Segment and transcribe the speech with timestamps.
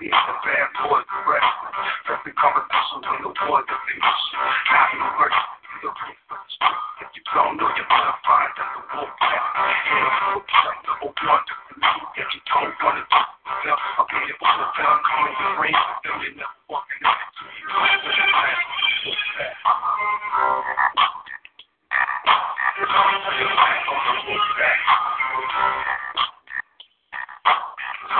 [0.00, 1.44] create a bad boy correct.
[2.08, 4.20] That's the competition when the war the finish.
[4.72, 6.56] Have no mercy for your preference.
[7.04, 9.44] If you don't know, you're find out the wolf pack.
[9.92, 11.12] Hit a foot, like the old.
[12.16, 14.96] If you don't wanna do I'll be able to tell.
[15.04, 17.20] Call me your you never walking out.
[18.00, 18.64] Thank
[26.24, 26.29] you.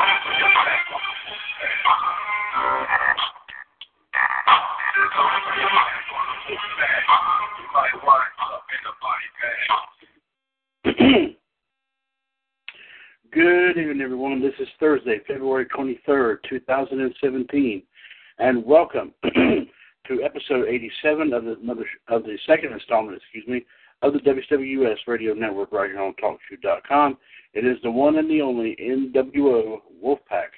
[13.32, 14.40] Good evening, everyone.
[14.40, 17.82] This is Thursday, February 23rd, 2017,
[18.38, 21.56] and welcome to episode 87 of the
[22.08, 23.64] of the second installment, excuse me,
[24.02, 27.18] of the WWS Radio Network right here on TalkShoe.com.
[27.54, 30.48] It is the one and the only NWO Wolfpac.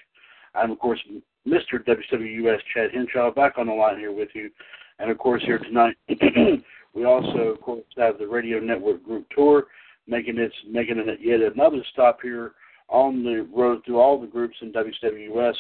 [0.54, 1.00] I'm, of course,
[1.46, 1.84] Mr.
[1.84, 4.50] WWS Chad Henshaw back on the line here with you,
[4.98, 5.96] and of course here tonight
[6.94, 9.66] we also, of course, have the Radio Network Group Tour
[10.06, 12.52] making its making it yet another stop here
[12.88, 15.54] on the road through all the groups in WWS.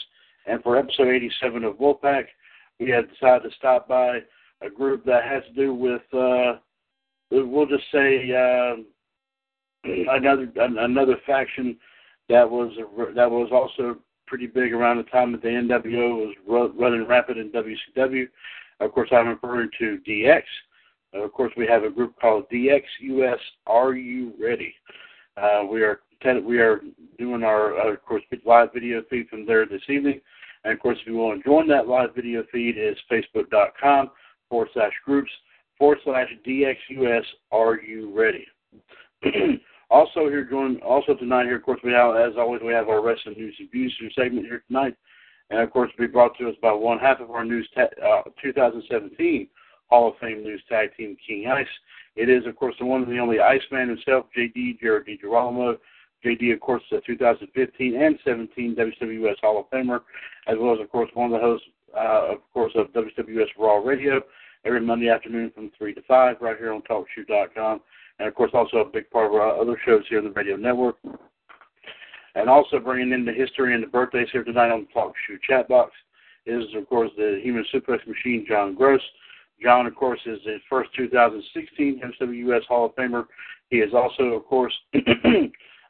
[0.46, 2.24] And for episode 87 of Wolfpac,
[2.78, 4.18] we have decided to stop by
[4.60, 6.58] a group that has to do with, uh,
[7.32, 8.76] we'll just say, uh,
[9.84, 11.76] another another faction
[12.28, 12.72] that was
[13.14, 17.50] that was also pretty big around the time that the NWO was running rapid in
[17.50, 18.24] WCW.
[18.80, 20.42] Of course, I'm referring to DX.
[21.14, 23.36] Of course, we have a group called DXUS.
[23.66, 24.74] Are you ready?
[25.36, 26.00] Uh, we are
[26.44, 26.80] we are
[27.18, 30.20] doing our, uh, of course, live video feed from there this evening.
[30.64, 34.10] And of course, if you want to join that live video feed, is facebook.com
[34.48, 35.30] forward slash groups
[35.82, 37.24] forward slash DXUS.
[37.50, 38.46] Are you ready?
[39.90, 43.02] also here join also tonight here, of course, we have as always we have our
[43.02, 44.94] wrestling news and views segment here tonight,
[45.50, 48.22] and of course, be brought to us by one half of our news ta- uh,
[48.40, 49.48] 2017
[49.90, 51.66] Hall of Fame News Tag Team King Ice.
[52.14, 55.78] It is, of course, the one and the only Iceman himself, JD Jared DiGirolamo.
[56.24, 60.02] JD, of course, a 2015 and 17 WWS Hall of Famer,
[60.46, 61.66] as well as, of course, one of the hosts,
[61.96, 64.22] uh, of course, of WWS Raw Radio
[64.64, 67.80] every Monday afternoon from 3 to 5 right here on TalkShoe.com.
[68.18, 70.56] And, of course, also a big part of our other shows here on the radio
[70.56, 70.96] network.
[72.34, 75.68] And also bringing in the history and the birthdays here tonight on the TalkShoe chat
[75.68, 75.92] box
[76.46, 79.00] is, of course, the Human Suplex Machine, John Gross.
[79.62, 83.26] John, of course, is the first 2016 WWS Hall of Famer.
[83.70, 85.00] He is also, of course, uh,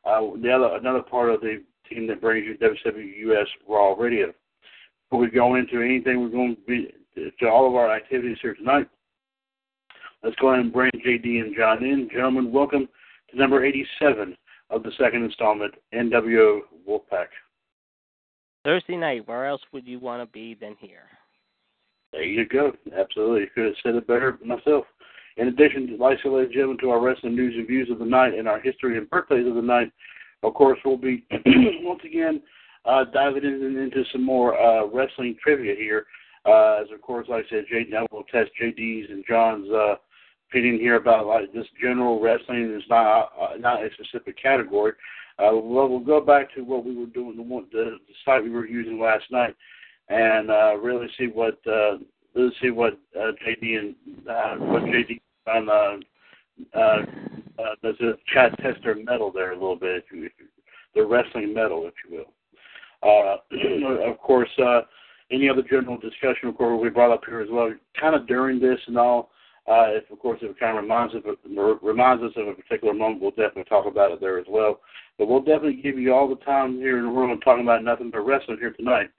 [0.05, 4.33] the other another part of the team that brings you WWS Raw Radio.
[5.09, 8.55] Before we go into anything, we're going to be to all of our activities here
[8.55, 8.89] tonight.
[10.23, 12.09] Let's go ahead and bring JD and John in.
[12.13, 12.89] Gentlemen, welcome
[13.31, 14.37] to number 87
[14.71, 17.27] of the second installment, NWO Wolfpac.
[18.65, 21.09] Thursday night, where else would you want to be than here?
[22.13, 22.73] There you go.
[22.97, 23.47] Absolutely.
[23.55, 24.85] Could have said it better myself.
[25.39, 27.99] In addition, to, like I ladies and gentlemen, to our wrestling news and views of
[27.99, 29.91] the night and our history and birthdays of the night,
[30.43, 31.25] of course, we'll be
[31.83, 32.43] once again
[32.85, 36.07] uh, diving in, into some more uh, wrestling trivia here.
[36.45, 39.95] Uh, as of course, like I said, JD, I will test JD's and John's uh,
[40.51, 42.75] opinion here about like just general wrestling.
[42.77, 44.93] It's not uh, not a specific category.
[45.39, 48.45] Uh, well, we'll go back to what we were doing, the, one, the, the site
[48.45, 49.57] we were using last night,
[50.09, 51.97] and uh, really see what uh,
[52.35, 53.95] let's see what uh, JD and
[54.29, 57.03] uh, what JD on uh, uh,
[57.59, 60.47] uh, does a chat test their mettle there a little bit, if you, if you,
[60.95, 62.33] the wrestling mettle, if you will.
[63.03, 64.83] Uh, of course, uh,
[65.33, 68.61] any other general discussion, of course, we brought up here as well, kind of during
[68.61, 69.31] this and all.
[69.69, 72.55] Uh, if of course if it kind of reminds us of, reminds us of a
[72.55, 74.81] particular moment, we'll definitely talk about it there as well.
[75.19, 77.85] But we'll definitely give you all the time here in the room and talking about
[77.85, 79.11] nothing but wrestling here tonight.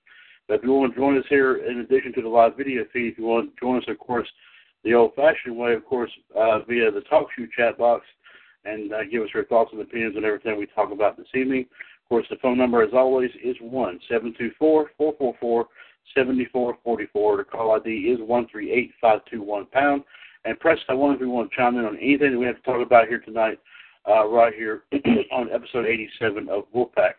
[0.48, 3.14] But if you want to join us here, in addition to the live video feed,
[3.14, 4.28] if you want to join us, of course,
[4.84, 8.06] the old-fashioned way, of course, uh, via the talk show chat box,
[8.66, 11.62] and uh, give us your thoughts and opinions on everything we talk about this evening.
[11.62, 15.68] Of course, the phone number, as always, is one seven two four four four four
[16.16, 17.38] seventy four forty four.
[17.38, 20.04] The call ID is one three eight five two one pound.
[20.46, 22.58] And press that one if you want to chime in on anything that we have
[22.58, 23.60] to talk about here tonight,
[24.08, 24.84] uh, right here
[25.32, 27.14] on episode 87 of Wolfpac.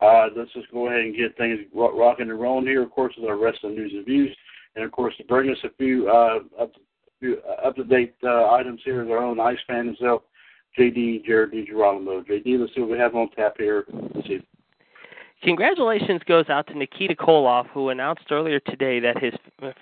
[0.00, 3.28] Uh, let's just go ahead and get things rocking and rolling here, of course, with
[3.28, 4.34] our wrestling news and views.
[4.76, 6.72] And, of course, to bring us a few uh, up,
[7.64, 10.22] up to date uh, items here is our own Iceman himself,
[10.78, 12.24] JD Jared DiGirolamo.
[12.26, 13.84] JD, let's see what we have on tap here
[14.14, 14.46] this evening.
[15.42, 19.32] Congratulations goes out to Nikita Koloff, who announced earlier today that his,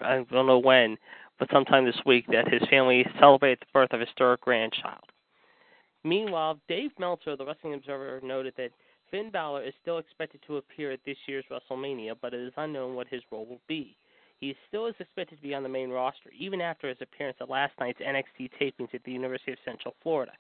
[0.00, 0.96] I don't know when,
[1.38, 5.02] but sometime this week, that his family celebrated the birth of his third grandchild.
[6.04, 8.70] Meanwhile, Dave Meltzer, the Wrestling Observer, noted that
[9.10, 12.94] Finn Balor is still expected to appear at this year's WrestleMania, but it is unknown
[12.94, 13.96] what his role will be.
[14.38, 17.50] He still is expected to be on the main roster, even after his appearance at
[17.50, 20.32] last night's NXT tapings at the University of Central Florida.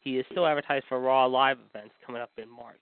[0.00, 2.76] He is still advertised for Raw Live events coming up in March.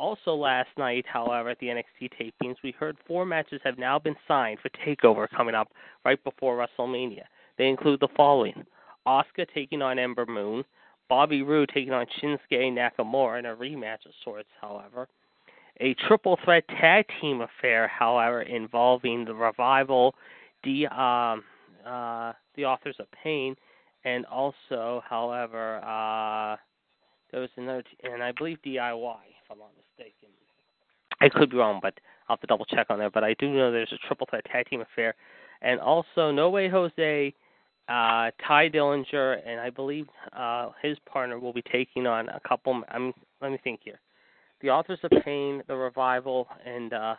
[0.00, 4.16] Also, last night, however, at the NXT tapings, we heard four matches have now been
[4.26, 5.68] signed for TakeOver coming up
[6.06, 7.24] right before WrestleMania.
[7.58, 8.64] They include the following
[9.06, 10.64] Asuka taking on Ember Moon,
[11.10, 15.06] Bobby Roode taking on Shinsuke Nakamura in a rematch of sorts, however.
[15.82, 20.14] A triple threat tag team affair, however, involving the Revival,
[20.64, 21.44] the, um,
[21.86, 23.54] uh, the Authors of Pain,
[24.06, 26.56] and also, however, uh,
[27.32, 29.89] there was another, t- and I believe DIY, if I'm not mistaken.
[31.20, 31.94] I could be wrong, but
[32.28, 33.10] I'll have to double check on there.
[33.10, 35.14] But I do know there's a triple threat tag team affair,
[35.62, 37.34] and also No Way Jose,
[37.88, 42.82] uh, Tye Dillinger, and I believe uh, his partner will be taking on a couple.
[42.88, 44.00] I'm let me think here.
[44.62, 47.14] The Authors of Pain, the Revival, and uh,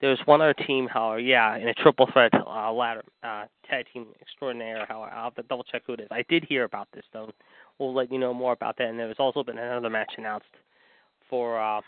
[0.00, 4.06] there's one other team, however, yeah, in a triple threat uh, ladder uh, tag team
[4.20, 4.84] extraordinaire.
[4.86, 6.08] However, I'll have to double check who it is.
[6.10, 7.30] I did hear about this though.
[7.78, 8.88] We'll let you know more about that.
[8.88, 10.46] And there's also been another match announced
[11.28, 11.80] for uh,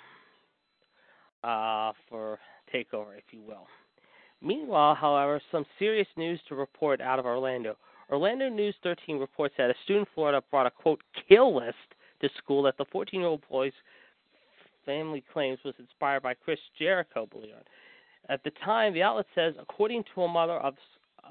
[1.44, 2.38] uh, for
[2.74, 3.66] takeover, if you will.
[4.42, 7.76] Meanwhile, however, some serious news to report out of Orlando.
[8.10, 11.76] Orlando News 13 reports that a student in Florida brought a quote kill list
[12.20, 13.72] to school that the 14-year-old boy's
[14.84, 17.26] family claims was inspired by Chris Jericho.
[17.26, 17.66] Believe it.
[18.28, 20.74] At the time, the outlet says, according to a mother of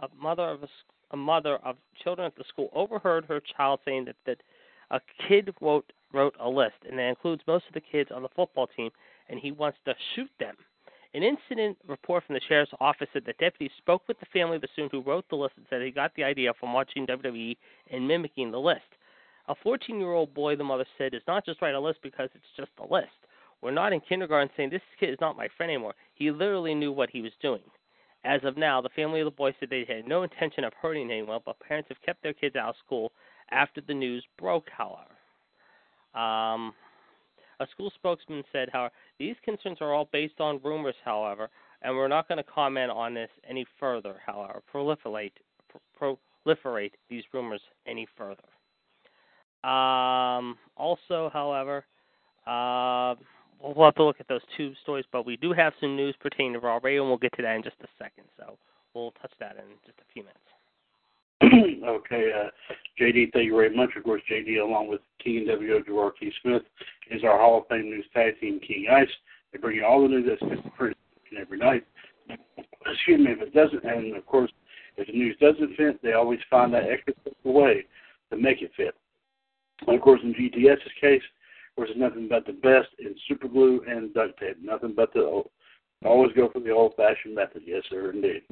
[0.01, 0.68] a mother of a,
[1.12, 4.38] a mother of children at the school, overheard her child saying that that
[4.92, 8.29] a kid wrote wrote a list, and that includes most of the kids on the
[8.35, 8.89] football team,
[9.29, 10.56] and he wants to shoot them.
[11.13, 14.62] An incident report from the sheriff's office said that deputies spoke with the family of
[14.62, 17.56] the student who wrote the list and said he got the idea from watching WWE
[17.91, 18.81] and mimicking the list.
[19.47, 22.29] A 14 year old boy, the mother said, does not just write a list because
[22.35, 23.15] it's just a list.
[23.62, 25.94] We're not in kindergarten saying this kid is not my friend anymore.
[26.15, 27.63] He literally knew what he was doing.
[28.25, 31.09] As of now, the family of the boy said they had no intention of hurting
[31.09, 33.12] anyone, but parents have kept their kids out of school
[33.51, 35.14] after the news broke, however.
[36.15, 36.73] Um,
[37.59, 41.50] a school spokesman said, however, these concerns are all based on rumors, however,
[41.81, 45.31] and we're not going to comment on this any further, however, proliferate,
[45.97, 48.44] pro- proliferate these rumors any further.
[49.69, 51.85] Um, also, however,
[52.45, 53.15] uh,
[53.62, 56.53] we'll have to look at those two stories, but we do have some news pertaining
[56.53, 58.25] to Raw Radio, and we'll get to that in just a second.
[58.38, 58.57] So
[58.94, 60.39] we'll touch that in just a few minutes.
[61.88, 62.50] okay, uh,
[63.00, 63.89] JD, thank you very much.
[63.96, 66.31] Of course, JD, along with King and WO Gerard T.
[66.41, 66.63] Smith,
[67.12, 69.08] is our Hall of Fame news tag team, King Ice.
[69.51, 70.98] They bring you all the news that's printed
[71.39, 71.86] every night.
[72.86, 74.51] Excuse me, if it doesn't, and of course,
[74.98, 77.86] if the news doesn't fit, they always find that extra way
[78.31, 78.96] to make it fit.
[79.88, 81.22] And of course, in GTS's case,
[81.72, 84.58] of course, it's nothing but the best in super glue and duct tape.
[84.63, 85.43] Nothing but the
[86.05, 87.63] always go for the old-fashioned method.
[87.65, 88.43] Yes, sir, indeed.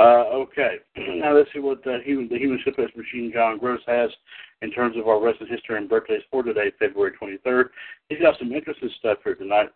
[0.00, 4.08] Uh, okay, now let's see what the human, the human suplex machine John Gross has
[4.62, 7.64] in terms of our wrestling history and birthdays for today, February 23rd.
[8.08, 9.68] He's got some interesting stuff here tonight.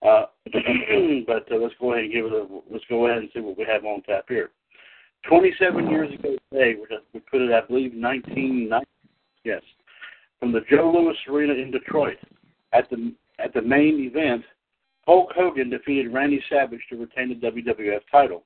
[0.00, 0.26] Uh,
[1.26, 3.58] but uh, let's go ahead and give it a let's go ahead and see what
[3.58, 4.50] we have on tap here.
[5.28, 6.74] 27 years ago today,
[7.12, 8.86] we put it, I believe, 1990.
[9.42, 9.62] Yes,
[10.38, 12.18] from the Joe Louis Arena in Detroit.
[12.72, 14.44] At the at the main event,
[15.04, 18.44] Hulk Hogan defeated Randy Savage to retain the WWF title.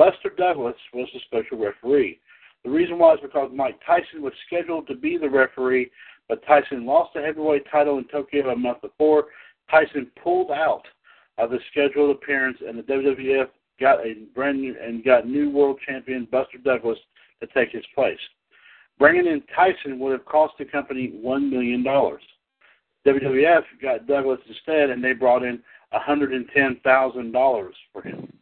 [0.00, 2.20] Buster Douglas was the special referee.
[2.64, 5.90] The reason why is because Mike Tyson was scheduled to be the referee,
[6.26, 9.26] but Tyson lost the heavyweight title in Tokyo a month before.
[9.70, 10.84] Tyson pulled out
[11.36, 15.78] of the scheduled appearance, and the WWF got a brand new and got new world
[15.86, 16.98] champion Buster Douglas
[17.42, 18.16] to take his place.
[18.98, 22.22] Bringing in Tyson would have cost the company one million dollars.
[23.06, 28.00] WWF got Douglas instead, and they brought in one hundred and ten thousand dollars for
[28.00, 28.32] him.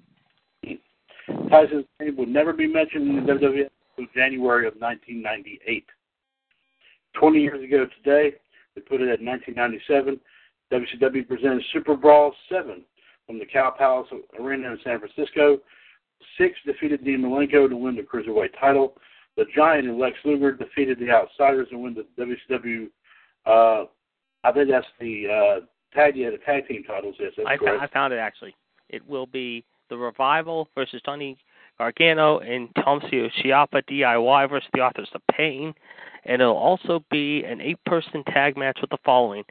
[1.50, 5.84] Tyson's name would never be mentioned in the WWF until January of 1998.
[7.14, 8.36] 20 years ago today,
[8.74, 10.20] they put it at 1997,
[10.72, 12.82] WCW presented Super Brawl 7
[13.26, 14.08] from the Cow Palace
[14.38, 15.58] Arena in San Francisco.
[16.36, 18.94] Syxx defeated Dean Malenko to win the Cruiserweight title.
[19.36, 22.06] The Giant and Lex Luger defeated the Outsiders and win the
[22.50, 22.88] WCW.
[23.46, 23.86] Uh,
[24.44, 26.16] I think that's the uh, tag.
[26.16, 27.14] Yeah, the tag team titles.
[27.18, 27.82] Yes, that's I, correct.
[27.82, 28.54] I found it actually.
[28.88, 31.36] It will be the Revival versus Johnny
[31.78, 35.74] Gargano and Tommaso Ciampa DIY versus the Authors of Pain,
[36.24, 39.44] and it'll also be an eight-person tag match with the following: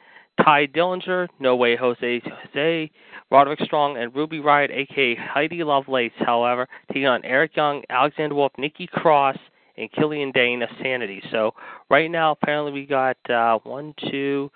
[0.44, 2.92] Tye Dillinger, No Way Jose Jose,
[3.32, 6.12] Roderick Strong, and Ruby Riot, aka Heidi Lovelace.
[6.20, 9.38] However, taking on Eric Young, Alexander Wolfe, Nikki Cross,
[9.78, 11.22] and Killian Dain of Sanity.
[11.32, 11.54] So
[11.90, 14.52] right now, apparently we got uh, one, two,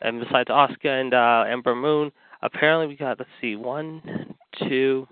[0.00, 2.10] and besides Asuka and uh, Ember Moon,
[2.42, 4.31] apparently we got let's see, one,
[4.68, 5.06] two,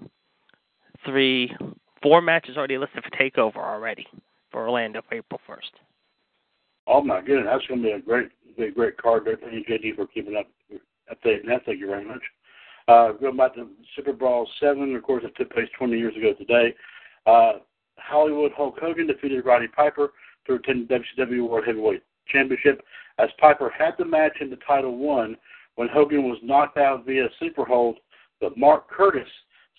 [1.04, 1.54] three,
[2.02, 4.06] four matches already listed for Takeover already
[4.50, 5.70] for Orlando for April first.
[6.86, 9.24] Oh my goodness, that's going to be a great, be a great card.
[9.24, 10.46] Thank you, JD, for keeping up
[11.10, 11.64] updating that.
[11.66, 12.22] Thank you very much.
[12.88, 16.32] Uh, going back to Super Brawl Seven, of course, it took place 20 years ago
[16.34, 16.74] today.
[17.26, 17.52] Uh,
[17.98, 20.12] Hollywood Hulk Hogan defeated Roddy Piper
[20.46, 22.82] to retain the WCW World Heavyweight Championship,
[23.18, 25.36] as Piper had the match in the title won
[25.76, 27.96] when Hogan was knocked out via super hold.
[28.40, 29.28] But Mark Curtis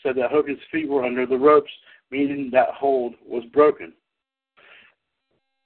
[0.03, 1.71] said that Hogan's feet were under the ropes,
[2.11, 3.93] meaning that hold was broken.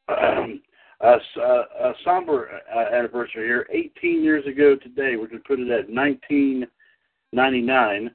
[0.08, 0.60] a,
[1.02, 3.68] a somber uh, anniversary here.
[3.72, 8.12] 18 years ago today, which would put it at 1999,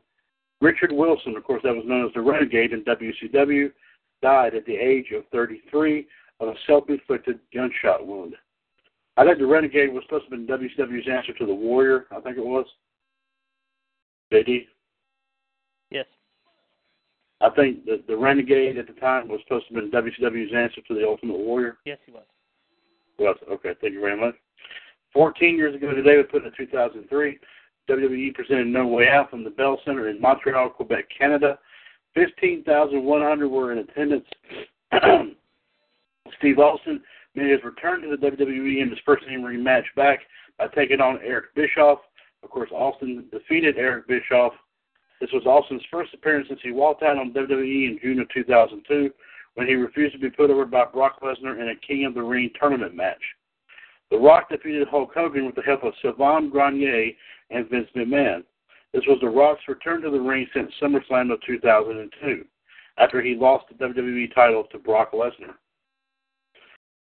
[0.60, 3.72] Richard Wilson, of course, that was known as the Renegade in WCW,
[4.22, 6.06] died at the age of 33
[6.40, 8.34] of a self-inflicted gunshot wound.
[9.16, 12.06] I think the Renegade was supposed to have been WCW's answer to the Warrior.
[12.10, 12.66] I think it was.
[14.32, 14.66] JD.
[15.90, 16.06] Yes.
[17.40, 20.80] I think the the Renegade at the time was supposed to have been WCW's answer
[20.87, 21.78] to the Ultimate Warrior.
[21.84, 22.25] Yes, he was.
[23.18, 23.75] Was okay.
[23.80, 24.34] Thank you very much.
[25.12, 27.38] 14 years ago today, we put in 2003.
[27.88, 31.58] WWE presented No Way Out from the Bell Center in Montreal, Quebec, Canada.
[32.14, 34.26] 15,100 were in attendance.
[36.38, 37.00] Steve Austin
[37.34, 40.20] made his return to the WWE in his first in-ring match back
[40.58, 41.99] by taking on Eric Bischoff.
[42.42, 44.52] Of course, Austin defeated Eric Bischoff.
[45.20, 49.11] This was Austin's first appearance since he walked out on WWE in June of 2002
[49.54, 52.23] when he refused to be put over by Brock Lesnar in a King of the
[52.23, 53.20] Ring tournament match.
[54.11, 57.12] The Rock defeated Hulk Hogan with the help of Sylvain Grenier
[57.50, 58.42] and Vince McMahon.
[58.92, 62.44] This was The Rock's return to the ring since SummerSlam of 2002,
[62.99, 65.54] after he lost the WWE title to Brock Lesnar.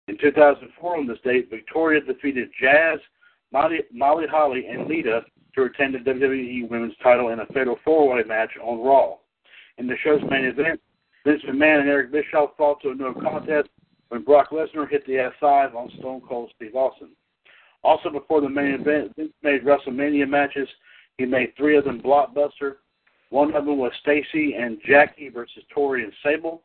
[0.08, 2.98] In 2004, on this date, Victoria defeated Jazz,
[3.52, 5.22] Molly, Molly Holly, and Lita
[5.54, 9.16] to retain the WWE Women's title in a fatal four-way match on Raw.
[9.78, 10.80] In the show's main event,
[11.24, 13.68] Vince McMahon and Eric Bischoff fought to a no contest
[14.08, 17.10] when Brock Lesnar hit the F5 on Stone Cold Steve Austin.
[17.84, 20.68] Also, before the main event, Vince made WrestleMania matches.
[21.16, 22.76] He made three of them blockbuster.
[23.30, 26.62] One of them was Stacy and Jackie versus Torrie and Sable.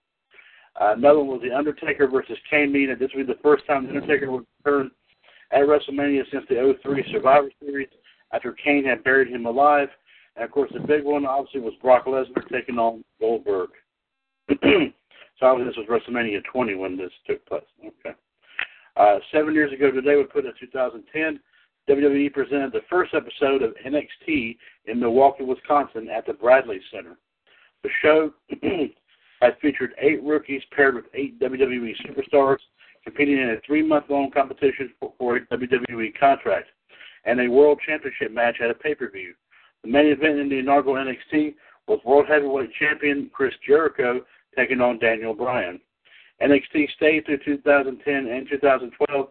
[0.79, 3.85] Uh, another one was The Undertaker versus Kane Mean, this would be the first time
[3.85, 4.91] The Undertaker would return
[5.53, 7.89] at WrestleMania since the 03 Survivor Series
[8.31, 9.89] after Kane had buried him alive.
[10.35, 13.69] And of course, the big one obviously was Brock Lesnar taking on Goldberg.
[14.49, 14.55] so
[15.41, 17.61] obviously, this was WrestleMania 20 when this took place.
[17.79, 18.15] Okay.
[18.97, 21.39] Uh, seven years ago today, we put in 2010,
[21.89, 27.17] WWE presented the first episode of NXT in Milwaukee, Wisconsin at the Bradley Center.
[27.83, 28.31] The show
[29.41, 32.59] had featured eight rookies paired with eight WWE superstars
[33.03, 36.67] competing in a three-month-long competition for, a WWE contract
[37.25, 39.33] and a World Championship match at a pay-per-view.
[39.83, 41.55] The main event in the inaugural NXT
[41.87, 44.21] was World Heavyweight Champion Chris Jericho
[44.57, 45.79] taking on Daniel Bryan.
[46.41, 49.27] NXT stayed through 2010 and 2012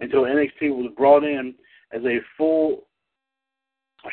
[0.00, 1.54] until NXT was brought in
[1.92, 2.84] as a full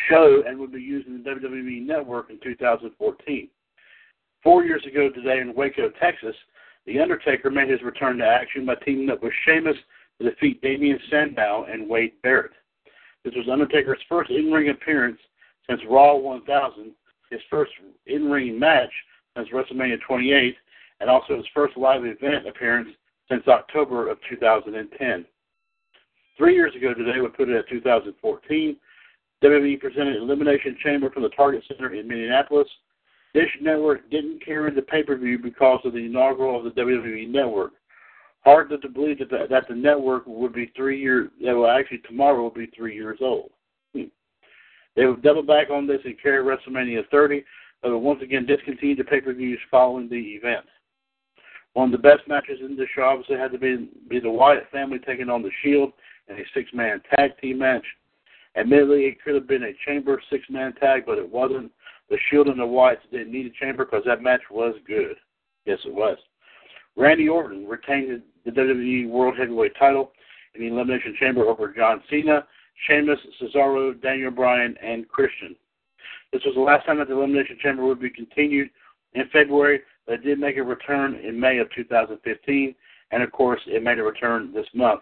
[0.10, 3.50] show and would be used in the WWE Network in 2014.
[4.44, 6.36] Four years ago today in Waco, Texas,
[6.86, 9.78] The Undertaker made his return to action by teaming up with Sheamus
[10.20, 12.52] to defeat Damien Sandow and Wade Barrett.
[13.24, 15.20] This was Undertaker's first in-ring appearance
[15.70, 16.92] since Raw 1000,
[17.30, 17.72] his first
[18.08, 18.92] in-ring match
[19.38, 20.56] since WrestleMania 28,
[21.00, 22.90] and also his first live event appearance
[23.30, 25.26] since October of 2010.
[26.38, 28.76] Three years ago today, we put it at 2014.
[29.44, 32.68] WWE presented Elimination Chamber from the Target Center in Minneapolis.
[33.34, 37.72] Dish Network didn't carry the pay-per-view because of the inaugural of the WWE Network.
[38.44, 41.30] Hard to believe that the, that the network would be three years.
[41.38, 43.52] Yeah, well, actually, tomorrow will be three years old.
[43.94, 44.06] Hmm.
[44.96, 47.44] They would double back on this and carry WrestleMania 30,
[47.84, 50.66] but once again discontinued the pay-per-views following the event.
[51.74, 54.70] One of the best matches in the show obviously had to be be the Wyatt
[54.72, 55.94] family taking on the Shield
[56.28, 57.86] in a six-man tag team match.
[58.58, 61.72] Admittedly, it could have been a chamber six-man tag, but it wasn't.
[62.12, 65.16] The Shield and the Wyatts didn't need a chamber because that match was good.
[65.66, 66.18] Yes, it was.
[66.98, 70.12] Randy Orton retained the WWE World Heavyweight title
[70.54, 72.46] in the Elimination Chamber over John Cena,
[72.86, 75.56] Sheamus, Cesaro, Daniel Bryan, and Christian.
[76.34, 78.70] This was the last time that the Elimination Chamber would be continued
[79.14, 82.76] in February, but it did make a return in May of 2015,
[83.12, 85.02] and of course, it made a return this month.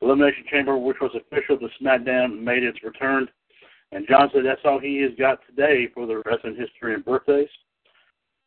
[0.00, 3.28] The Elimination Chamber, which was official to SmackDown, made its return,
[3.92, 7.48] and John said that's all he has got today for the wrestling history and birthdays.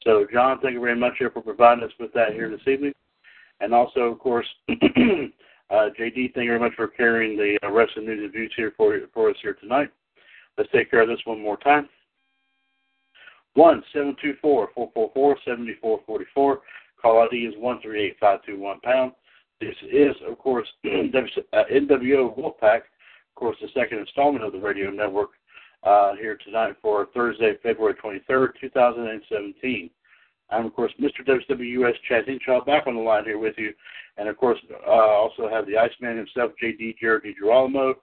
[0.04, 2.94] So, John, thank you very much here for providing us with that here this evening.
[3.60, 4.72] And also, of course, uh,
[5.72, 8.98] JD, thank you very much for carrying the uh, wrestling news and views here for,
[9.14, 9.90] for us here tonight.
[10.58, 11.90] Let's take care of this one more time.
[13.56, 16.62] One seven two four four four four seventy four forty four.
[17.02, 19.14] Call ID is one three eight five two one pound.
[19.60, 22.82] This is, of course, NWO Wolfpac,
[23.30, 25.30] of course, the second installment of the radio network
[25.84, 29.90] uh, here tonight for Thursday, February 23rd, 2017.
[30.52, 31.26] I'm, of course, Mr.
[31.28, 33.74] WWS Chad Hinshaw back on the line here with you.
[34.18, 37.94] And, of course, uh, also have the Iceman himself, JD Jared DiGirolamo,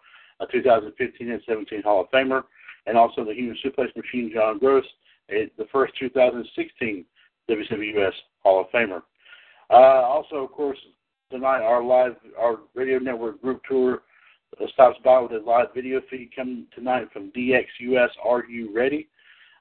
[0.41, 2.45] a 2015 and 17 Hall of Famer,
[2.87, 4.85] and also the Human Suplex Machine, John Gross,
[5.31, 7.05] a, the first 2016
[7.51, 9.03] WWS Hall of Famer.
[9.71, 10.79] Uh, also, of course,
[11.31, 14.03] tonight our live, our radio network group tour
[14.73, 18.09] stops by with a live video feed coming tonight from DXUS.
[18.25, 19.09] Are you ready?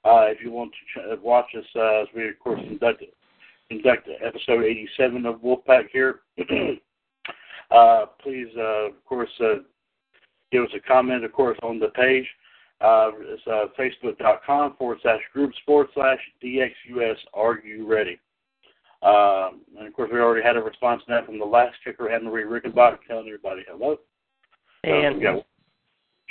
[0.03, 3.03] Uh, if you want to ch- watch us uh, as we, of course, conduct
[3.69, 6.19] conduct episode 87 of Wolfpac here,
[7.71, 9.55] uh, please, uh, of course, uh,
[10.51, 12.27] give us a comment, of course, on the page.
[12.81, 17.15] Uh, it's uh, facebook.com forward slash groups forward slash DXUS.
[17.33, 18.19] Are you ready?
[19.01, 22.09] Um, and of course, we already had a response to that from the last kicker,
[22.21, 23.97] Marie Rickenbach, telling everybody hello.
[24.89, 25.45] And got,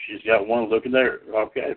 [0.07, 1.21] she's got one looking there.
[1.35, 1.75] Okay.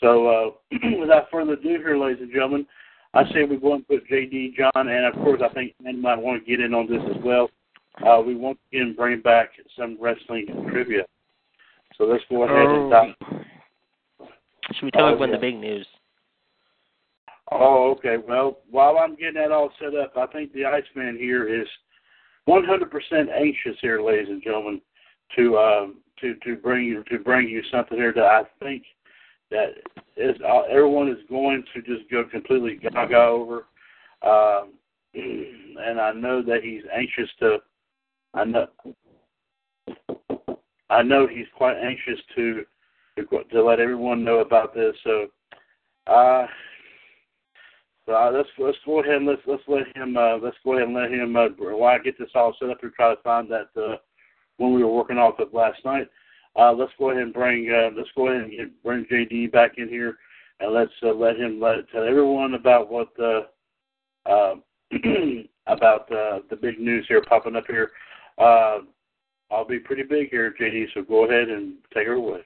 [0.00, 0.50] So uh,
[1.00, 2.66] without further ado here, ladies and gentlemen,
[3.14, 6.18] I say we go and put JD, John, and of course I think men might
[6.18, 7.48] want to get in on this as well.
[8.06, 11.04] Uh, we want to again bring back some wrestling trivia.
[11.96, 13.40] So let's go ahead and dive.
[14.74, 15.36] Should we tell Oh, everyone yeah.
[15.36, 15.86] the big news?
[17.50, 18.16] Oh, okay.
[18.18, 21.66] Well, while I'm getting that all set up, I think the Iceman here is
[22.48, 22.60] 100%
[23.34, 24.80] anxious here, ladies and gentlemen,
[25.34, 28.84] to um, to to bring you to bring you something here that I think
[29.50, 29.74] that
[30.16, 33.66] is uh, everyone is going to just go completely gaga over,
[34.22, 34.72] um,
[35.14, 37.58] and I know that he's anxious to.
[38.34, 38.66] I know.
[40.88, 42.64] I know he's quite anxious to
[43.18, 44.94] to, to let everyone know about this.
[45.04, 45.26] So,
[46.06, 46.46] uh,
[48.06, 50.88] so uh, let's let's go ahead and let's let's let him uh, let's go ahead
[50.88, 53.50] and let him uh, while I get this all set up to try to find
[53.50, 53.96] that uh,
[54.58, 56.08] when we were working off of last night.
[56.58, 59.72] Uh, let's go ahead and bring uh, let's go ahead and get, bring JD back
[59.76, 60.16] in here
[60.60, 63.42] and let's uh, let him let tell everyone about what uh,
[64.28, 64.54] uh,
[65.66, 67.90] about uh, the big news here popping up here.
[68.38, 68.78] Uh,
[69.50, 70.86] I'll be pretty big here, JD.
[70.94, 72.40] So go ahead and take her away.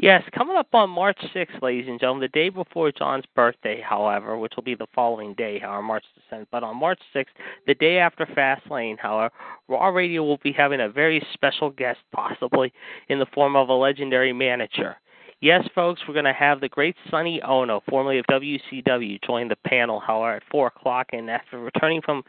[0.00, 4.38] Yes, coming up on March 6th, ladies and gentlemen, the day before John's birthday, however,
[4.38, 6.46] which will be the following day, however, March the 7th.
[6.52, 7.24] But on March 6th,
[7.66, 9.34] the day after Fastlane, however,
[9.66, 12.72] Raw Radio will be having a very special guest, possibly
[13.08, 14.94] in the form of a legendary manager.
[15.40, 19.56] Yes, folks, we're going to have the great Sonny Ono, formerly of WCW, join the
[19.66, 21.08] panel, however, at 4 o'clock.
[21.12, 22.22] And after returning from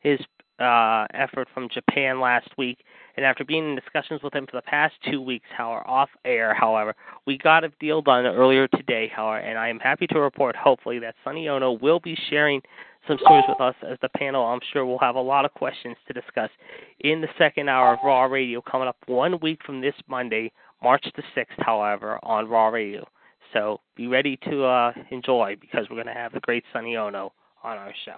[0.00, 0.18] his
[0.62, 2.78] uh, effort from Japan last week,
[3.16, 6.54] and after being in discussions with him for the past two weeks, however, off air,
[6.54, 6.94] however,
[7.26, 10.98] we got a deal done earlier today, however, and I am happy to report, hopefully,
[11.00, 12.62] that Sonny Ono will be sharing
[13.06, 14.44] some stories with us as the panel.
[14.44, 16.50] I'm sure we'll have a lot of questions to discuss
[17.00, 21.04] in the second hour of Raw Radio coming up one week from this Monday, March
[21.16, 23.06] the 6th, however, on Raw Radio.
[23.52, 27.32] So be ready to uh, enjoy because we're going to have the great Sonny Ono
[27.62, 28.16] on our show.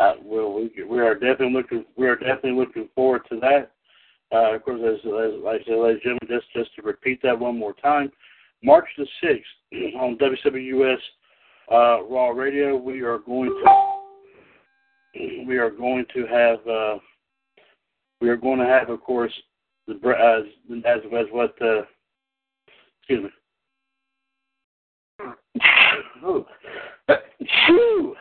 [0.00, 3.72] Uh, well, we we are definitely looking we are definitely looking forward to that.
[4.32, 7.20] Uh, of course, as, as like I said, ladies and gentlemen, just just to repeat
[7.22, 8.10] that one more time,
[8.64, 9.44] March the sixth
[10.00, 10.96] on WWS
[11.70, 16.98] uh, Raw Radio, we are going to we are going to have uh,
[18.22, 19.32] we are going to have, of course,
[19.86, 20.44] the as
[20.86, 21.82] as as what uh,
[23.00, 23.30] excuse me.
[26.22, 28.14] Oh,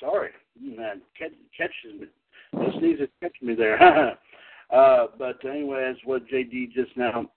[0.00, 2.06] sorry, man, catch, catches me.
[2.52, 3.82] The sneeze is catching me there.
[4.72, 7.30] uh, but anyway, as what JD just now,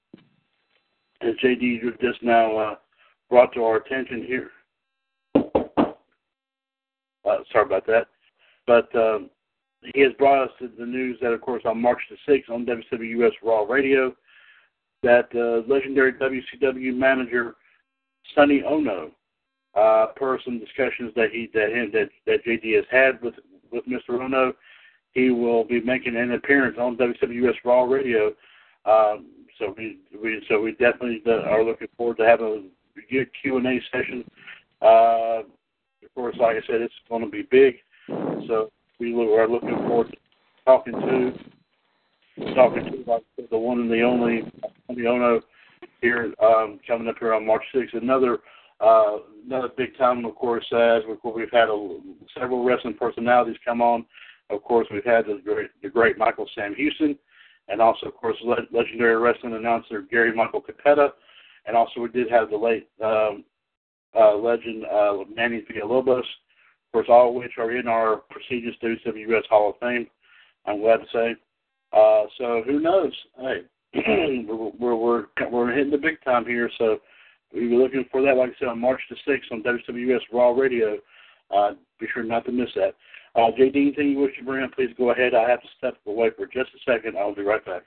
[1.21, 2.75] as JD just now uh,
[3.29, 4.51] brought to our attention here.
[5.35, 8.07] Uh, sorry about that.
[8.65, 9.29] But um,
[9.93, 13.31] he has brought us the news that, of course, on March the 6th on WWS
[13.43, 14.15] Raw Radio,
[15.03, 17.55] that uh, legendary WCW manager
[18.35, 19.11] Sonny Ono,
[19.77, 23.35] uh, per some discussions that he that him that that JD has had with
[23.71, 24.21] with Mr.
[24.21, 24.53] Ono,
[25.11, 28.33] he will be making an appearance on WWS Raw Radio.
[28.85, 29.27] Um,
[29.59, 33.67] so we, we so we definitely are looking forward to having a good Q and
[33.67, 34.29] A session.
[34.81, 35.41] Uh,
[36.03, 37.75] of course, like I said, it's going to be big.
[38.47, 40.17] So we are looking forward to
[40.65, 44.41] talking to talking to like the one and the only
[44.89, 45.41] the Ono
[46.01, 47.97] here um, coming up here on March 6th.
[47.99, 48.39] Another
[48.79, 51.99] uh, another big time, of course, as we've had a,
[52.37, 54.05] several wrestling personalities come on.
[54.49, 57.17] Of course, we've had the great, the great Michael Sam Houston,
[57.67, 61.09] and also, of course, le- legendary wrestling announcer Gary Michael Cappetta,
[61.65, 63.43] and also we did have the late um,
[64.17, 69.47] uh, legend uh, Manny Villalobos, of course, all of which are in our prestigious WWS
[69.49, 70.07] Hall of Fame.
[70.65, 71.35] I'm glad to say.
[71.93, 73.13] Uh, so who knows?
[73.37, 73.61] Hey,
[74.47, 76.69] we're, we're we're hitting the big time here.
[76.77, 76.99] So
[77.53, 80.97] be looking for that, like I said, on March the sixth on WWS Raw Radio.
[81.55, 82.95] Uh, be sure not to miss that.
[83.35, 85.33] Uh, JD, anything you wish to bring up, please go ahead.
[85.33, 87.17] I have to step away for just a second.
[87.17, 87.83] I'll be right back.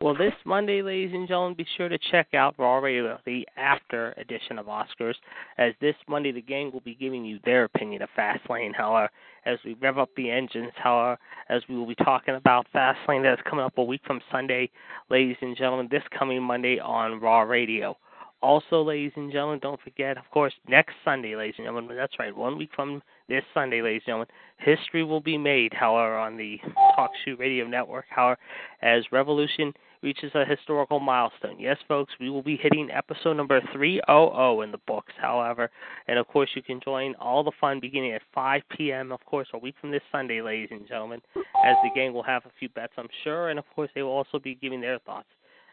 [0.00, 4.14] Well, this Monday, ladies and gentlemen, be sure to check out Raw Radio, the after
[4.16, 5.16] edition of Oscars,
[5.58, 8.72] as this Monday the gang will be giving you their opinion of Fastlane.
[8.72, 9.10] However,
[9.44, 13.32] as we rev up the engines, however, as we will be talking about Fastlane that
[13.32, 14.70] is coming up a week from Sunday,
[15.10, 17.96] ladies and gentlemen, this coming Monday on Raw Radio.
[18.40, 22.36] Also, ladies and gentlemen, don't forget, of course, next Sunday, ladies and gentlemen, that's right,
[22.36, 26.60] one week from this Sunday, ladies and gentlemen, history will be made, however, on the
[26.94, 28.38] Talk Shoe Radio Network, however,
[28.80, 29.72] as Revolution
[30.02, 31.58] reaches a historical milestone.
[31.58, 35.68] Yes, folks, we will be hitting episode number 300 in the books, however.
[36.06, 39.48] And of course, you can join all the fun beginning at 5 p.m., of course,
[39.52, 42.68] a week from this Sunday, ladies and gentlemen, as the gang will have a few
[42.68, 43.48] bets, I'm sure.
[43.48, 45.26] And of course, they will also be giving their thoughts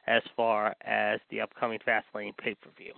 [0.08, 2.94] as far as the upcoming Fastlane pay per view.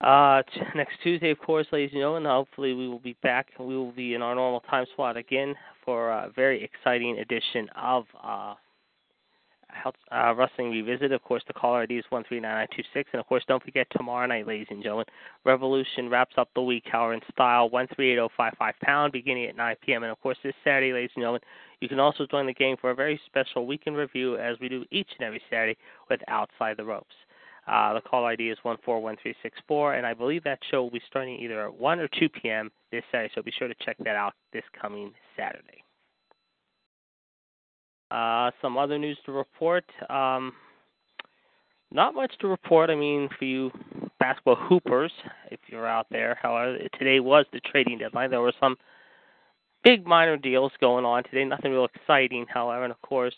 [0.00, 0.42] Uh,
[0.74, 3.48] next Tuesday, of course, ladies and gentlemen, hopefully we will be back.
[3.58, 8.04] We will be in our normal time slot again for a very exciting edition of
[8.22, 8.54] uh,
[10.12, 11.12] uh, Wrestling Revisited.
[11.12, 13.10] Of course, the caller ID is 139926.
[13.12, 15.06] And of course, don't forget tomorrow night, ladies and gentlemen,
[15.44, 20.02] Revolution wraps up the week, however, in style 138055 pound, beginning at 9 p.m.
[20.02, 21.42] And of course, this Saturday, ladies and gentlemen,
[21.80, 24.84] you can also join the game for a very special weekend review as we do
[24.90, 25.76] each and every Saturday
[26.08, 27.14] with Outside the Ropes.
[27.66, 31.64] Uh, the call ID is 141364, and I believe that show will be starting either
[31.64, 32.70] at 1 or 2 p.m.
[32.92, 35.82] this Saturday, so be sure to check that out this coming Saturday.
[38.14, 39.84] Uh, some other news to report.
[40.08, 40.52] Um,
[41.90, 42.88] not much to report.
[42.88, 43.72] I mean, for you
[44.20, 45.10] basketball hoopers,
[45.50, 46.38] if you're out there.
[46.40, 48.30] However, today was the trading deadline.
[48.30, 48.76] There were some
[49.82, 51.44] big minor deals going on today.
[51.44, 52.84] Nothing real exciting, however.
[52.84, 53.34] And of course,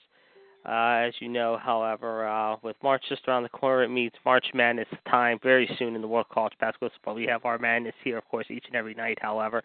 [0.69, 4.45] uh, as you know, however, uh, with March just around the corner, it means March
[4.53, 7.15] Madness time very soon in the World College Basketball.
[7.15, 9.62] We have our Madness here, of course, each and every night, however.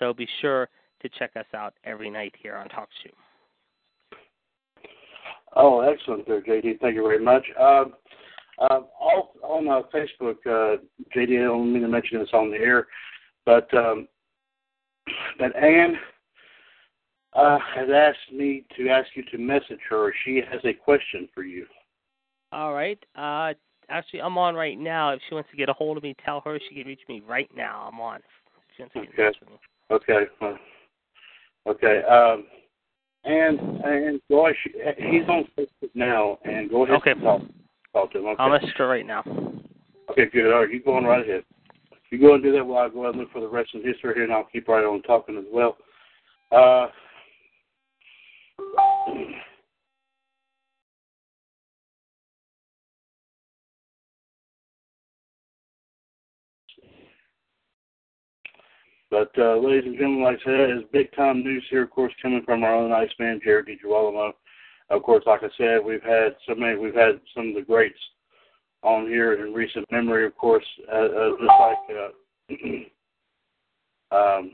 [0.00, 0.68] So be sure
[1.02, 3.10] to check us out every night here on Talk Shoe.
[5.56, 6.80] Oh, excellent there, JD.
[6.80, 7.44] Thank you very much.
[7.58, 7.94] Um,
[8.58, 10.82] uh, all, on uh, Facebook, uh,
[11.14, 12.86] JD, I don't mean to mention this on the air,
[13.46, 14.08] but um,
[15.38, 15.96] but Anne
[17.34, 20.12] uh, has asked me to ask you to message her.
[20.24, 21.66] She has a question for you.
[22.52, 22.98] All right.
[23.14, 23.54] Uh,
[23.88, 25.10] actually, I'm on right now.
[25.10, 27.22] If she wants to get a hold of me, tell her she can reach me
[27.26, 27.88] right now.
[27.92, 28.20] I'm on.
[28.80, 29.30] okay.
[29.90, 30.26] Okay.
[31.66, 32.02] Okay.
[32.04, 32.44] Um,
[33.28, 34.56] and and go ahead,
[34.96, 37.10] he's on Facebook now, and go ahead okay.
[37.12, 37.42] and talk,
[37.92, 38.26] talk to him.
[38.26, 38.36] Okay.
[38.42, 39.22] I'll message her right now.
[40.10, 40.52] Okay, good.
[40.52, 41.44] All right, you go on right ahead.
[42.10, 43.82] You go and do that while I go ahead and look for the rest of
[43.82, 45.76] the history here, and I'll keep right on talking as well.
[46.50, 46.86] Uh,
[59.10, 62.12] But uh, ladies and gentlemen, like I said, it's big time news here, of course,
[62.20, 64.32] coming from our own Ice Iceman, Jared DiGirolamo.
[64.90, 67.98] Of course, like I said, we've had so many, we've had some of the greats
[68.82, 71.78] on here in recent memory, of course, uh, uh, just like
[74.10, 74.52] uh, um,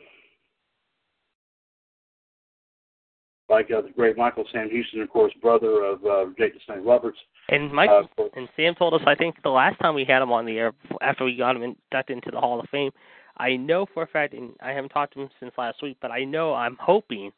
[3.49, 6.85] like uh, the great Michael Sam Houston, of course, brother of uh, Jake the Snake
[6.85, 7.19] Roberts.
[7.49, 8.03] And Mike uh,
[8.35, 10.73] and Sam told us, I think the last time we had him on the air
[11.03, 12.91] after we got him inducted into the Hall of Fame,
[13.37, 16.11] I know for a fact, and I haven't talked to him since last week, but
[16.11, 17.33] I know I'm hoping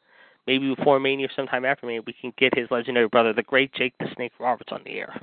[0.45, 3.73] maybe before Mania or sometime after Mania we can get his legendary brother, the great
[3.73, 5.19] Jake the Snake Roberts, on the air.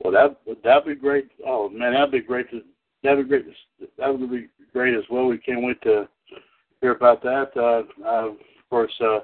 [0.00, 1.28] Well, that that'd be great.
[1.46, 2.62] Oh man, that'd be great to
[3.02, 3.46] that would be great.
[3.98, 5.26] That would be great as well.
[5.26, 6.08] We can't wait to
[6.80, 7.50] hear about that.
[7.56, 8.36] Uh, uh, of
[8.70, 9.20] course, uh,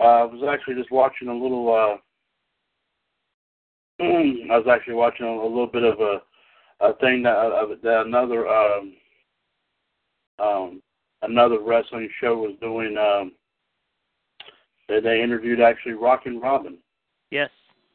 [0.00, 1.74] I was actually just watching a little.
[1.74, 1.96] Uh,
[4.02, 6.20] I was actually watching a, little bit of a,
[6.80, 8.94] a thing that, that another um,
[10.38, 10.82] um,
[11.22, 12.96] another wrestling show was doing.
[12.96, 13.32] Um,
[14.88, 16.78] they, they interviewed actually Rockin' Robin.
[17.30, 17.50] Yes.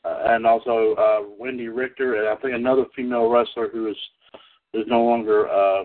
[0.06, 3.96] Uh, and also uh, Wendy Richter, and I think another female wrestler who is
[4.74, 5.84] is no longer uh,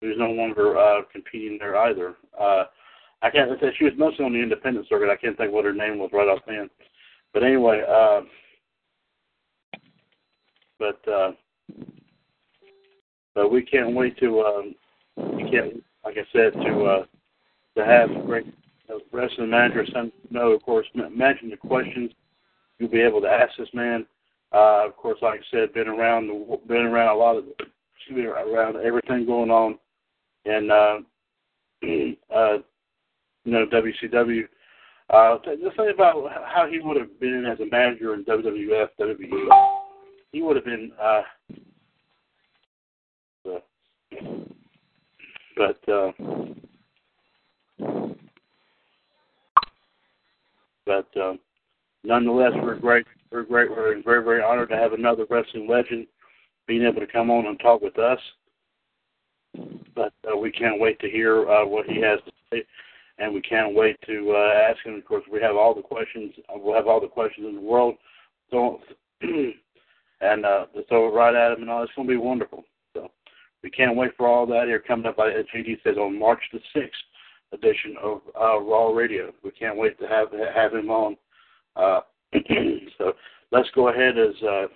[0.00, 2.16] who's no longer uh, competing there either.
[2.38, 2.64] Uh,
[3.22, 5.10] I can't say she was mostly on the independent circuit.
[5.10, 6.70] I can't think what her name was right offhand.
[7.32, 8.22] But anyway, uh,
[10.78, 11.32] but uh,
[13.40, 14.74] but we can't wait to um,
[15.16, 17.04] we can't like I said to uh,
[17.74, 18.46] to have great
[18.90, 22.10] uh, wrestling manager send know of course mention the questions
[22.78, 24.06] you'll be able to ask this man.
[24.52, 26.28] Uh, of course, like I said, been around
[26.68, 29.78] been around a lot of excuse me, around everything going on
[30.44, 30.98] and uh,
[32.34, 32.58] uh,
[33.44, 34.42] you know WCW.
[35.08, 39.48] Uh, just think about how he would have been as a manager in WWF, WWE.
[40.30, 41.22] He would have been, uh,
[45.56, 46.12] but uh,
[50.86, 51.38] but um,
[52.04, 53.06] nonetheless, we're great.
[53.30, 53.70] We're great.
[53.70, 56.06] We're very very honored to have another wrestling legend
[56.66, 58.18] being able to come on and talk with us
[59.94, 62.64] but uh, we can't wait to hear uh, what he has to say,
[63.18, 64.94] and we can't wait to uh, ask him.
[64.94, 66.32] Of course, we have all the questions.
[66.48, 67.96] We'll have all the questions in the world.
[68.50, 68.80] So,
[69.20, 71.82] and uh, it right at him, and all.
[71.82, 72.64] It's going to be wonderful.
[73.62, 75.16] We can't wait for all that here coming up.
[75.16, 77.00] By as JD says on March the sixth
[77.52, 79.32] edition of uh, Raw Radio.
[79.42, 81.16] We can't wait to have have him on.
[81.76, 82.00] Uh,
[82.98, 83.12] so
[83.52, 84.66] let's go ahead as uh,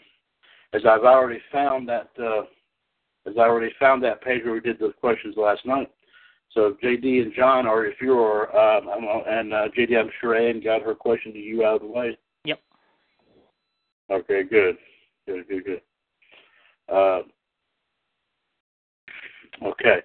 [0.75, 2.11] as I've already found that.
[2.19, 2.43] Uh,
[3.27, 5.91] as I already found that page where we did the questions last night.
[6.53, 8.87] So JD and John, or if you're, um,
[9.27, 12.19] and uh, JD, I'm sure Ann got her question to you out of the way.
[12.45, 12.61] Yep.
[14.11, 14.77] Okay, good,
[15.27, 15.81] good, good, good.
[16.95, 17.23] Uh,
[19.63, 20.03] okay,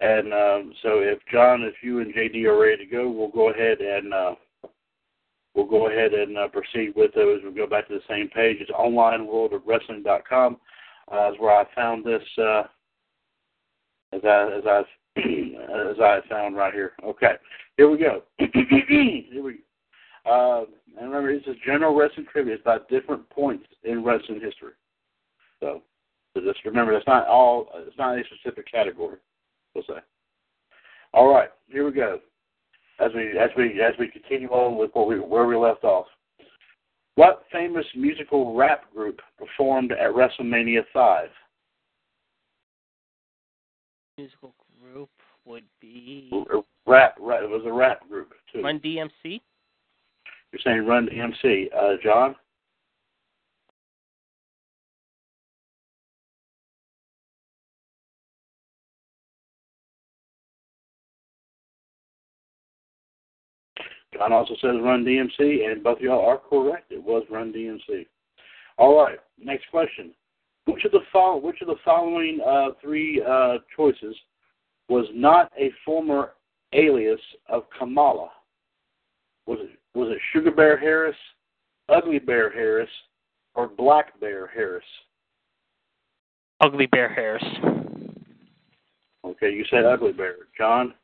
[0.00, 3.50] and um, so if John, if you and JD are ready to go, we'll go
[3.50, 4.34] ahead and uh,
[5.54, 7.40] we'll go ahead and uh, proceed with those.
[7.42, 8.58] We'll go back to the same page.
[8.60, 10.56] It's onlineworldofwrestling.com
[11.12, 12.62] uh, is where I found this uh,
[14.12, 14.82] as I as I
[15.18, 16.92] as I found right here.
[17.04, 17.34] Okay,
[17.76, 18.22] here we go.
[18.38, 19.58] here we go.
[20.24, 20.64] Uh,
[20.98, 22.54] and remember, this is general wrestling trivia.
[22.54, 24.72] It's about different points in wrestling history.
[25.60, 25.82] So,
[26.34, 27.68] so just remember, that's not all.
[27.86, 29.18] It's not a specific category.
[29.74, 30.00] We'll say.
[31.12, 32.20] All right, here we go.
[33.00, 36.06] As we as we as we continue on with what we, where we left off.
[37.16, 41.28] What famous musical rap group performed at WrestleMania 5?
[44.16, 45.10] Musical group
[45.44, 46.30] would be
[46.86, 47.16] rap.
[47.20, 48.62] rap it was a rap group too.
[48.62, 49.40] Run DMC.
[50.52, 52.34] You're saying Run DMC, uh, John?
[64.22, 66.92] John also says Run DMC, and both of y'all are correct.
[66.92, 68.06] It was Run DMC.
[68.78, 70.12] All right, next question.
[70.66, 74.14] Which of the fol- which of the following uh, three uh, choices
[74.88, 76.34] was not a former
[76.72, 78.30] alias of Kamala?
[79.46, 81.16] Was it was it Sugar Bear Harris,
[81.88, 82.90] Ugly Bear Harris,
[83.54, 84.84] or Black Bear Harris?
[86.60, 87.44] Ugly Bear Harris.
[89.24, 90.94] Okay, you said Ugly Bear, John.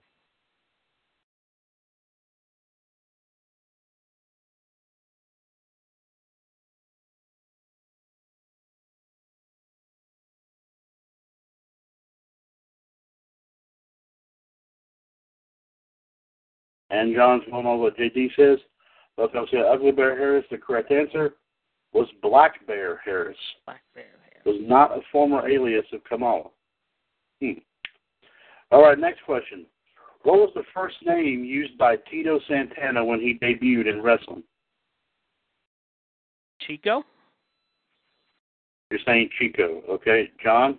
[16.90, 18.58] And John's on what JD says.
[19.18, 20.44] Of them say Ugly Bear Harris.
[20.50, 21.34] The correct answer
[21.92, 23.36] was Black Bear Harris.
[23.66, 24.42] Black Bear Harris.
[24.46, 26.50] Was not a former alias of Kamala.
[27.42, 27.58] Hmm.
[28.70, 29.66] All right, next question.
[30.22, 34.42] What was the first name used by Tito Santana when he debuted in wrestling?
[36.60, 37.02] Chico?
[38.90, 40.30] You're saying Chico, okay.
[40.42, 40.78] John?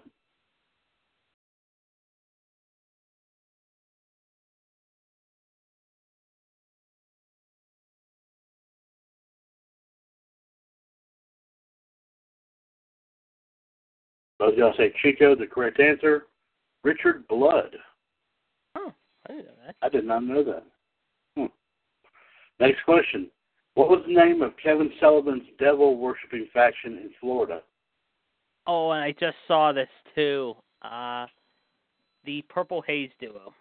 [14.40, 16.28] Both y'all say Chico, the correct answer.
[16.84, 17.76] Richard Blood.
[18.76, 18.94] Oh,
[19.28, 19.76] I didn't know that.
[19.82, 20.64] I did not know that.
[21.36, 21.46] Hmm.
[22.60, 23.30] Next question.
[23.76, 27.62] What was the name of Kevin Sullivan's devil worshipping faction in Florida?
[28.66, 30.56] Oh, and I just saw this too.
[30.82, 31.26] Uh,
[32.26, 33.54] the Purple Haze duo.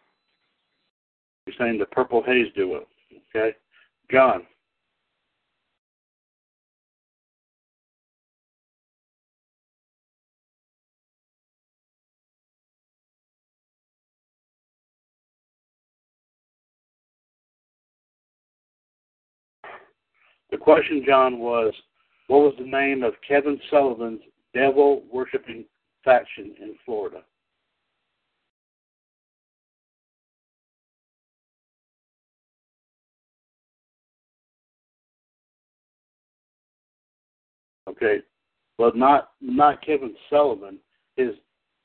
[1.47, 2.87] You're saying the Purple Haze duo.
[3.35, 3.57] Okay.
[4.11, 4.43] John.
[20.51, 21.75] The question, John, was
[22.29, 24.21] what was the name of Kevin Sullivan's
[24.55, 25.65] devil worshipping
[26.05, 27.23] faction in Florida?
[37.89, 38.19] Okay,
[38.77, 40.79] but not not Kevin Sullivan.
[41.17, 41.31] His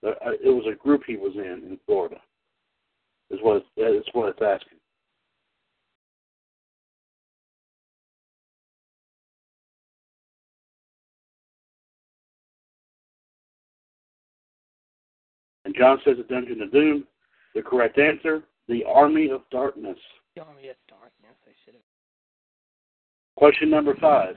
[0.05, 0.11] uh,
[0.43, 2.17] it was a group he was in in Florida.
[3.29, 4.77] Is what it's, is what it's asking.
[15.75, 17.05] John says the Dungeon of Doom.
[17.55, 19.97] The correct answer, the Army of Darkness.
[20.35, 21.35] The Army of Darkness.
[21.45, 21.83] I should have.
[23.35, 24.35] Question number five.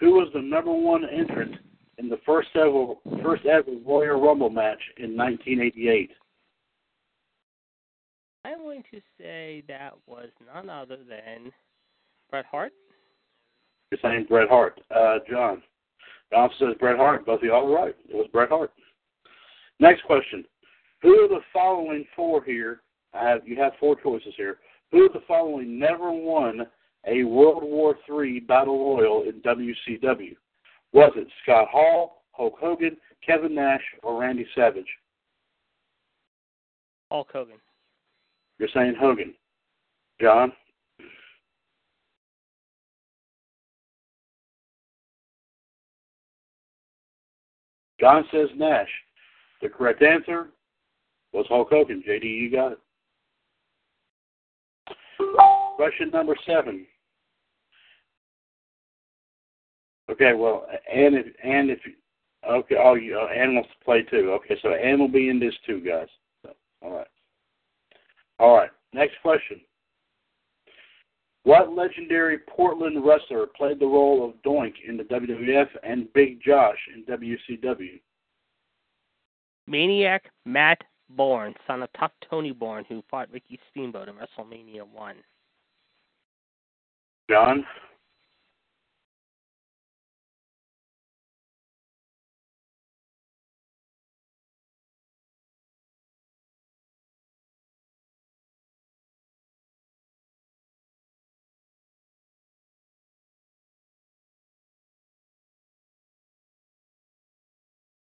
[0.00, 1.56] Who was the number one entrant
[1.98, 6.10] in the first ever first ever Royal Rumble match in 1988?
[8.44, 11.50] I'm going to say that was none other than
[12.30, 12.72] Bret Hart.
[13.90, 14.80] You're saying Bret Hart.
[14.94, 15.62] Uh, John.
[16.32, 17.26] John says Bret Hart.
[17.26, 17.96] Both of y'all are right.
[18.08, 18.72] It was Bret Hart.
[19.80, 20.44] Next question.
[21.02, 22.80] Who of the following four here?
[23.12, 24.58] I have you have four choices here.
[24.92, 26.66] Who of the following never won
[27.06, 30.36] a World War III Battle Royal in WCW?
[30.92, 34.86] Was it Scott Hall, Hulk Hogan, Kevin Nash, or Randy Savage?
[37.10, 37.56] Hulk Hogan.
[38.58, 39.34] You're saying Hogan.
[40.20, 40.52] John?
[48.00, 48.88] John says Nash.
[49.62, 50.48] The correct answer
[51.36, 52.02] was Hulk Hogan.
[52.06, 52.78] JD, you got it.
[55.76, 56.86] Question number seven.
[60.10, 61.78] Okay, well, and if and if
[62.48, 64.32] okay, oh, you, uh, Ann wants to play too.
[64.32, 66.06] Okay, so Ann will be in this too, guys.
[66.42, 67.06] So, all right,
[68.38, 68.70] all right.
[68.94, 69.60] Next question.
[71.42, 76.78] What legendary Portland wrestler played the role of Doink in the WWF and Big Josh
[76.94, 78.00] in WCW?
[79.66, 85.16] Maniac Matt Borne, son of Tough Tony Borne, who fought Ricky Steamboat in WrestleMania 1.
[87.30, 87.64] John?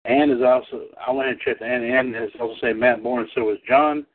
[0.09, 3.43] Ann is also, I went and checked, and Ann is also saying Matt Borne, so
[3.43, 4.07] was John,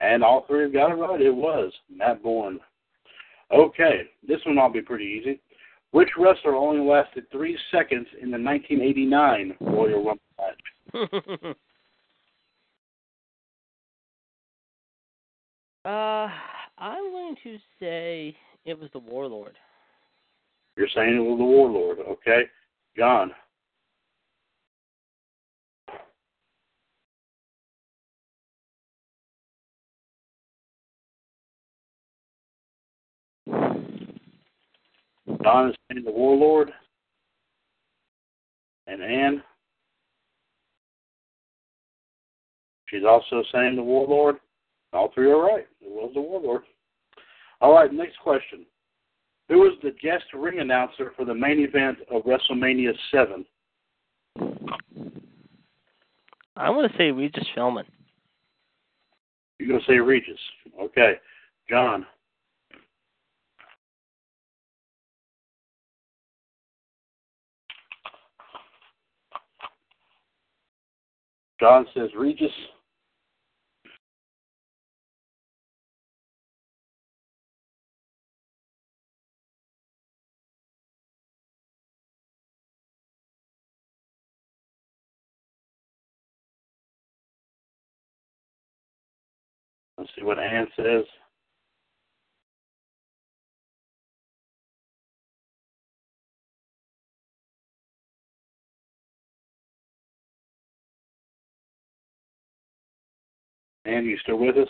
[0.00, 1.20] and all three have got it right.
[1.20, 2.60] It was Matt Borne.
[3.50, 5.40] Okay, this one will be pretty easy.
[5.92, 10.60] Which wrestler only lasted three seconds in the 1989 Royal Rumble match?
[15.86, 16.28] uh,
[16.78, 19.56] I'm going to say it was the Warlord.
[20.76, 22.42] You're saying it was the Warlord, okay?
[22.96, 23.32] John.
[35.42, 36.70] Don is saying the Warlord.
[38.86, 39.42] And Ann.
[42.88, 44.36] She's also saying the Warlord.
[44.92, 45.66] All three are right.
[45.80, 46.62] It was the Warlord.
[47.60, 48.66] All right, next question.
[49.48, 53.44] Who was the guest ring announcer for the main event of WrestleMania 7?
[56.56, 57.84] I'm going to say Regis Philbin.
[59.58, 60.38] You're going to say Regis.
[60.80, 61.14] Okay.
[61.68, 62.06] John.
[71.60, 72.50] John says Regis.
[89.98, 91.04] Let's see what Ann says.
[104.00, 104.68] Ann, you still with us?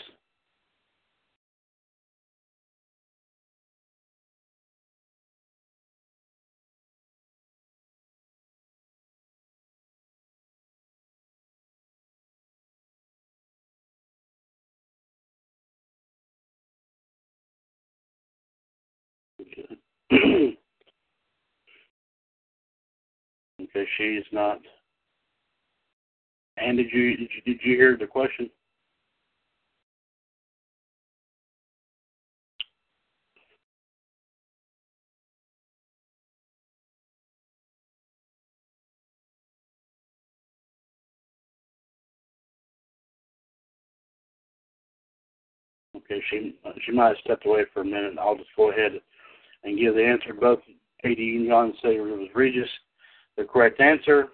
[20.13, 20.57] okay,
[23.97, 24.59] she's not.
[26.57, 28.51] And did you did you, did you hear the question?
[46.11, 46.55] Okay, she
[46.85, 48.15] she might have stepped away for a minute.
[48.21, 48.93] I'll just go ahead
[49.63, 50.35] and give the answer.
[50.35, 50.61] Both
[51.03, 52.69] Katie and John say it was Regis.
[53.37, 54.29] The correct answer.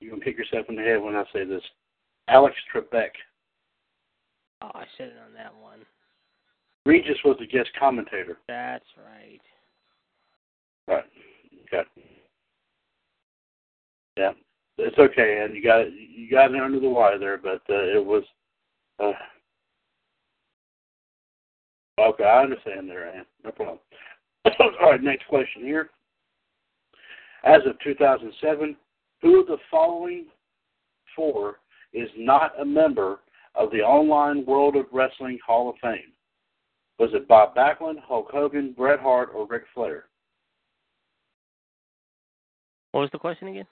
[0.00, 1.62] You can kick yourself in the head when I say this.
[2.28, 3.10] Alex Trebek.
[4.62, 5.80] Oh, I should have known that one.
[6.86, 8.38] Regis was the guest commentator.
[8.46, 9.40] That's right.
[10.86, 11.04] Right.
[11.66, 11.88] Okay.
[14.16, 14.32] Yeah,
[14.78, 15.92] it's okay, and you got it.
[15.92, 18.22] You got it under the wire there, but uh, it was.
[19.00, 19.12] Uh,
[21.98, 23.24] okay, I understand there, Ann.
[23.44, 23.78] No problem.
[24.80, 25.90] All right, next question here.
[27.44, 28.76] As of 2007,
[29.22, 30.26] who of the following
[31.14, 31.60] four
[31.92, 33.20] is not a member
[33.54, 36.12] of the Online World of Wrestling Hall of Fame?
[36.98, 40.04] Was it Bob Backlund, Hulk Hogan, Bret Hart, or Ric Flair?
[42.92, 43.66] What was the question again?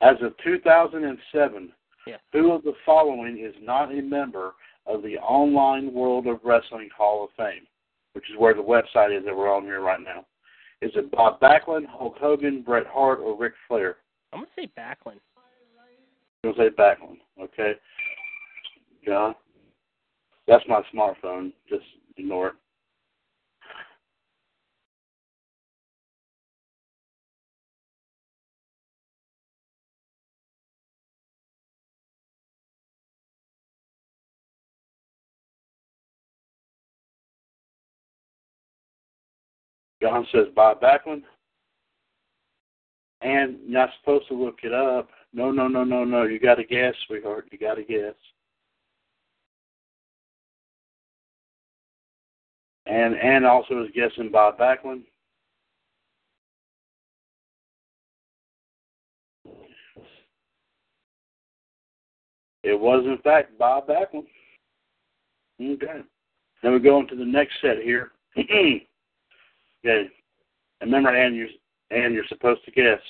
[0.00, 1.72] As of 2007,
[2.06, 2.16] Yeah.
[2.32, 4.54] who of the following is not a member
[4.86, 7.66] of the Online World of Wrestling Hall of Fame,
[8.12, 10.24] which is where the website is that we're on here right now?
[10.82, 13.96] Is it Bob Backlund, Hulk Hogan, Bret Hart, or Ric Flair?
[14.32, 15.20] I'm gonna say Backlund.
[16.42, 17.72] You'll say Backlund, okay?
[19.06, 19.34] John?
[20.46, 21.52] That's my smartphone.
[21.68, 21.84] Just
[22.18, 22.54] ignore it.
[40.04, 41.22] John says Bob Backlund.
[43.22, 45.08] And you're not supposed to look it up.
[45.32, 46.24] No, no, no, no, no.
[46.24, 47.48] You got to guess, sweetheart.
[47.50, 48.12] You got to guess.
[52.84, 55.04] And and also is guessing Bob Backlund.
[62.62, 64.26] It was in fact Bob Backlund.
[65.58, 66.02] Okay.
[66.62, 68.10] Then we go into the next set here.
[69.84, 70.08] okay.
[70.80, 71.48] And remember, Ann, you're,
[71.90, 73.00] Ann, you're supposed to guess.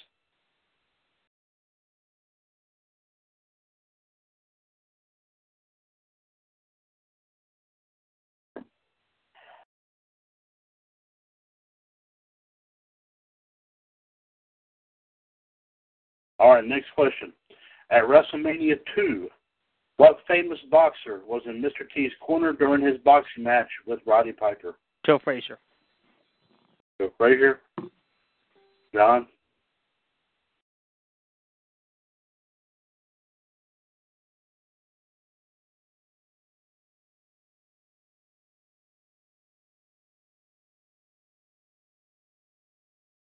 [16.40, 17.32] All right, next question.
[17.90, 19.28] At WrestleMania 2,
[19.96, 21.88] what famous boxer was in Mr.
[21.94, 24.76] T's corner during his boxing match with Roddy Piper?
[25.06, 25.58] Joe Frazier.
[27.00, 27.60] Joe Frazier?
[28.92, 29.26] John?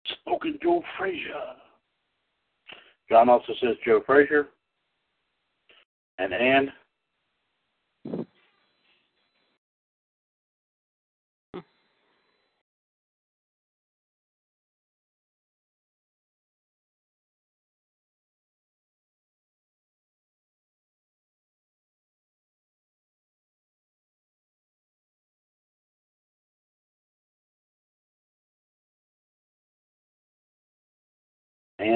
[0.08, 1.20] Spoken Joe Frazier.
[3.10, 4.48] John also says Joe Frazier.
[6.20, 6.72] And Ann?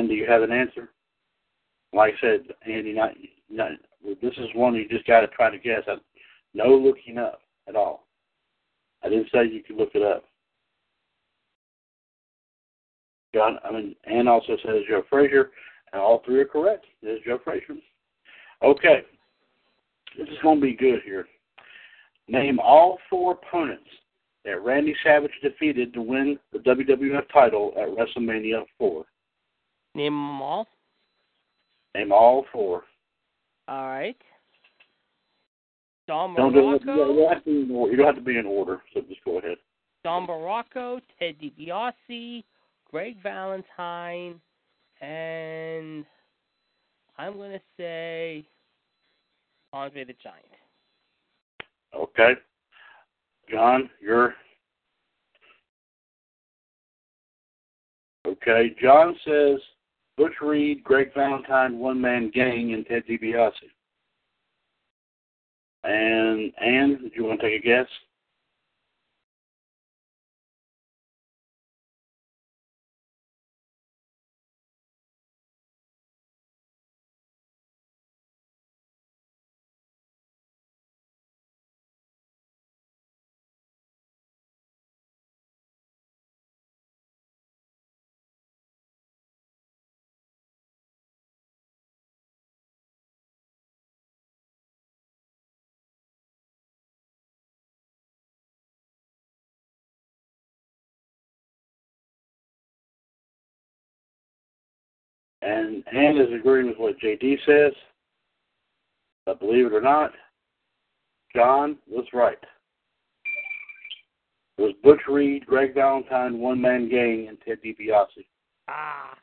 [0.07, 0.89] Do you have an answer?
[1.93, 3.11] Like I said, Andy, not,
[3.49, 3.71] not
[4.21, 5.83] this is one you just got to try to guess.
[5.87, 5.95] I,
[6.53, 8.07] no looking up at all.
[9.03, 10.23] I didn't say you could look it up.
[13.33, 15.51] John, I mean, Ann also says Joe Frazier,
[15.91, 16.85] and all three are correct.
[17.01, 17.75] Is Joe Frazier.
[18.63, 19.01] Okay,
[20.17, 21.25] this is going to be good here.
[22.27, 23.89] Name all four opponents
[24.45, 29.03] that Randy Savage defeated to win the WWF title at WrestleMania 4.
[29.95, 30.67] Name them all.
[31.95, 32.83] Name all four.
[33.67, 34.17] All right.
[36.07, 36.59] Don Don't do.
[36.59, 37.91] You don't have to be in order.
[37.91, 38.81] You don't have to be in order.
[38.93, 39.57] So just go ahead.
[40.03, 42.43] Don Baracco, Ted DiBiase,
[42.91, 44.41] Greg Valentine,
[45.01, 46.05] and
[47.17, 48.45] I'm going to say
[49.71, 50.43] Andre the Giant.
[51.95, 52.33] Okay.
[53.49, 54.33] John, you're
[58.27, 58.75] okay.
[58.81, 59.59] John says
[60.17, 63.51] Butch Reed, Greg Valentine, One Man Gang, and Ted DiBiase.
[65.83, 67.87] And Ann, did you want to take a guess?
[105.63, 107.73] And Ann is agreeing with what JD says.
[109.25, 110.11] But believe it or not,
[111.35, 112.37] John was right.
[114.57, 118.25] It was Butch Reed, Greg Valentine, One Man Gang, and Ted DiBiase.
[118.67, 119.17] Ah,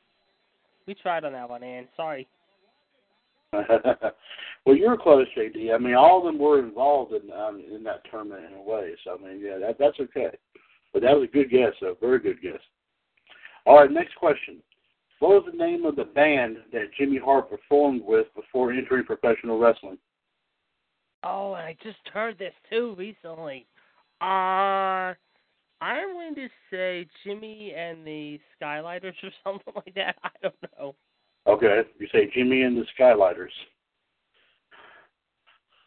[0.87, 1.87] we tried on that one, Ann.
[1.97, 2.27] Sorry.
[3.53, 5.75] well, you're close, JD.
[5.75, 8.93] I mean, all of them were involved in um, in that tournament in a way.
[9.05, 10.31] So I mean, yeah, that, that's okay.
[10.93, 11.97] But that was a good guess, though.
[12.01, 12.61] Very good guess.
[13.67, 14.59] All right, next question.
[15.21, 19.59] What was the name of the band that Jimmy Hart performed with before entering professional
[19.59, 19.99] wrestling?
[21.23, 23.67] Oh, and I just heard this too recently.
[24.21, 25.15] Uh
[25.83, 30.17] I'm going to say Jimmy and the Skylighters or something like that.
[30.23, 30.95] I don't know.
[31.47, 33.53] Okay, you say Jimmy and the Skylighters.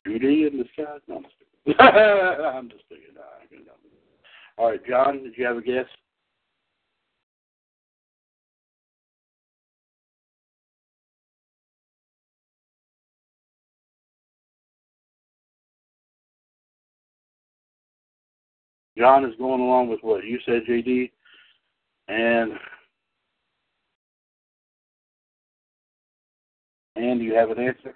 [0.05, 0.97] Judy and the Sky?
[1.07, 1.77] No, I'm just kidding.
[1.79, 2.83] I'm just.
[3.15, 3.71] No,
[4.57, 5.85] All right, John, did you have a guess?
[18.97, 21.11] John is going along with what you said, JD,
[22.07, 22.53] and
[26.95, 27.95] and do you have an answer?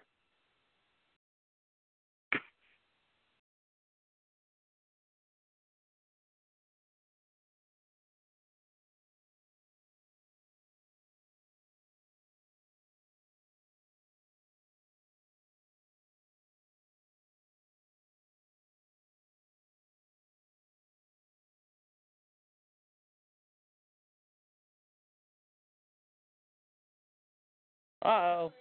[28.07, 28.53] Uh oh.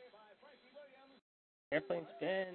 [1.70, 2.46] Airplane spin.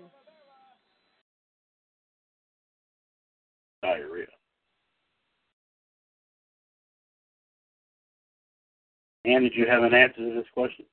[3.81, 4.25] Diarrhea.
[9.23, 10.85] And did you have an answer to this question?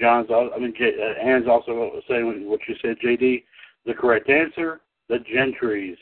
[0.00, 3.44] John's, I mean, J, uh, Ann's also saying what you said, JD.
[3.86, 5.96] The correct answer, the Gentrys.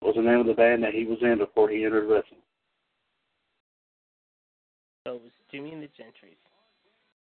[0.00, 2.40] What was the name of the band that he was in before he entered wrestling?
[5.06, 6.36] So it was Jimmy and the Gentrys.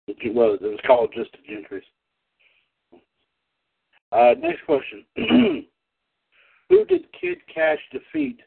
[0.07, 1.81] It was, it was called just the Gentrys.
[4.11, 5.05] Uh, next question.
[6.69, 8.39] Who did Kid Kash defeat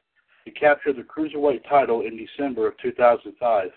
[0.45, 3.71] to capture the Cruiserweight title in December of 2005?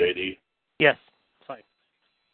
[0.00, 0.38] JD.
[0.78, 0.96] Yes.
[1.46, 1.64] Sorry.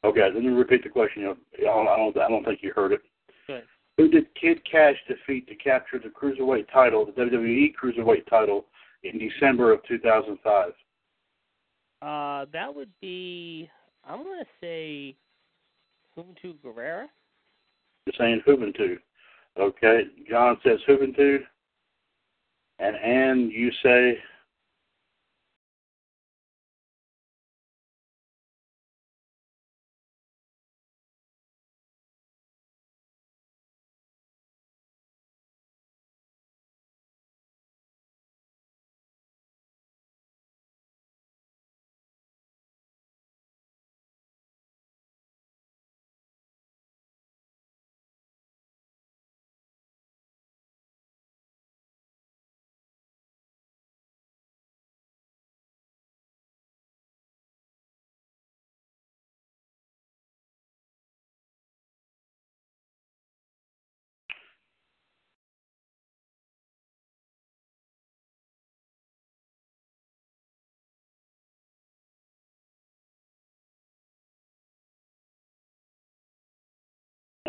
[0.05, 1.25] Okay, let me repeat the question.
[1.25, 1.27] I
[1.61, 3.01] don't, I don't, I don't think you heard it.
[3.47, 3.65] Good.
[3.97, 8.67] Who did Kid Kash defeat to capture the cruiserweight title, the WWE cruiserweight title,
[9.03, 10.73] in December of 2005?
[12.03, 13.69] Uh, that would be.
[14.05, 15.17] I'm gonna say
[16.17, 17.07] Juventud Guerrera.
[18.05, 18.99] You're saying Juventud.
[19.59, 21.39] Okay, John says Juventud,
[22.79, 24.19] and Ann, you say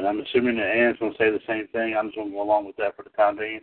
[0.07, 1.95] I'm assuming that Ann's going to say the same thing.
[1.95, 3.61] I'm just going to go along with that for the time being.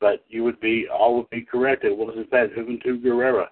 [0.00, 1.84] But you would be, all would be correct.
[1.84, 3.46] It was, in fact, Juventud Guerrera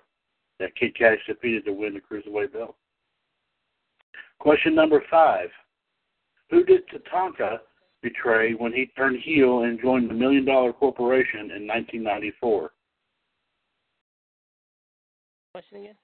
[0.60, 2.76] that Kid Kash defeated to win the Cruiserweight belt.
[4.38, 5.48] Question number five.
[6.50, 7.58] Who did Tatanka
[8.02, 12.72] betray when he turned heel and joined the Million Dollar Corporation in 1994?
[15.52, 15.94] Question again?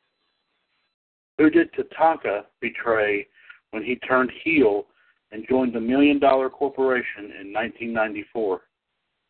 [1.38, 3.26] Who did Tatanka betray
[3.70, 4.86] when he turned heel
[5.32, 8.60] and joined the Million Dollar Corporation in 1994.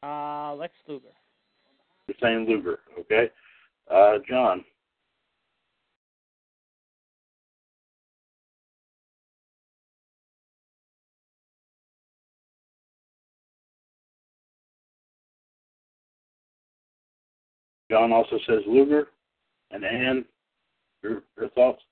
[0.03, 1.07] Uh, Lex Luger.
[2.23, 3.31] same Luger, okay?
[3.91, 4.65] Uh, John.
[17.91, 19.09] John also says Luger
[19.71, 20.25] and Ann,
[21.03, 21.83] your, your thoughts?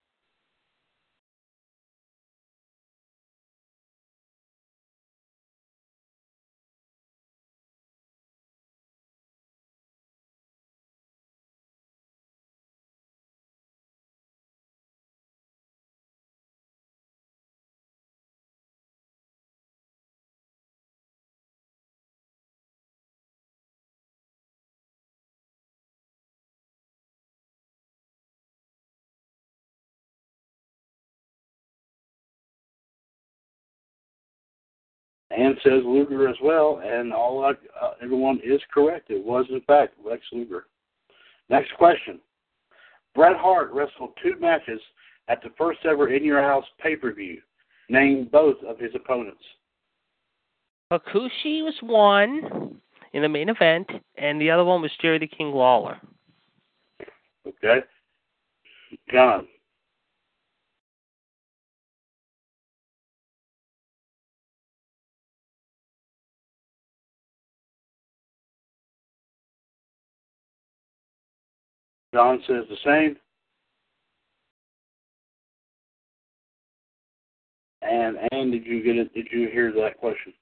[35.37, 37.55] Ann says Luger as well, and all uh,
[38.03, 39.11] everyone is correct.
[39.11, 40.67] It was in fact Lex Luger.
[41.49, 42.21] Next question:
[43.15, 44.81] Bret Hart wrestled two matches
[45.29, 47.41] at the first ever In Your House pay-per-view.
[47.89, 49.43] Name both of his opponents.
[50.93, 52.81] Hakushi was one
[53.13, 56.01] in the main event, and the other one was Jerry the King Lawler.
[57.47, 57.81] Okay.
[59.11, 59.47] John.
[72.15, 73.17] John says the same.
[77.83, 79.13] And and did you get it?
[79.13, 80.33] Did you hear that question?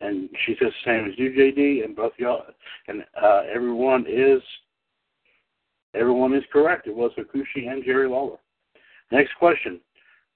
[0.00, 2.44] And she says the same as you, JD, and both y'all,
[2.86, 4.40] and uh, everyone is
[5.94, 6.86] everyone is correct.
[6.86, 8.38] It was Hakushi and Jerry Lawler.
[9.10, 9.80] Next question: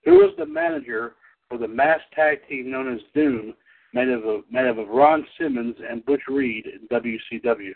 [0.05, 1.15] Who was the manager
[1.49, 3.55] for the mass tag team known as Doom,
[3.95, 7.73] made of a, made of Ron Simmons and Butch Reed in WCW?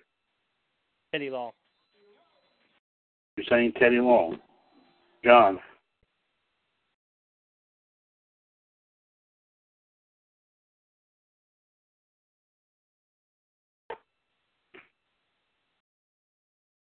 [1.12, 1.52] Teddy Long.
[3.36, 4.38] You're saying Teddy Long.
[5.24, 5.60] John.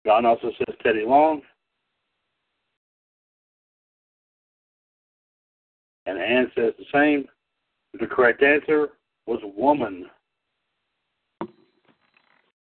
[0.09, 1.43] John also says Teddy Long.
[6.07, 7.27] And Ann says the same.
[8.01, 8.89] The correct answer
[9.27, 10.07] was woman.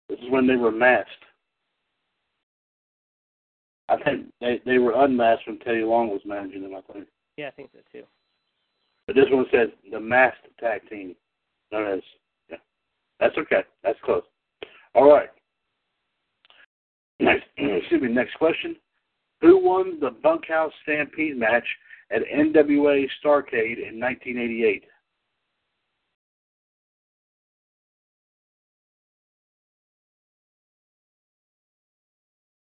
[0.09, 1.09] This is when they were masked.
[3.89, 6.75] I think they they were unmasked when Teddy Long was managing them.
[6.75, 7.07] I think.
[7.37, 8.05] Yeah, I think so too.
[9.07, 11.15] But this one says the masked tag team,
[11.71, 12.01] known as.
[12.51, 12.57] Yeah,
[13.21, 13.63] that's okay.
[13.85, 14.25] That's close.
[14.97, 15.29] All right.
[17.21, 18.09] Next, uh, excuse me.
[18.09, 18.77] Next question:
[19.41, 21.67] Who won the Bunkhouse Stampede match
[22.11, 24.85] at NWA Starcade in 1988?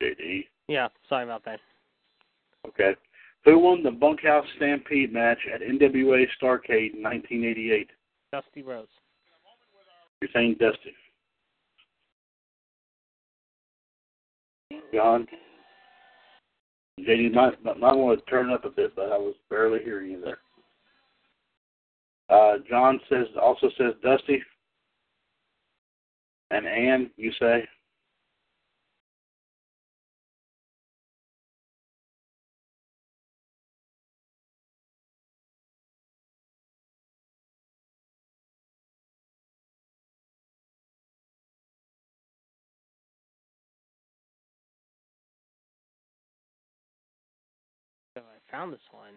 [0.02, 0.46] JD.
[0.68, 1.60] Yeah, sorry about that.
[2.68, 2.96] Okay.
[3.46, 7.90] Who won the Bunkhouse Stampede match at NWA Starcade in 1988?
[8.32, 8.90] Dusty Rhodes.
[10.22, 10.94] You're saying Dusty.
[14.94, 15.28] John?
[17.00, 20.22] JD might, might want to turn up a bit, but I was barely hearing you
[20.22, 20.40] there.
[22.30, 24.42] Uh, John says also says Dusty.
[26.52, 27.68] And Ann, you say?
[48.52, 49.14] Found this one.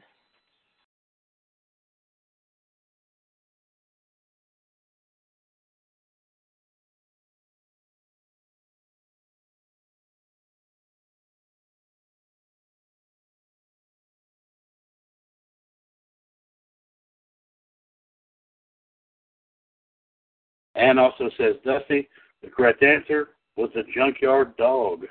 [20.77, 22.09] Ann also says Dusty.
[22.43, 25.07] The correct answer was the Junkyard Dog.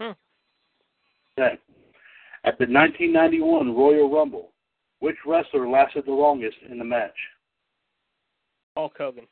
[0.00, 0.10] Hmm.
[1.38, 1.58] Okay.
[2.44, 4.52] At the 1991 Royal Rumble,
[5.00, 7.16] which wrestler lasted the longest in the match?
[8.76, 9.26] Hulk Hogan.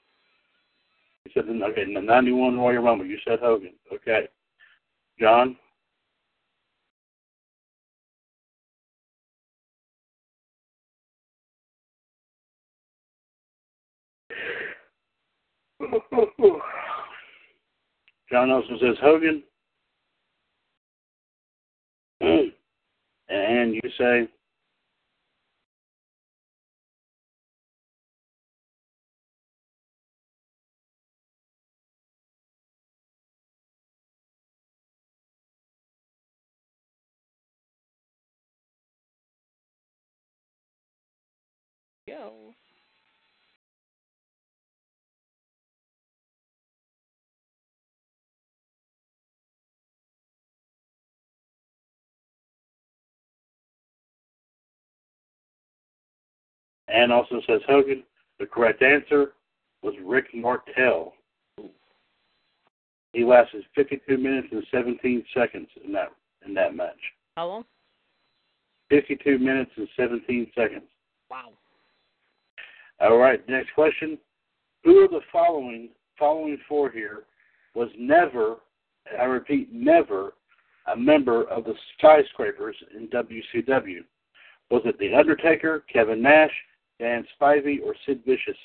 [1.26, 3.04] You said in, okay, in the 91 Royal Rumble.
[3.04, 3.74] You said Hogan.
[3.92, 4.28] Okay.
[5.20, 5.56] John?
[18.30, 19.42] John Nelson says Hogan.
[23.32, 24.28] and you say
[42.08, 42.51] Go.
[56.92, 58.02] And also says Hogan.
[58.38, 59.32] The correct answer
[59.82, 61.14] was Rick Martel.
[63.12, 66.08] He lasted 52 minutes and 17 seconds in that
[66.46, 66.98] in that match.
[67.36, 67.64] How long?
[68.90, 70.84] 52 minutes and 17 seconds.
[71.30, 71.50] Wow.
[73.00, 74.18] All right, next question.
[74.84, 77.24] Who of the following following four here
[77.74, 78.56] was never,
[79.18, 80.34] I repeat, never
[80.92, 84.04] a member of the Skyscrapers in WCW?
[84.70, 86.52] Was it The Undertaker, Kevin Nash,
[87.02, 88.56] Dan Spivey, or Sid Vicious?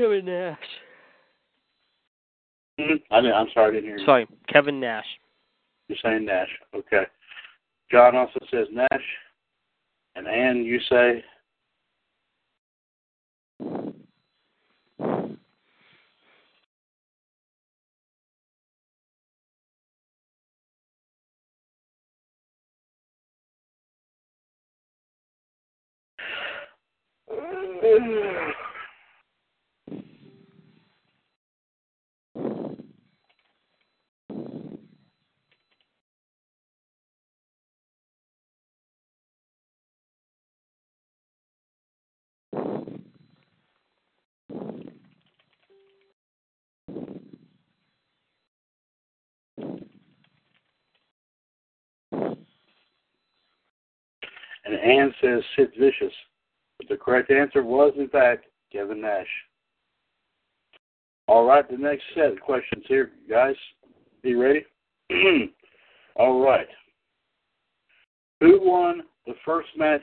[0.00, 0.58] Kevin Nash.
[2.80, 2.94] Hmm?
[3.12, 4.04] I mean, I'm sorry, I didn't hear you.
[4.04, 5.04] Sorry, Kevin Nash.
[5.86, 6.48] You're saying Nash.
[6.74, 7.04] Okay.
[7.90, 9.04] John also says Nash.
[10.16, 11.22] And Ann, you say
[27.82, 28.54] and
[54.74, 56.12] Ann says Sid Vicious.
[56.80, 59.26] But the correct answer was, in fact, Kevin Nash.
[61.28, 63.54] All right, the next set of questions here, guys.
[64.22, 64.64] Be ready?
[66.16, 66.66] All right.
[68.40, 70.02] Who won the first match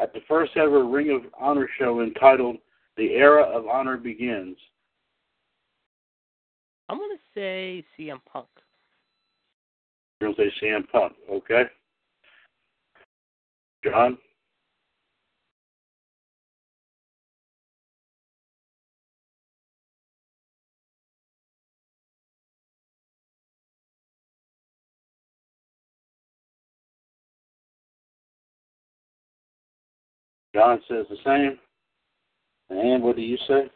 [0.00, 2.56] at the first ever Ring of Honor show entitled
[2.96, 4.56] The Era of Honor Begins?
[6.88, 8.48] I'm gonna say CM Punk.
[10.20, 11.64] You're going to say CM Punk, okay?
[13.84, 14.18] John?
[30.54, 31.58] John says the same.
[32.70, 33.70] And what do you say?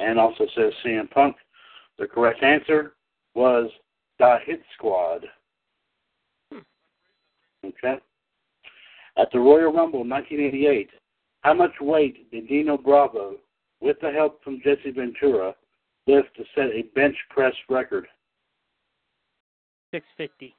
[0.00, 1.36] And also says CM Punk.
[1.98, 2.94] The correct answer
[3.34, 3.70] was
[4.18, 5.26] the Hit Squad.
[6.52, 6.60] Hmm.
[7.64, 7.98] Okay.
[9.18, 10.88] At the Royal Rumble 1988,
[11.42, 13.36] how much weight did Dino Bravo,
[13.80, 15.54] with the help from Jesse Ventura,
[16.06, 18.06] lift to set a bench press record?
[19.92, 20.54] Six fifty.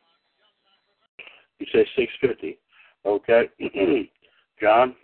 [1.59, 2.57] You say 650.
[3.05, 3.49] Okay.
[4.61, 4.95] John?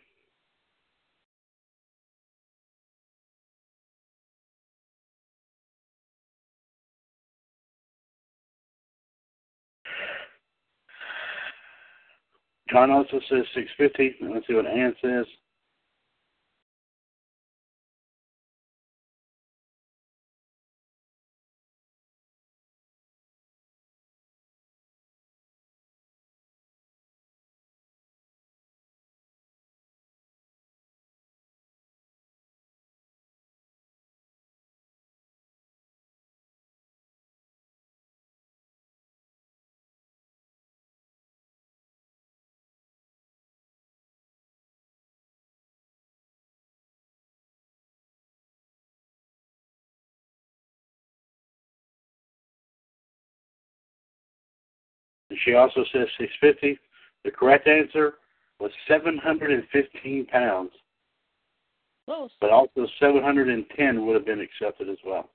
[12.70, 14.34] John also says 650.
[14.34, 15.26] Let's see what Ann says.
[55.48, 56.78] She also says 650.
[57.24, 58.16] The correct answer
[58.60, 60.72] was 715 pounds.
[62.06, 62.32] Close.
[62.42, 65.30] But also 710 would have been accepted as well.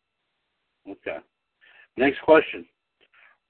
[0.89, 1.19] Okay.
[1.97, 2.67] Next question.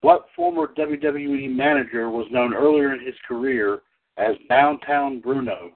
[0.03, 3.83] What former WWE manager was known earlier in his career
[4.17, 5.71] as Downtown Bruno?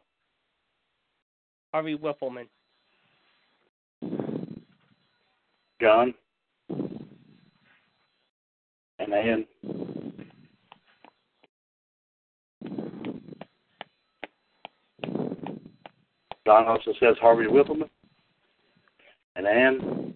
[1.72, 2.48] Harvey Whippleman.
[5.80, 6.14] John?
[8.98, 9.46] And Ann?
[16.46, 17.90] John also says Harvey Whippleman.
[19.34, 20.14] And Ann?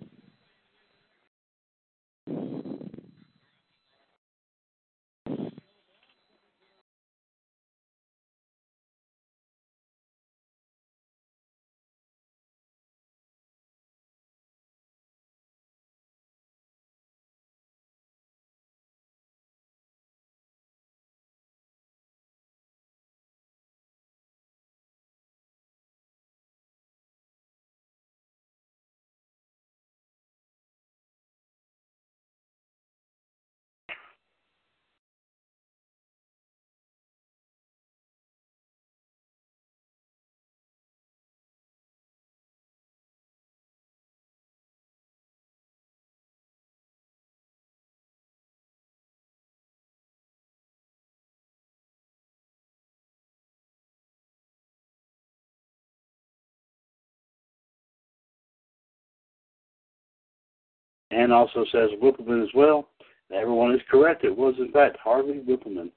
[61.21, 62.89] Ann also says Whippleman as well.
[63.33, 64.25] Everyone is correct.
[64.25, 65.91] It was, in fact, Harvey Whippleman.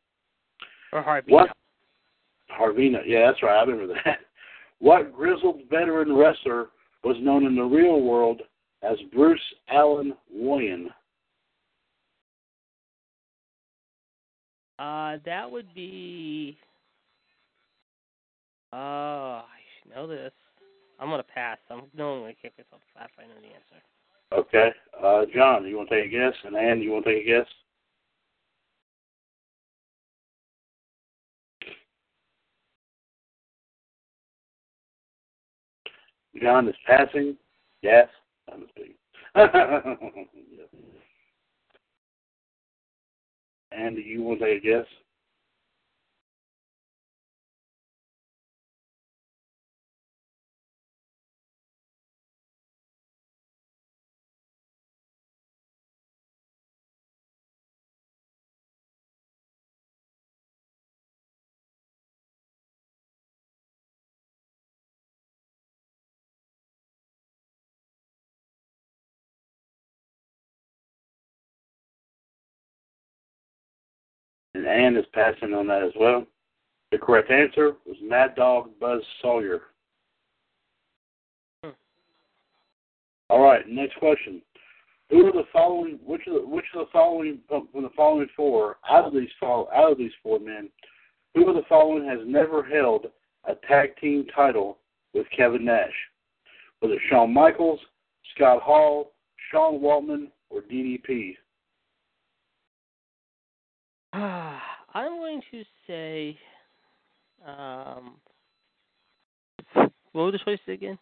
[0.91, 1.31] Or Harvey.
[1.31, 1.49] What?
[2.51, 2.99] Harvina.
[3.05, 3.57] Yeah, that's right.
[3.59, 4.19] I remember that.
[4.79, 6.67] What grizzled veteran wrestler
[7.05, 8.41] was known in the real world
[8.81, 10.87] as Bruce Allen Woyan?
[14.77, 16.57] Uh, that would be.
[18.73, 20.33] Oh, I should know this.
[20.99, 21.59] I'm gonna pass.
[21.69, 23.81] I'm no, I'm gonna kick myself if I know the answer.
[24.33, 24.71] Okay.
[25.03, 26.33] Uh, John, you want to take a guess?
[26.45, 27.47] And Ann, you want to take a guess?
[36.41, 37.37] John is passing.
[37.81, 38.07] Yes.
[38.51, 38.95] I'm speaking.
[43.75, 44.85] And you want to take a guess?
[74.63, 76.25] And Ann is passing on that as well.
[76.91, 79.63] The correct answer was Mad Dog Buzz Sawyer.
[81.63, 81.71] Hmm.
[83.29, 84.41] All right, next question.
[85.09, 85.99] Who are the following?
[86.05, 89.91] Which of the, which of the following from the following four out of these out
[89.91, 90.69] of these four men?
[91.35, 93.07] Who of the following has never held
[93.43, 94.77] a tag team title
[95.13, 95.91] with Kevin Nash?
[96.81, 97.81] Was it Shawn Michaels,
[98.33, 99.11] Scott Hall,
[99.51, 101.35] Sean Waltman, or DDP?
[104.93, 106.37] I'm going to say.
[107.45, 108.17] Um,
[110.11, 110.99] what were the choices again?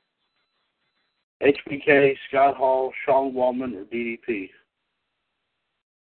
[1.43, 4.49] HBK, Scott Hall, Sean Waltman, or DDP?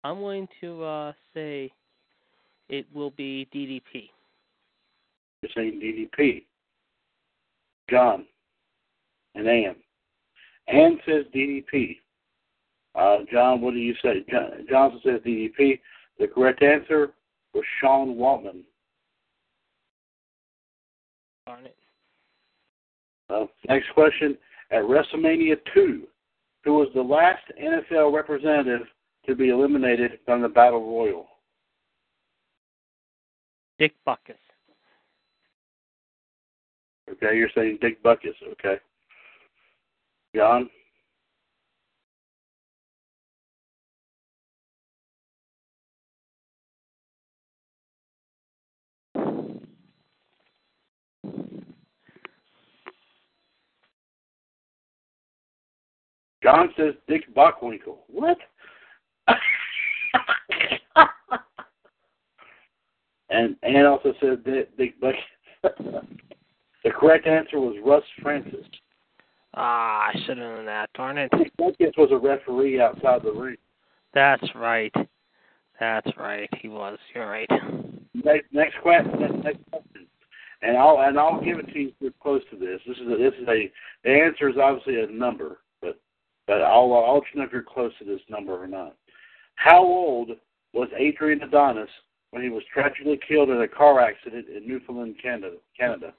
[0.05, 1.71] I'm going to uh, say
[2.69, 4.09] it will be DDP.
[5.41, 6.45] You're saying DDP.
[7.89, 8.25] John
[9.35, 9.75] and Ann.
[10.69, 11.97] Ann says DDP.
[12.95, 14.23] Uh, John, what do you say?
[14.31, 15.79] John, Johnson says DDP.
[16.19, 17.11] The correct answer
[17.53, 18.61] was Sean Waltman.
[21.45, 21.75] Darn it.
[23.29, 24.37] Uh, next question.
[24.71, 26.03] At WrestleMania 2,
[26.63, 28.87] who was the last NFL representative
[29.25, 31.27] to be eliminated from the Battle Royal?
[33.79, 34.35] Dick Butkus.
[37.11, 38.35] Okay, you're saying Dick Butkus.
[38.53, 38.77] Okay.
[40.35, 40.69] John?
[56.43, 58.03] John says Dick Buckwinkle.
[58.07, 58.37] What?
[63.29, 65.15] and Ann also said Dick, Dick Buck.
[65.63, 68.65] the correct answer was Russ Francis.
[69.55, 70.89] Ah, I should have known that.
[70.95, 71.31] Darn it.
[71.37, 73.55] Dick Butkus was a referee outside the ring.
[74.13, 74.93] That's right.
[75.79, 76.49] That's right.
[76.59, 76.97] He was.
[77.15, 77.49] You're right.
[78.13, 79.19] Next, next question.
[79.19, 80.07] Next, next question.
[80.61, 82.79] and I'll and I'll give it to you if you're close to this.
[82.87, 83.71] This is a, this is a
[84.03, 85.59] the answer is obviously a number,
[86.53, 88.95] but I'll uh, I'll let you know if you're close to this number or not.
[89.55, 90.29] How old
[90.73, 91.89] was Adrian Adonis
[92.29, 95.55] when he was tragically killed in a car accident in Newfoundland, Canada?
[95.77, 96.13] Canada.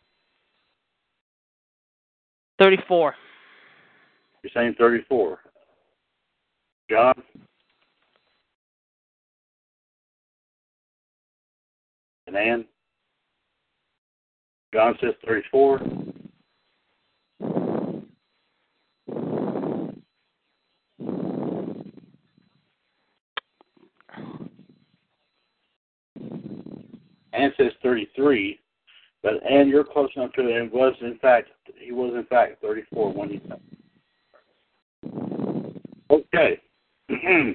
[2.58, 3.14] Thirty-four.
[4.42, 5.38] You're saying 34.
[6.90, 7.14] John?
[12.26, 12.66] And Ann?
[14.74, 15.80] John says 34.
[27.56, 28.58] Says 33,
[29.22, 30.60] but and you're close enough to it.
[30.60, 33.60] And was in fact, he was in fact 34 when he died.
[36.10, 36.60] Okay.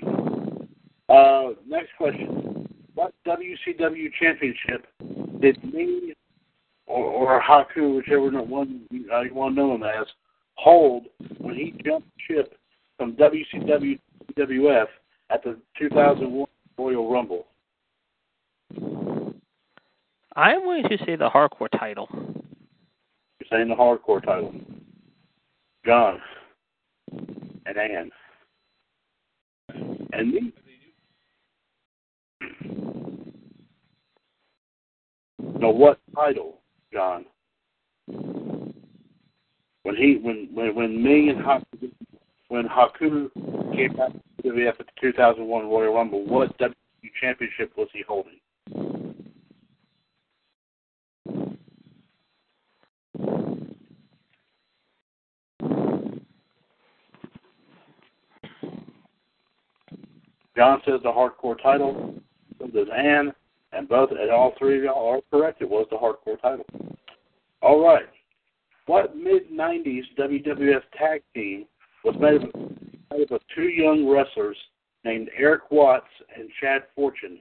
[1.09, 2.67] uh, next question.
[2.93, 4.85] What WCW championship
[5.41, 6.13] did Meng
[6.89, 8.81] or, or Haku, whichever one
[9.13, 10.07] uh, you want to know him as,
[10.55, 11.05] hold
[11.37, 12.57] when he jumped ship
[12.97, 13.99] from WCW
[14.37, 14.87] WWF
[15.29, 17.45] at the 2001 Royal Rumble?
[20.39, 22.07] I'm going to say the hardcore title.
[22.13, 24.55] You're saying the hardcore title.
[25.85, 26.21] John
[27.65, 28.11] and Ann.
[30.13, 30.53] And me.
[35.59, 36.61] Now, what title,
[36.93, 37.25] John?
[38.07, 41.91] When he, when when when Meng and Haku,
[42.47, 43.29] when Haku
[43.75, 46.73] came back to the at the 2001 Royal Rumble, what WWE
[47.19, 48.39] championship was he holding?
[60.59, 62.15] John says the hardcore title.
[62.59, 63.31] So does Ann,
[63.71, 65.61] and both and all three of y'all are correct.
[65.61, 66.65] It was the hardcore title.
[67.61, 68.09] All right.
[68.85, 71.65] What mid '90s WWF tag team
[72.03, 72.53] was made of,
[73.09, 74.57] made up of two young wrestlers
[75.05, 77.39] named Eric Watts and Chad Fortune?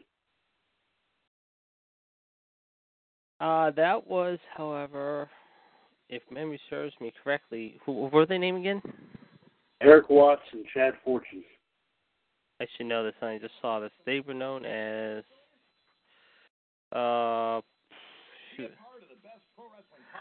[3.40, 5.28] Uh, that was, however,
[6.08, 8.80] if memory serves me correctly, who what were they name again?
[9.80, 11.42] Eric Watts and Chad Fortune.
[12.60, 13.14] I should know this.
[13.22, 13.92] I just saw this.
[14.04, 15.24] They were known as.
[16.92, 17.60] Uh,
[18.56, 18.70] shoot.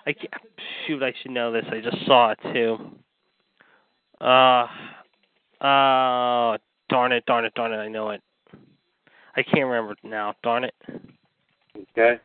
[0.05, 0.33] I can't,
[0.85, 1.65] shoot, I should know this.
[1.71, 2.77] I just saw it too.
[4.21, 4.67] Uh,
[5.63, 6.57] uh,
[6.89, 7.77] darn it, darn it, darn it.
[7.77, 8.21] I know it.
[9.35, 10.33] I can't remember now.
[10.43, 10.75] Darn it.
[11.91, 12.19] Okay.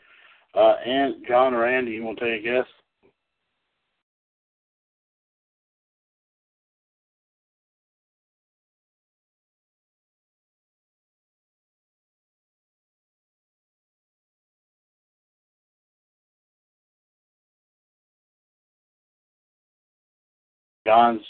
[0.54, 2.66] Uh, and John or Andy, you want to take a guess?
[20.86, 21.22] John's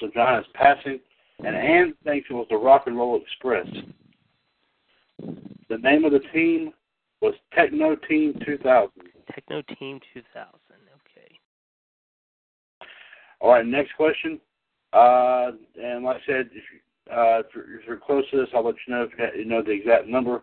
[0.00, 1.00] so John is passing,
[1.44, 3.66] and Ann thinks it was the Rock and Roll Express.
[5.68, 6.72] The name of the team
[7.20, 8.90] was Techno Team 2000.
[9.32, 10.24] Techno Team 2000.
[10.44, 11.38] Okay.
[13.40, 14.38] All right, next question.
[14.92, 15.52] Uh,
[15.82, 18.64] and like I said, if, you, uh, if, you're, if you're close to this, I'll
[18.64, 20.42] let you know if you, got, you know the exact number.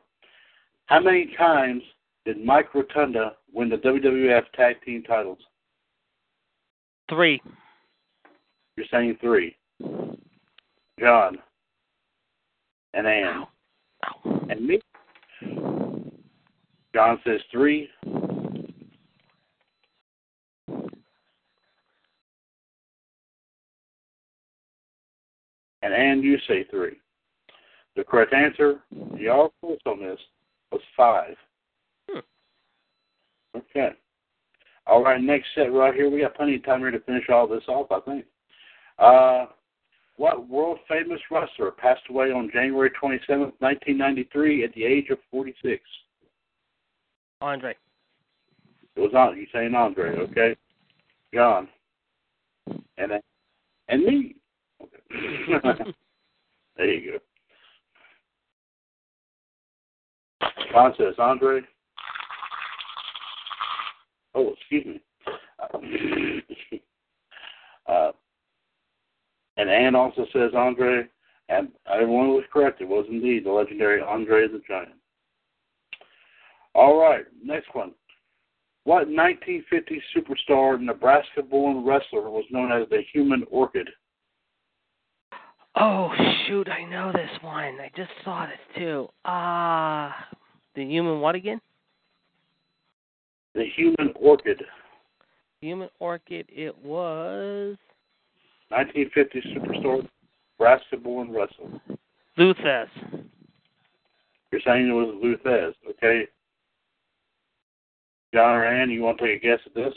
[0.87, 1.81] How many times
[2.25, 5.39] did Mike Rotunda win the WWF Tag Team titles?
[7.09, 7.41] Three.
[8.75, 9.55] You're saying three.
[10.99, 11.37] John.
[12.93, 13.45] And Ann.
[14.05, 14.45] Ow.
[14.49, 14.79] And me.
[16.93, 17.89] John says three.
[25.81, 26.97] And Ann, you say three.
[27.95, 28.79] The correct answer,
[29.17, 30.19] y'all close on this,
[30.71, 31.35] was five.
[32.09, 32.19] Hmm.
[33.57, 33.89] Okay.
[34.87, 36.09] All right, next set right here.
[36.09, 38.25] We got plenty of time here to finish all this off, I think.
[38.99, 39.45] Uh,
[40.17, 45.81] what world famous wrestler passed away on January 27th, 1993, at the age of 46?
[47.41, 47.75] Andre.
[48.95, 49.37] It was on.
[49.37, 50.17] You saying Andre?
[50.17, 50.55] Okay.
[51.33, 51.67] John.
[52.97, 53.11] And
[53.89, 54.35] and me.
[54.81, 54.97] Okay.
[56.77, 57.19] there you
[60.39, 60.47] go.
[60.71, 61.61] John says Andre.
[64.35, 65.01] Oh, excuse me.
[69.63, 71.07] Uh, and Ann also says Andre,
[71.49, 72.81] and everyone was correct.
[72.81, 74.93] It was indeed the legendary Andre the Giant.
[76.75, 77.91] All right, next one.
[78.85, 83.89] What 1950s superstar Nebraska-born wrestler was known as the Human Orchid?
[85.75, 86.11] Oh
[86.45, 87.79] shoot, I know this one.
[87.79, 89.07] I just saw this too.
[89.25, 90.15] Ah,
[90.75, 91.59] the human what again?
[93.55, 94.63] The Human Orchid,
[95.61, 97.77] Human Orchid, it was
[98.73, 100.07] 1950 superstar
[100.59, 101.79] Nebraska-born wrestler.
[102.37, 102.89] Lou Thesz.
[104.51, 106.27] You're saying it was Lou Thesz, okay?
[108.33, 109.93] John or Ann, you want to take a guess at this?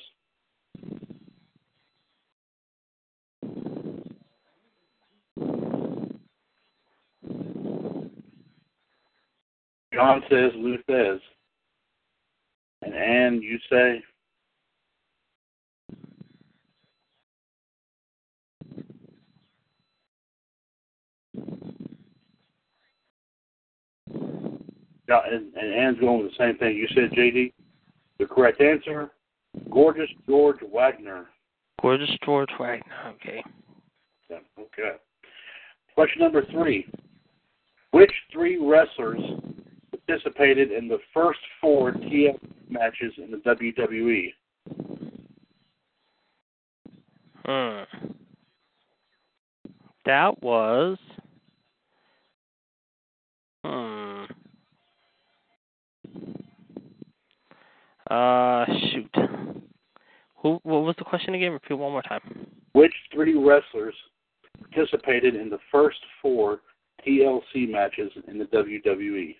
[9.94, 11.20] John says Lou Thesz.
[12.82, 14.02] And Ann, you say?
[25.08, 27.52] And, and Ann's going with the same thing you said, JD.
[28.18, 29.10] The correct answer,
[29.70, 31.26] Gorgeous George Wagner.
[31.82, 33.14] Gorgeous George Wagner.
[33.14, 33.44] Okay.
[34.30, 34.96] Yeah, okay.
[35.94, 36.86] Question number three.
[37.90, 39.20] Which three wrestlers
[39.90, 42.38] participated in the first four TLC
[42.68, 44.32] matches in the WWE?
[47.44, 47.84] Hmm.
[50.04, 50.98] That was.
[53.64, 54.24] Hmm.
[58.11, 59.14] Uh, shoot.
[60.36, 60.61] Who?
[60.62, 61.52] What was the question again?
[61.52, 62.46] Repeat one more time.
[62.72, 63.94] Which three wrestlers
[64.61, 66.61] participated in the first four
[67.07, 69.36] TLC matches in the WWE?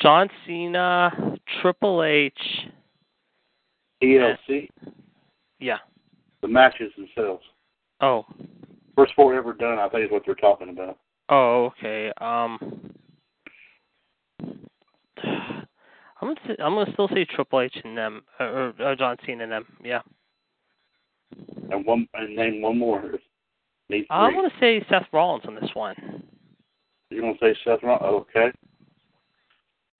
[0.00, 1.10] John Cena,
[1.60, 2.34] Triple H.
[4.02, 4.68] TLC,
[5.60, 5.78] Yeah.
[6.40, 7.44] the matches themselves.
[8.00, 8.26] Oh.
[8.96, 10.98] First four ever done, I think is what they're talking about.
[11.28, 12.12] Oh, okay.
[12.20, 12.91] Um.
[16.22, 19.42] I'm gonna say, I'm gonna still say Triple H and them, or, or John Cena
[19.42, 19.66] and them.
[19.84, 20.02] Yeah.
[21.70, 23.02] And one and name one more.
[24.08, 26.22] I'm gonna say Seth Rollins on this one.
[27.10, 28.26] You want to say Seth Rollins?
[28.30, 28.52] Okay.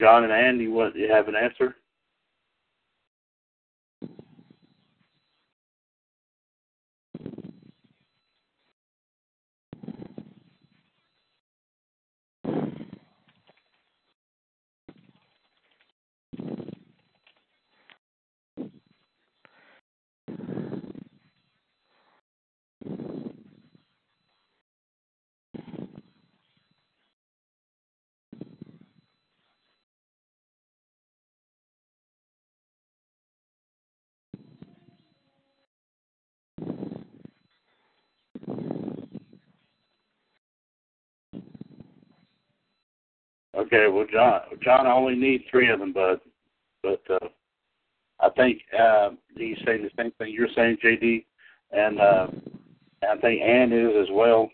[0.01, 0.95] John and Andy, what?
[0.95, 1.75] You have an answer?
[43.73, 46.21] Okay, well, John, John, I only need three of them, bud.
[46.83, 47.29] But uh,
[48.21, 51.25] I think uh, he's saying the same thing you're saying, JD,
[51.71, 52.27] and uh,
[53.09, 54.51] I think Ann is as well.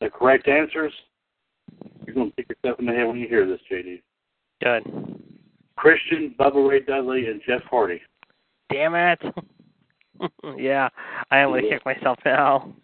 [0.00, 0.92] The correct answers,
[2.04, 4.02] you're going to kick yourself in the head when you hear this, JD.
[4.62, 5.20] Good.
[5.76, 8.00] Christian, Bubba Ray Dudley, and Jeff Hardy.
[8.72, 9.20] Damn it.
[10.58, 10.88] yeah,
[11.30, 12.74] I am gonna kick myself now.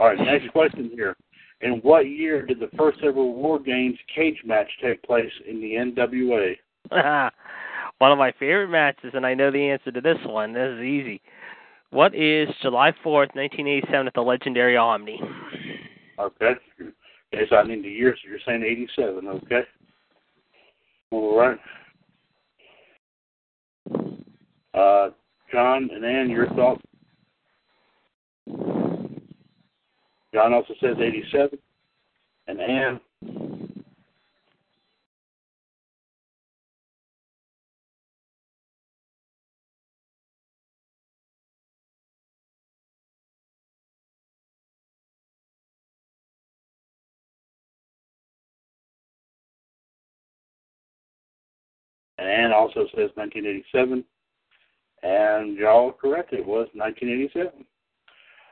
[0.00, 1.16] All right, next question here.
[1.64, 5.72] In what year did the first ever War Games cage match take place in the
[5.72, 6.56] NWA?
[7.98, 10.52] one of my favorite matches, and I know the answer to this one.
[10.52, 11.22] This is easy.
[11.88, 15.18] What is July 4th, 1987 at the legendary Omni?
[16.20, 16.50] Okay.
[17.32, 19.62] Okay, so I need the year, so you're saying 87, okay?
[21.12, 21.58] All right.
[24.74, 25.10] Uh,
[25.50, 26.82] John and Ann, your thoughts?
[30.34, 31.56] John also says 87.
[32.48, 33.00] And Anne.
[52.18, 54.04] And Ann also says 1987.
[55.04, 56.32] And y'all correct.
[56.32, 57.64] It was 1987.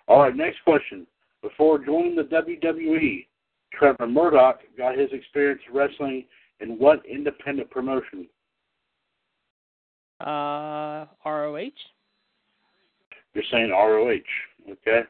[0.07, 1.09] All right, next question.
[1.43, 3.27] Before joining the WWE,
[3.75, 6.25] Trevor Murdoch got his experience wrestling
[6.61, 8.29] in what independent promotion?
[10.21, 11.71] Uh, ROH?
[13.35, 14.13] You're saying ROH,
[14.71, 15.03] okay?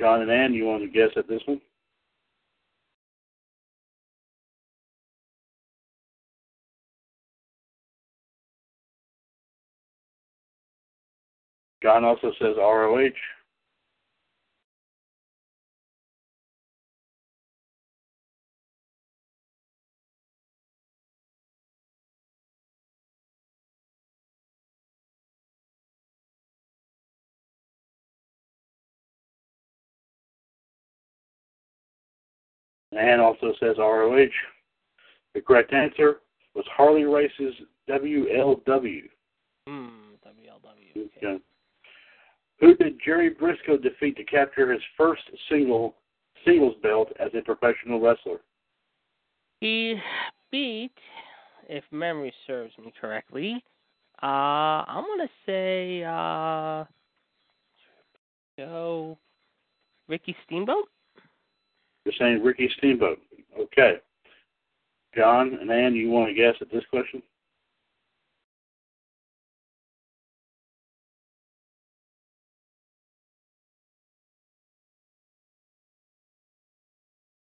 [0.00, 1.60] John and Ann, you want to guess at this one?
[11.82, 13.10] John also says ROH.
[33.02, 34.26] Ann also says ROH.
[35.34, 36.20] The correct answer,
[36.54, 37.54] was Harley Race's
[37.88, 39.02] WLW.
[39.66, 39.88] Hmm.
[40.24, 40.90] WLW.
[40.92, 41.26] Okay.
[41.26, 41.42] Okay.
[42.60, 45.96] Who did Jerry Brisco defeat to capture his first single
[46.44, 48.40] singles belt as a professional wrestler?
[49.60, 49.96] He
[50.50, 50.92] beat,
[51.68, 53.64] if memory serves me correctly,
[54.22, 56.84] uh, I'm gonna say, uh,
[60.08, 60.88] Ricky Steamboat.
[62.04, 63.18] You're saying Ricky Steamboat.
[63.58, 63.96] Okay.
[65.14, 67.22] John and Ann, you want to guess at this question?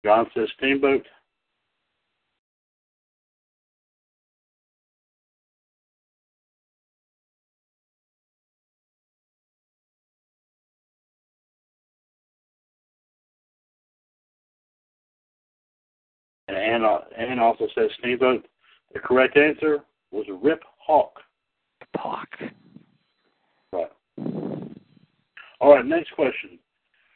[0.04, 1.06] John says Steamboat.
[16.72, 16.86] And
[17.18, 18.48] Ann, al- also says Steamboat.
[18.94, 19.80] The correct answer
[20.12, 21.20] was Rip Hawk.
[21.96, 22.30] Hawk.
[23.74, 23.92] Right.
[25.60, 26.58] All right, next question.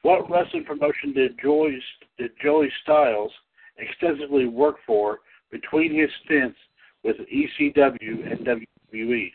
[0.01, 1.81] What wrestling promotion did Joey,
[2.17, 3.31] did Joey Styles
[3.77, 5.19] extensively work for
[5.51, 6.57] between his stints
[7.03, 8.45] with ECW and
[8.93, 9.31] WWE?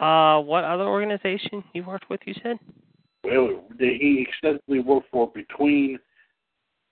[0.00, 2.20] Uh, what other organization he worked with?
[2.24, 2.58] You said.
[3.22, 5.98] Well, did he extensively work for between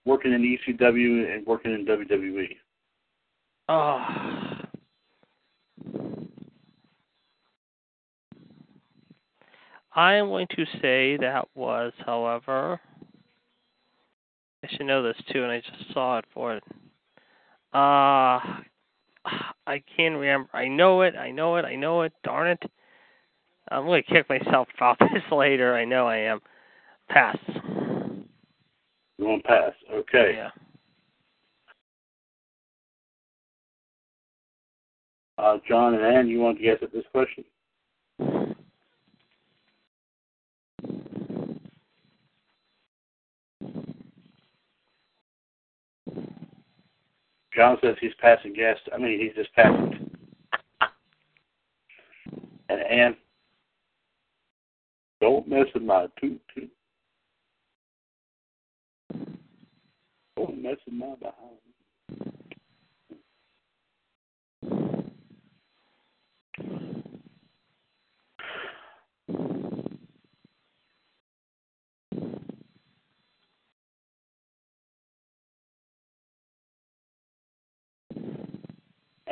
[0.09, 1.86] working in ECW and working in?
[1.86, 2.56] WWE?
[3.68, 4.59] Oh.
[9.94, 12.80] I am going to say that was, however,
[14.64, 16.62] I should know this too, and I just saw it for it.
[17.74, 18.40] Uh,
[19.66, 20.48] I can't remember.
[20.52, 21.14] I know it.
[21.16, 21.64] I know it.
[21.64, 22.12] I know it.
[22.24, 22.62] Darn it.
[23.70, 25.74] I'm going to kick myself about this later.
[25.74, 26.40] I know I am.
[27.09, 27.36] Pass.
[29.19, 29.73] You want to pass?
[29.93, 30.35] Okay.
[30.36, 30.51] Yeah.
[35.36, 37.45] Uh, John and Ann, you want to guess at this question?
[47.55, 48.77] John says he's passing gas.
[48.95, 50.11] I mean, he's just passing.
[52.69, 53.16] And Ann,
[55.20, 56.70] don't mess with my toot toot.
[60.59, 61.59] Don't mess with my behind.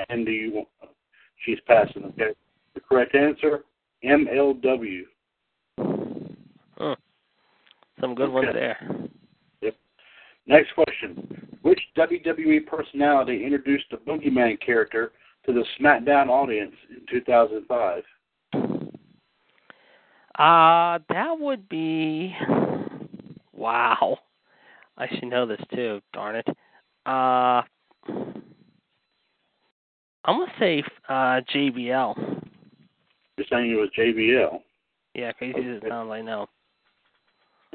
[0.08, 0.68] And do you want,
[1.44, 2.34] she's passing, okay?
[2.74, 3.64] The correct answer,
[4.04, 5.00] MLW.
[5.78, 5.84] Huh.
[6.78, 6.92] Hmm.
[8.00, 9.08] Some good ones there.
[10.46, 11.58] Next question.
[11.62, 15.12] Which WWE personality introduced the Boogeyman character
[15.46, 18.02] to the SmackDown audience in 2005?
[20.38, 22.34] Uh, that would be.
[23.52, 24.18] Wow.
[24.98, 26.00] I should know this too.
[26.12, 26.46] Darn it.
[27.06, 27.62] Uh,
[30.24, 32.14] I'm gonna say uh JBL.
[33.36, 34.60] You're saying it was JBL.
[35.14, 36.46] Yeah, crazy as it sounds, I know.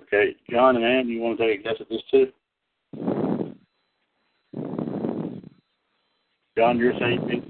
[0.02, 0.36] Okay.
[0.50, 2.28] John and Ann, you want to take a guess at this too?
[6.58, 7.42] John, you're saying me?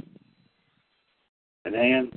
[1.65, 2.11] And Ann?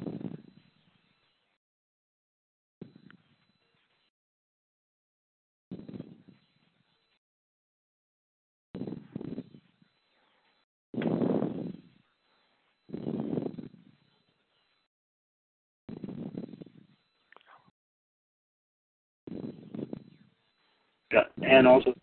[21.42, 21.94] And also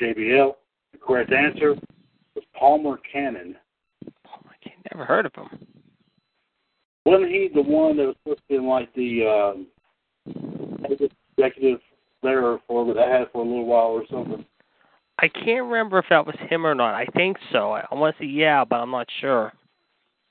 [0.00, 0.52] JBL.
[0.92, 1.74] The correct answer
[2.34, 3.56] was Palmer Cannon.
[4.06, 5.66] I can't, never heard of him.
[7.04, 9.66] Wasn't he the one that was supposed to be in like the um,
[11.36, 11.80] executive
[12.22, 14.44] there for that I had for a little while or something?
[15.18, 16.94] I can't remember if that was him or not.
[16.94, 17.72] I think so.
[17.72, 19.52] I, I want to say yeah, but I'm not sure.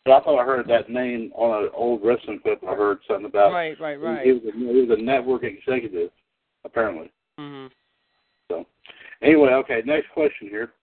[0.05, 2.61] But I thought I heard that name on an old wrestling clip.
[2.67, 3.53] I heard something about.
[3.53, 4.25] Right, right, right.
[4.25, 6.09] He was, a, he was a network executive,
[6.65, 7.09] apparently.
[7.37, 7.73] hmm So,
[9.23, 9.81] anyway, okay.
[9.85, 10.73] Next question here: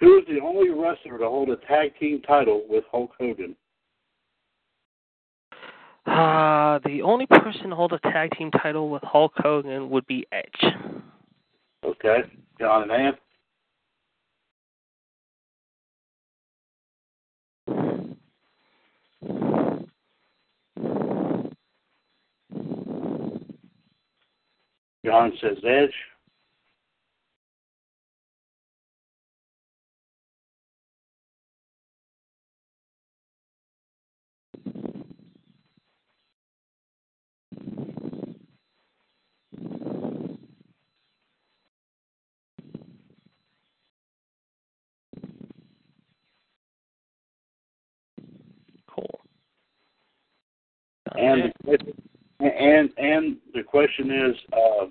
[0.00, 3.56] Who is the only wrestler to hold a tag team title with Hulk Hogan?
[6.06, 10.24] Uh, the only person to hold a tag team title with Hulk Hogan would be
[10.30, 10.72] Edge.
[11.84, 12.18] Okay,
[12.60, 13.12] John and Ann.
[25.04, 25.94] John says Edge.
[51.18, 51.52] And
[52.40, 54.86] and and the question is, uh,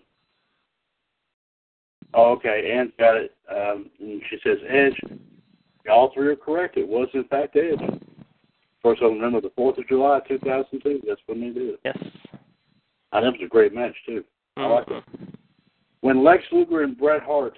[2.13, 3.35] oh, okay, Anne's got it.
[3.49, 5.19] Um, and she says Edge.
[5.89, 6.77] All three are correct.
[6.77, 8.01] It was in fact Edge.
[8.81, 11.01] First of November, the Fourth of July, two thousand two.
[11.07, 11.79] That's when they did it.
[11.85, 11.97] Yes.
[13.11, 14.23] And it was a great match too.
[14.57, 15.03] I like it.
[16.01, 17.57] When Lex Luger and Bret Hart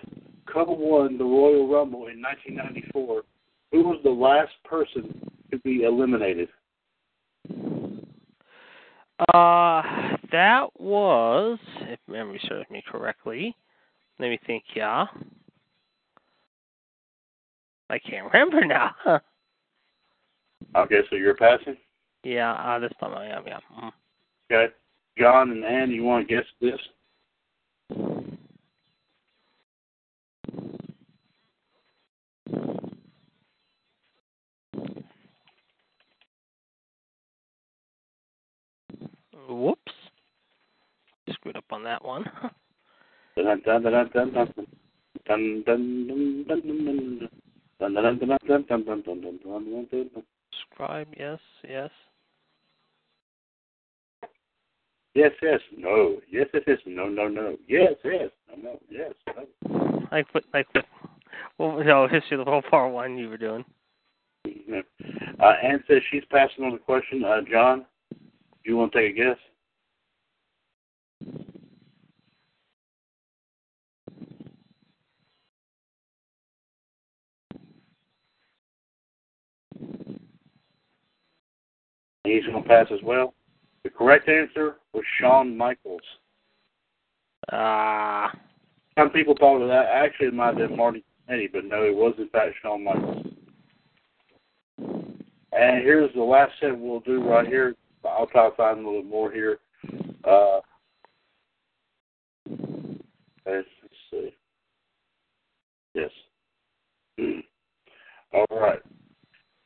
[0.52, 3.23] co-won the Royal Rumble in 1994,
[3.72, 5.19] who was the last person
[5.52, 6.49] to be eliminated?
[9.19, 9.81] Uh,
[10.31, 13.56] that was, if memory serves me correctly.
[14.19, 14.64] Let me think.
[14.76, 15.06] Yeah.
[17.89, 18.95] I can't remember now.
[20.76, 21.77] Okay, so you're passing.
[22.23, 23.44] yeah, uh, this time I am.
[23.48, 23.60] Yeah.
[23.80, 23.91] Mhm.
[24.52, 24.73] Okay,
[25.18, 26.80] John and Ann, you want to guess this?
[39.48, 39.76] Dun
[41.30, 42.26] Screwed up on that one.
[50.74, 51.90] Scribe, yes, yes.
[55.14, 56.18] Yes, yes, no.
[56.30, 57.57] Yes, yes, yes, no, no, no.
[57.68, 60.07] Yes, yes, no, no, yes, no.
[60.11, 60.44] Like what?
[60.53, 60.86] Like what?
[61.57, 63.65] What was no history of the whole part one you were doing?
[64.68, 64.82] No.
[65.40, 67.24] Uh, Ann says she's passing on the question.
[67.24, 67.86] Uh, John,
[68.68, 69.38] you want to take a guess?
[82.23, 83.34] He's going to pass as well.
[83.84, 86.02] The correct answer was Shawn Michaels.
[87.52, 88.30] Ah.
[88.98, 89.85] Some people thought of that.
[89.94, 93.27] Actually, it might have been Marty Jannetty, but no, it was in fact Shawn Michaels.
[94.80, 97.76] And here's the last set we'll do right here.
[98.06, 99.60] I'll try to find a little more here.
[100.24, 100.60] Uh,
[103.45, 104.36] let's, let's see.
[105.94, 106.11] Yes.
[108.34, 108.80] All right.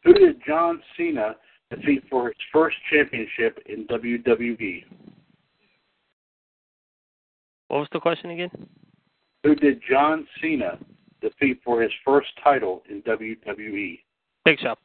[0.04, 1.36] Who did John Cena
[1.70, 3.86] defeat for his first championship in?
[3.88, 4.84] WWE?
[7.68, 8.52] What was the question again?
[9.44, 10.78] Who did John Cena
[11.22, 14.00] defeat for his first title in WWE?
[14.44, 14.76] Big Show.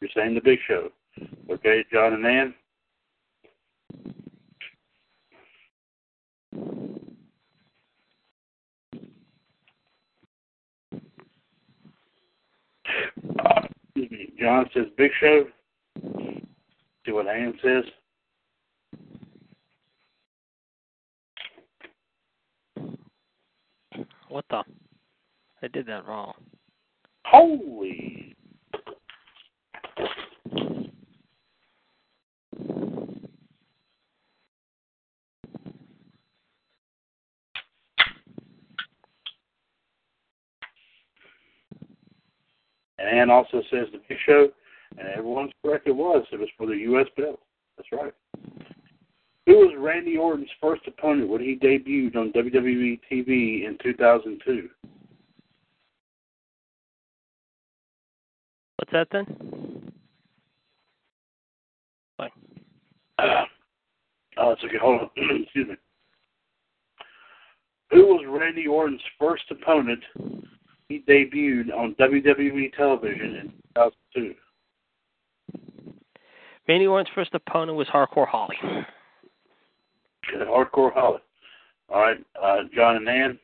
[0.00, 0.90] You're saying the Big Show.
[1.50, 2.54] Okay, John and Ann?
[13.96, 14.32] Excuse me.
[14.38, 15.46] John says Big Show.
[17.04, 17.84] See what Ann says.
[24.28, 24.62] What the?
[25.62, 26.34] I did that wrong.
[27.24, 28.36] Holy.
[42.98, 44.48] And Ann also says the Big Show,
[44.98, 45.86] and everyone's correct.
[45.86, 46.26] It was.
[46.32, 47.06] It was for the U.S.
[47.16, 47.40] belt.
[47.76, 48.12] That's right.
[49.46, 54.68] Who was Randy Orton's first opponent when he debuted on WWE TV in 2002?
[58.76, 59.92] What's that then?
[62.16, 62.30] Fine.
[63.18, 64.78] Oh, it's okay.
[64.80, 65.10] Hold on.
[65.42, 65.74] Excuse me.
[67.90, 70.02] Who was Randy Orton's first opponent?
[70.88, 74.34] He debuted on WWE television in 2002.
[76.68, 78.56] Randy Orton's first opponent was Hardcore Holly.
[78.62, 81.20] Okay, Hardcore Holly.
[81.88, 83.38] All right, uh, John and Ann.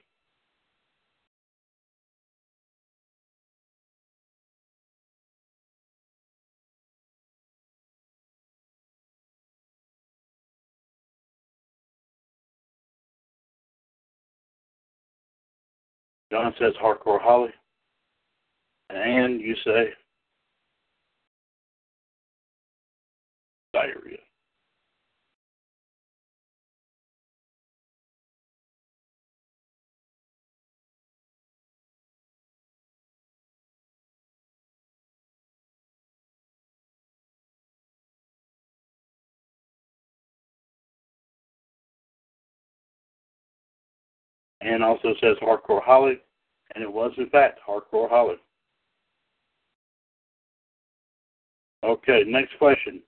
[16.35, 17.51] John says Hardcore Holly.
[18.91, 19.91] And you say
[23.73, 24.19] diarrhea.
[44.65, 46.19] and also says Hardcore Holly,
[46.75, 48.37] and it was in fact Hardcore Holly.
[51.85, 53.03] Okay, next question.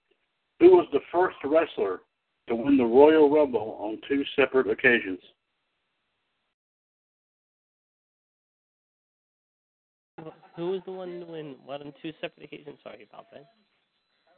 [0.60, 2.00] Who was the first wrestler
[2.48, 5.18] to win the Royal Rumble on two separate occasions?
[10.56, 12.78] Who was the one to win what on two separate occasions?
[12.82, 13.50] Sorry about that.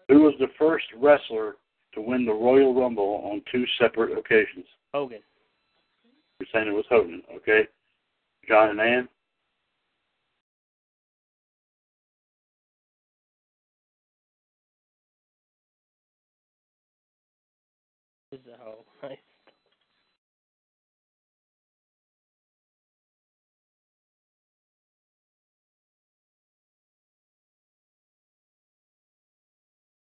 [0.08, 1.56] Who was the first wrestler
[1.94, 4.66] to win the Royal Rumble on two separate occasions?
[4.92, 5.20] Hogan.
[6.40, 7.68] You're saying it was Hogan, okay?
[8.48, 9.08] John and Ann?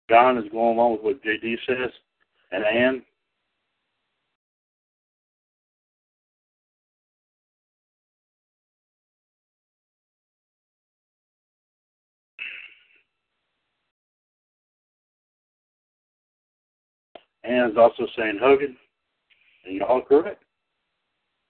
[0.09, 1.91] John is going along with what JD says,
[2.51, 3.03] and Ann?
[17.43, 18.75] Ann is also saying Hogan,
[19.65, 20.43] and you're all correct.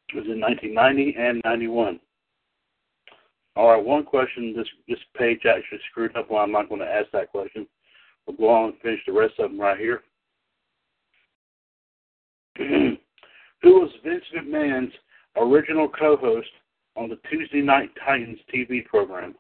[0.09, 1.99] It was in 1990 and 91.
[3.55, 4.53] All right, one question.
[4.55, 7.67] This this page actually screwed up, well, I'm not going to ask that question.
[8.29, 10.03] We'll go on and finish the rest of them right here.
[12.57, 12.99] Who
[13.63, 14.93] was Vince McMahon's
[15.35, 16.47] original co-host
[16.95, 19.33] on the Tuesday Night Titans TV program?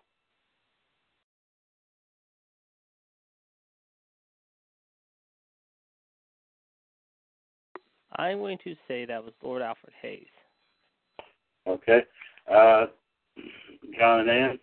[8.15, 10.25] I'm going to say that was Lord Alfred Hayes.
[11.67, 12.01] Okay.
[12.51, 12.87] Uh,
[13.97, 14.59] John and Ann?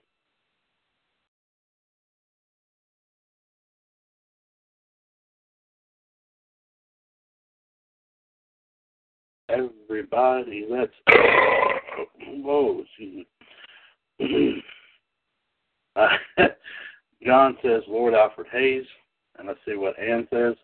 [9.48, 10.92] Everybody, let's.
[12.28, 13.26] Whoa, excuse
[14.18, 14.62] me.
[17.24, 18.84] John says Lord Alfred Hayes,
[19.38, 20.54] and let's see what Ann says.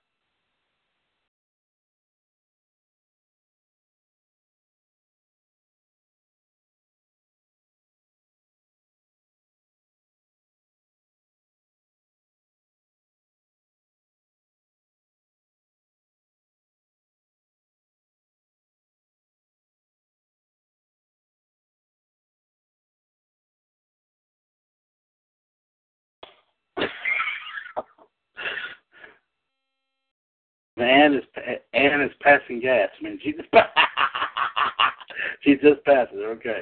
[31.73, 32.89] Ann is is passing gas.
[33.01, 33.49] I mean, she just
[35.43, 36.19] she just passes.
[36.19, 36.61] Okay.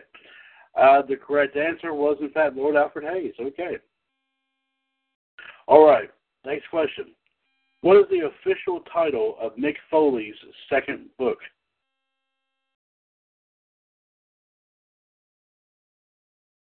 [0.75, 3.35] Uh, the correct answer was in fact Lord Alfred Hayes.
[3.41, 3.77] Okay.
[5.67, 6.11] All right.
[6.45, 7.07] Next question.
[7.83, 10.35] What is the official title of Mick Foley's
[10.69, 11.39] second book?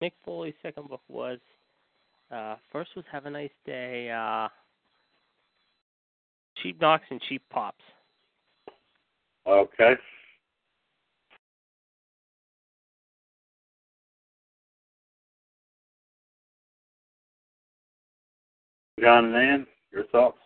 [0.03, 1.39] Mick Foley's second book was
[2.31, 4.11] uh, first was Have a Nice Day.
[4.11, 4.49] Uh,
[6.63, 7.85] cheap knocks and cheap pops.
[9.47, 9.95] Okay.
[19.01, 20.39] John and Ann, your thoughts?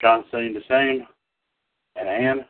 [0.00, 1.06] John saying the same.
[1.96, 2.44] And Ann?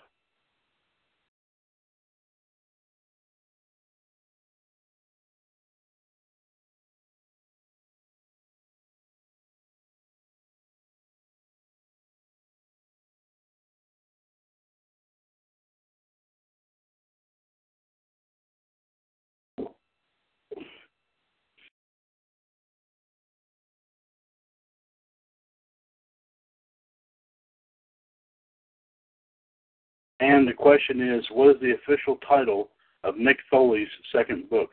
[30.20, 32.70] And the question is, what is the official title
[33.04, 34.70] of Mick Foley's second book?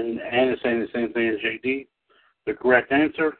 [0.00, 1.86] And Ann is saying the same thing as JD.
[2.46, 3.34] The correct answer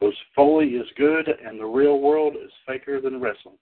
[0.00, 3.58] was Foley is good and the real world is faker than wrestling.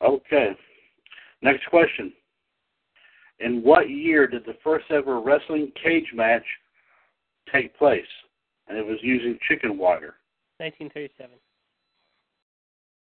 [0.00, 0.50] Okay.
[1.42, 2.12] Next question.
[3.40, 6.44] In what year did the first ever wrestling cage match
[7.52, 8.04] take place?
[8.68, 10.14] And it was using chicken wire.
[10.58, 11.36] 1937.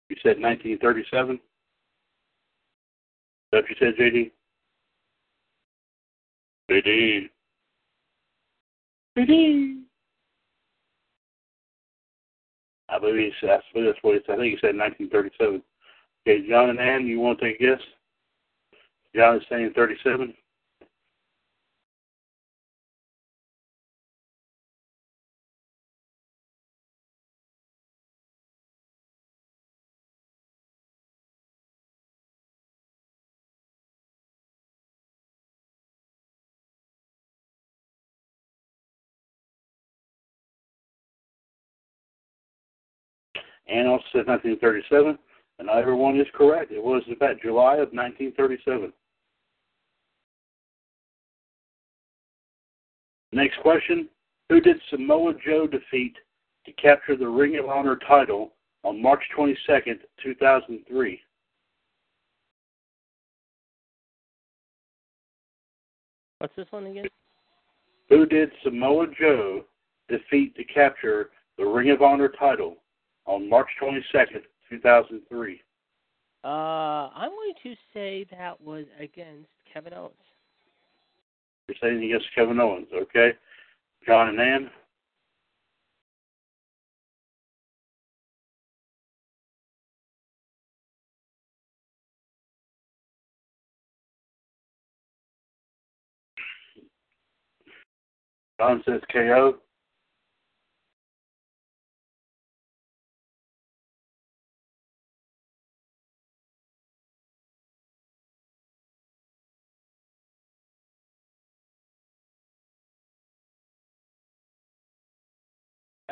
[0.10, 1.36] You said 1937?
[1.36, 1.40] Is
[3.52, 4.32] that what you said, JD?
[6.70, 7.30] BD.
[9.18, 9.82] BD.
[12.90, 14.36] I believe I believe that's what he said.
[14.36, 15.62] I think he said 1937.
[16.28, 17.82] Okay, John and Ann, you want to take a guess?
[19.16, 20.34] John is saying 37.
[43.68, 45.18] Ann also said 1937,
[45.60, 46.72] and everyone is correct.
[46.72, 48.94] It was, in fact, July of 1937.
[53.32, 54.08] Next question.
[54.50, 56.16] Who did Samoa Joe defeat
[56.66, 61.22] to capture the Ring of Honor title on March 22nd, 2003?
[66.38, 67.08] What's this one again?
[68.10, 69.66] Who did Samoa Joe
[70.08, 72.78] defeat to capture the Ring of Honor title
[73.26, 75.62] on March 22nd, 2003?
[76.44, 80.14] Uh, I'm going to say that was against Kevin Owens.
[81.68, 83.32] You're saying against Kevin Owens, okay?
[84.06, 84.70] John and Ann?
[98.60, 99.56] John says KO.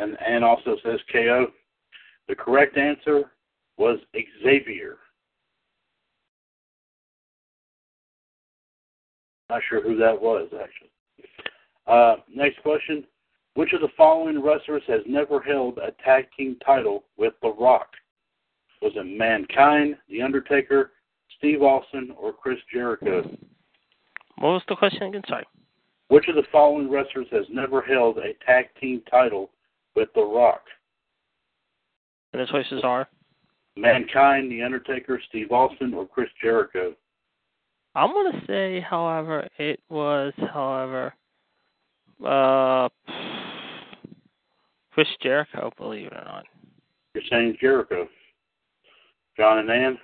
[0.04, 1.48] And Ann also says KO.
[2.28, 3.32] The correct answer
[3.78, 4.00] was
[4.44, 4.98] Xavier.
[9.50, 10.90] Not sure who that was, actually.
[11.88, 13.06] Uh, next question.
[13.56, 17.88] Which of the following wrestlers has never held a tag team title with The Rock?
[18.82, 20.92] Was it Mankind, The Undertaker,
[21.38, 23.22] Steve Austin, or Chris Jericho?
[24.40, 25.22] What was the question again?
[25.30, 25.46] Sorry.
[26.10, 29.50] Which of the following wrestlers has never held a tag team title
[29.96, 30.62] with The Rock?
[32.34, 33.08] And the choices are?
[33.76, 36.94] Mankind, The Undertaker, Steve Austin, or Chris Jericho?
[37.96, 41.14] I'm going to say, however, it was, however,
[42.26, 42.90] uh,
[44.92, 46.46] Chris Jericho, believe it or not.
[47.14, 48.08] You're saying Jericho.
[49.38, 49.98] John and Ann?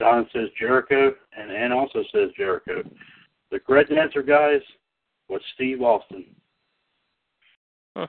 [0.00, 2.82] John says Jericho, and Ann also says Jericho.
[3.50, 4.60] The correct answer, guys,
[5.28, 6.26] was Steve Austin.
[7.96, 8.06] Huh.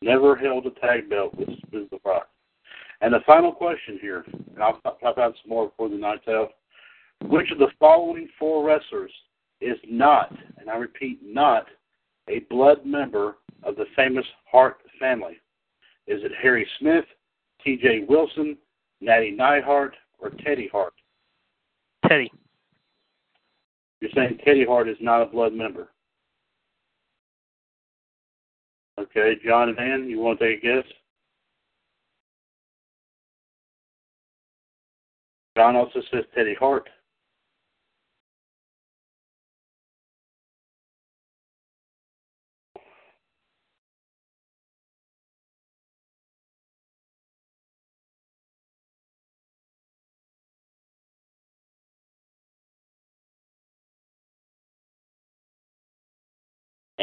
[0.00, 2.28] Never held a tag belt with, with The Rock.
[3.00, 4.24] And the final question here,
[4.54, 6.52] and I'll pop out some more before the night's out.
[7.24, 9.12] Which of the following four wrestlers
[9.60, 11.66] is not, and I repeat, not
[12.28, 15.38] a blood member of the famous Hart family?
[16.06, 17.04] Is it Harry Smith,
[17.62, 18.06] T.J.
[18.08, 18.56] Wilson,
[19.00, 20.94] Natty Neidhart, or Teddy Hart?
[22.08, 22.30] Teddy.
[24.00, 25.88] You're saying Teddy Hart is not a blood member.
[28.98, 30.92] Okay, John and Ann, you want to take a guess?
[35.56, 36.88] John also says Teddy Hart.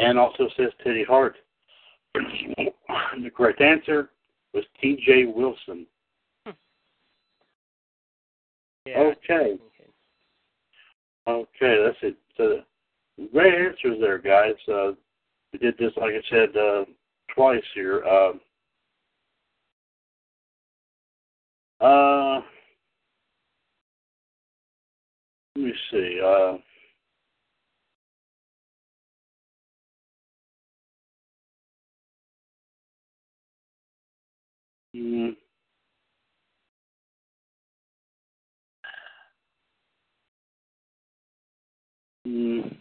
[0.02, 1.36] Ann also says Teddy Hart.
[2.14, 4.10] the correct answer
[4.52, 5.26] was T.J.
[5.26, 5.86] Wilson.
[8.84, 8.98] Yeah.
[8.98, 9.56] Okay.
[11.28, 12.16] Okay, that's it.
[12.36, 12.62] So,
[13.32, 14.54] great answers there, guys.
[14.68, 14.92] Uh,
[15.52, 16.84] we did this, like I said, uh,
[17.32, 18.02] twice here.
[18.04, 18.32] Uh,
[21.84, 22.40] uh,
[25.54, 26.20] let me see.
[26.24, 26.54] Uh,
[34.94, 35.36] mm,
[42.26, 42.76] mm,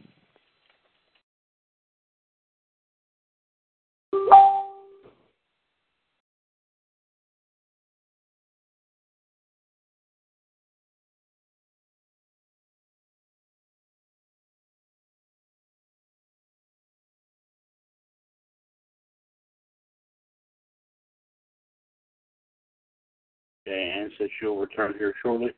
[24.18, 25.52] Said she'll return here shortly.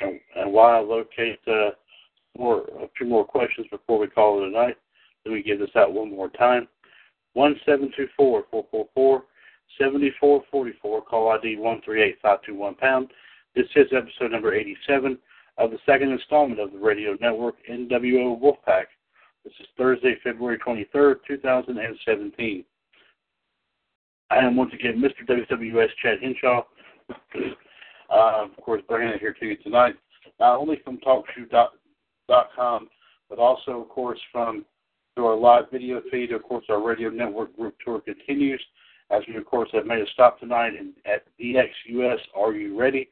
[0.00, 1.70] And, and while I locate uh,
[2.36, 4.76] more, a few more questions before we call it a night,
[5.24, 6.68] let me give this out one more time.
[7.34, 9.24] One seven two four four four four
[9.78, 11.02] seventy four forty four.
[11.02, 13.08] Call ID one three eight five two one pound.
[13.54, 15.18] This is episode number eighty seven
[15.58, 18.84] of the second installment of the radio network NWO Wolfpac.
[19.44, 22.64] This is Thursday, February twenty third, two thousand and seventeen.
[24.30, 25.26] I am once again Mr.
[25.26, 26.62] WWS Chad Henshaw.
[28.10, 29.94] Uh, of course, bringing it here to you tonight,
[30.40, 32.88] not only from TalkShoe.com,
[33.28, 34.64] but also, of course, from
[35.14, 36.32] through our live video feed.
[36.32, 38.62] Of course, our radio network group tour continues,
[39.10, 42.18] as we, of course, have made a stop tonight in, at DXUS.
[42.36, 43.08] Are you ready?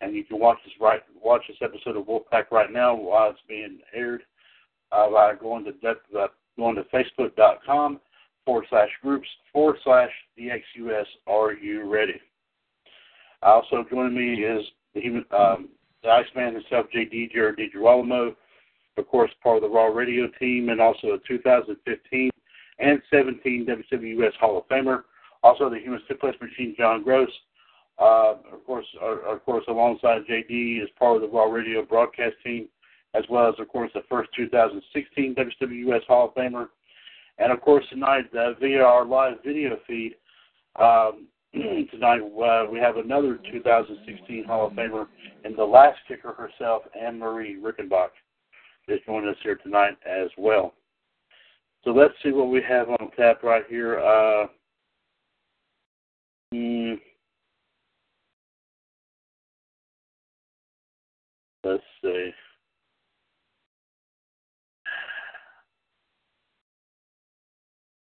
[0.00, 3.40] And you can watch this right, watch this episode of Wolfpac right now while it's
[3.48, 4.22] being aired
[4.92, 5.70] uh, by going to
[6.16, 8.00] uh, going to Facebook.com
[8.44, 11.04] forward slash groups forward slash DXUS.
[11.26, 12.20] Are you ready?
[13.48, 14.64] Also joining me is
[14.94, 15.70] the human, um,
[16.02, 18.34] the Iceman himself, JD Jared DiGirolamo,
[18.98, 22.30] of course, part of the Raw Radio team, and also a 2015
[22.78, 25.04] and 17 WWS Hall of Famer.
[25.42, 27.30] Also, the Human Suplex Machine, John Gross.
[27.98, 32.36] Uh, of course, uh, of course, alongside JD is part of the Raw Radio broadcast
[32.44, 32.68] team,
[33.14, 36.68] as well as, of course, the first 2016 WWS Hall of Famer.
[37.38, 40.16] And of course, tonight uh, via our live video feed,
[40.76, 41.26] um,
[41.90, 45.06] tonight uh, we have another 2016 Hall of Famer
[45.44, 48.10] and the last kicker herself, Anne Marie Rickenbach,
[48.86, 50.74] is joining us here tonight as well.
[51.84, 53.98] So let's see what we have on tap right here.
[53.98, 54.46] Uh,
[56.52, 56.94] hmm,
[61.64, 62.30] let's see.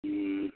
[0.05, 0.47] Hmm.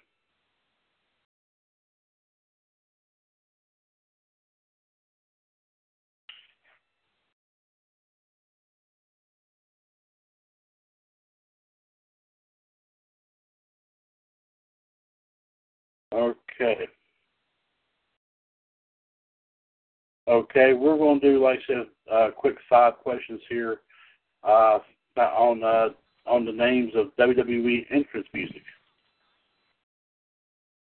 [16.60, 16.86] Okay.
[20.28, 23.80] Okay, we're going to do, like I said, a quick five questions here
[24.42, 24.78] uh,
[25.16, 25.88] on uh,
[26.26, 28.62] on the names of WWE entrance music.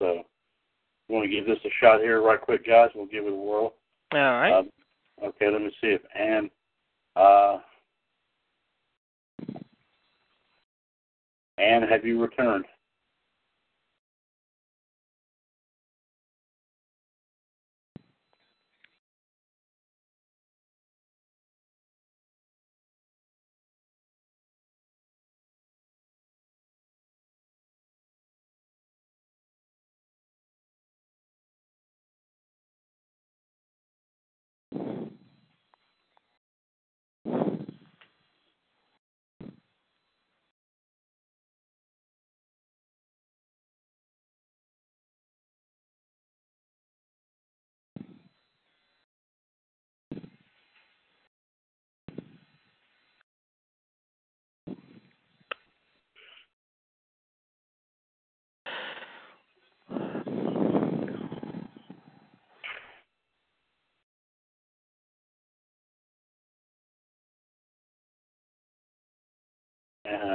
[0.01, 0.25] So,
[1.09, 2.91] we want to give this a shot here, right quick, guys.
[2.95, 3.75] We'll give it a whirl.
[4.13, 4.53] All right.
[4.53, 4.71] Um,
[5.23, 6.51] okay, let me see if Ann.
[7.15, 7.59] Uh,
[11.59, 12.65] Anne, have you returned?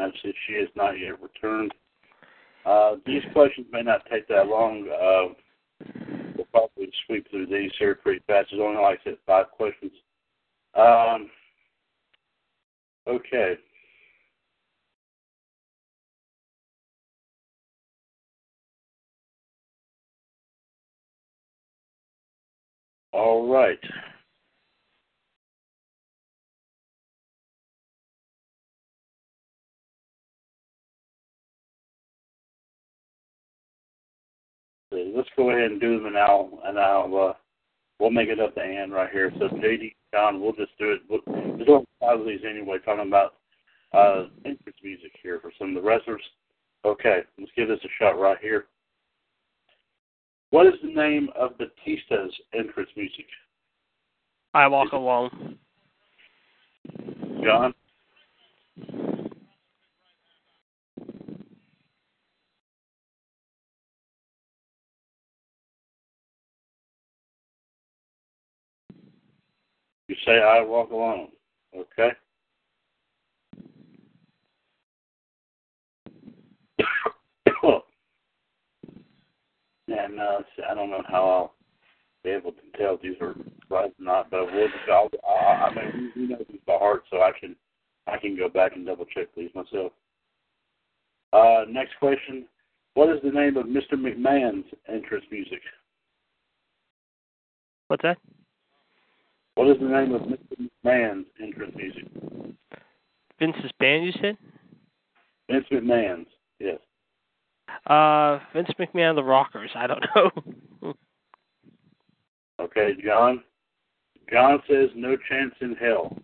[0.06, 1.74] And since she has not yet returned.
[2.66, 4.88] Uh, these questions may not take that long.
[4.90, 5.34] Uh,
[6.36, 8.48] we'll probably sweep through these here pretty fast.
[8.52, 9.92] There's only, like I said, five questions.
[10.76, 11.30] Um,
[13.08, 13.56] okay.
[23.14, 23.80] All right.
[35.16, 37.34] Let's go ahead and do them, and I'll and I'll uh,
[38.00, 39.32] we'll make it up to Ann right here.
[39.40, 41.02] So JD, John, we'll just do it.
[41.10, 43.36] We'll, we're doing five of these anyway, talking about
[43.94, 46.22] uh, entrance music here for some of the wrestlers.
[46.86, 48.66] Okay, let's give this a shot right here.
[50.52, 53.26] What is the name of Batista's entrance music?
[54.54, 55.58] I walk alone.
[57.44, 57.74] John.
[70.16, 71.28] You say I walk alone.
[71.76, 72.12] Okay.
[79.90, 80.40] and uh,
[80.70, 81.54] I don't know how I'll
[82.24, 83.36] be able to tell these are
[83.70, 87.04] right or not, but we'll just, I'll, I, I mean, we know these by heart,
[87.12, 87.54] so I can
[88.08, 89.92] I can go back and double check these myself.
[91.34, 92.46] Uh, next question:
[92.94, 93.96] What is the name of Mr.
[93.96, 95.60] McMahon's entrance music?
[97.90, 98.18] What's that?
[99.56, 100.70] What is the name of Mr.
[100.86, 102.04] McMahon's entrance music?
[103.40, 104.38] Vince's band, you said?
[105.50, 106.28] Vince McMahon's,
[106.60, 106.80] yes.
[107.88, 109.72] Uh, Vince McMahon, the Rockers.
[109.76, 110.06] I don't
[110.84, 110.94] know.
[112.60, 113.44] Okay, John.
[114.32, 116.18] John says no chance in hell.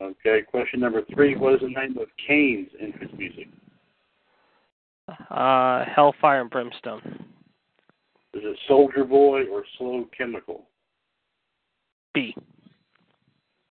[0.00, 1.36] Okay, question number three.
[1.36, 3.48] What is the name of Kane's entrance music?
[5.30, 7.24] uh, Hellfire and Brimstone.
[8.34, 10.67] Is it Soldier Boy or Slow Chemical?
[12.18, 12.34] B.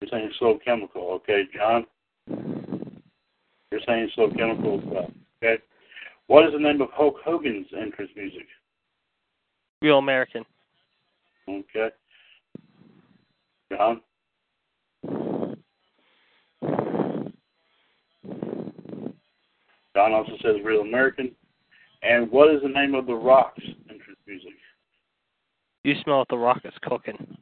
[0.00, 1.20] You're saying Slow Chemical.
[1.20, 1.84] Okay, John.
[3.70, 5.10] You're saying Slow Chemical as well.
[5.42, 5.62] Okay.
[6.26, 8.46] What is the name of Hulk Hogan's entrance music?
[9.82, 10.44] Real American.
[11.48, 11.90] Okay.
[13.70, 14.00] John.
[19.94, 21.32] John also says Real American.
[22.02, 24.54] And what is the name of the Rock's entrance music?
[25.84, 27.36] You smell what the rock is cooking.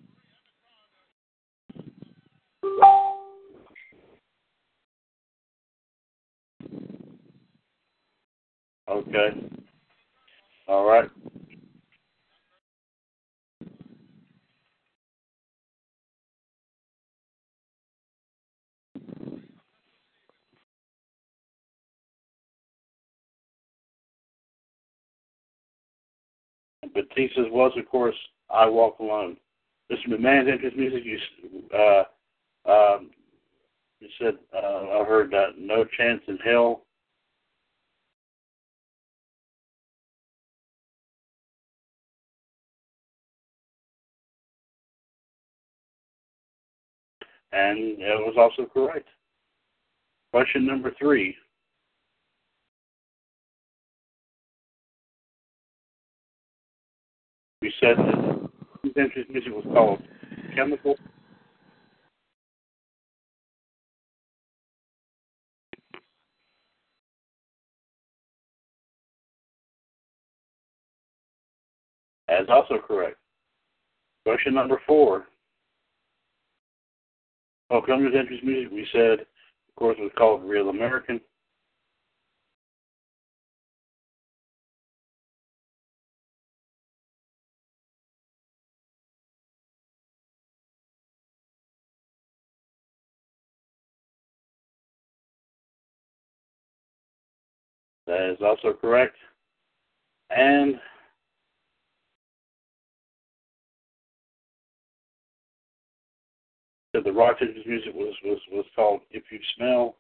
[8.89, 9.29] Okay.
[10.67, 11.11] All right.
[26.95, 28.15] Batista's was, of course,
[28.51, 29.37] I Walk Alone.
[29.91, 30.09] Mr.
[30.09, 31.19] McMahon's entrance music, you,
[31.77, 32.05] uh,
[32.67, 33.11] um,
[34.01, 36.83] you said, uh, I heard uh, No Chance in Hell.
[47.53, 49.09] And it was also correct.
[50.33, 51.35] Question number three.
[57.63, 58.51] We said that
[58.97, 60.03] entrance music was called
[60.55, 60.97] Chemical.
[72.39, 73.17] That is also correct.
[74.25, 75.27] Question number four.
[77.69, 81.21] Oh, Cummings entrance music, we said, of course, was called Real American.
[98.07, 99.17] That is also correct.
[100.31, 100.77] And
[106.99, 109.97] said the entrance music was, was, was called If You Smell.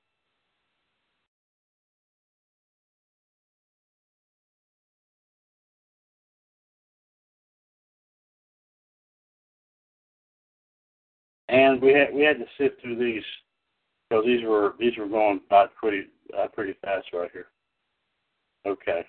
[11.50, 13.22] And we had we had to sift through these
[14.10, 16.08] because these were these were going by pretty
[16.38, 17.46] uh, pretty fast right here.
[18.66, 19.06] Okay.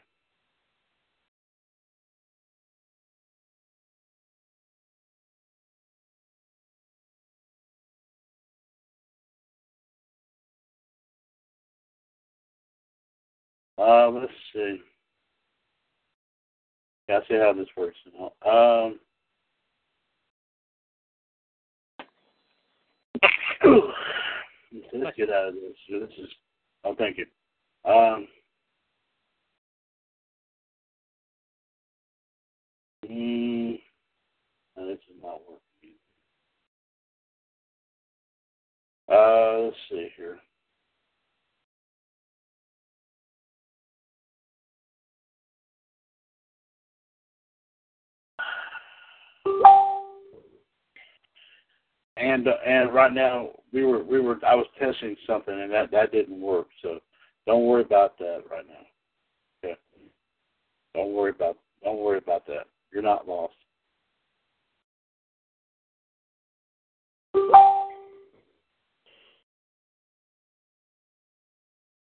[13.80, 14.82] Uh, let's see.
[17.08, 18.32] Yeah, I see how this works now.
[18.52, 19.00] Um,
[24.94, 25.78] let's get out of this.
[25.90, 26.30] This is.
[26.84, 27.26] Oh, thank you.
[27.90, 28.28] Um,
[33.10, 33.80] mm,
[34.76, 35.96] this is not working.
[39.10, 40.40] Uh, let's see here.
[52.18, 55.90] And uh, and right now we were we were I was testing something and that
[55.92, 56.68] that didn't work.
[56.82, 57.00] So
[57.48, 59.70] don't worry about that right now.
[59.70, 59.80] Okay.
[60.94, 62.68] Don't worry about don't worry about that.
[62.92, 63.54] You're not lost.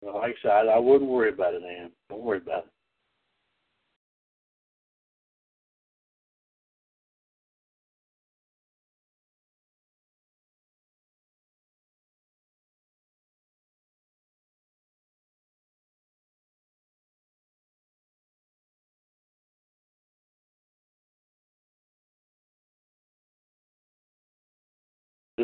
[0.02, 1.92] Well, like I said, I wouldn't worry about it, Ann.
[2.10, 2.73] Don't worry about it.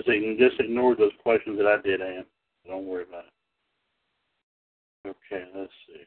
[0.10, 2.26] Just, just ignore those questions that I did, Ann.
[2.66, 3.32] Don't worry about it.
[5.10, 6.04] Okay, let's see.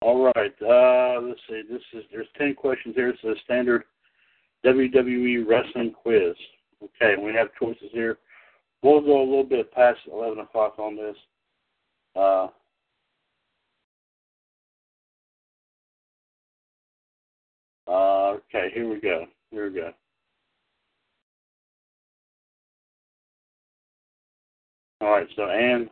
[0.00, 0.54] All right.
[0.62, 1.62] Uh, let's see.
[1.70, 3.10] This is there's ten questions here.
[3.10, 3.84] It's a standard
[4.64, 6.34] WWE wrestling quiz.
[6.82, 8.18] Okay, we have choices here.
[8.82, 11.16] We'll go a little bit past eleven o'clock on this.
[12.16, 12.48] Uh,
[17.88, 19.26] uh, okay, here we go.
[19.50, 19.92] Here we go.
[25.00, 25.88] All right, so Ann,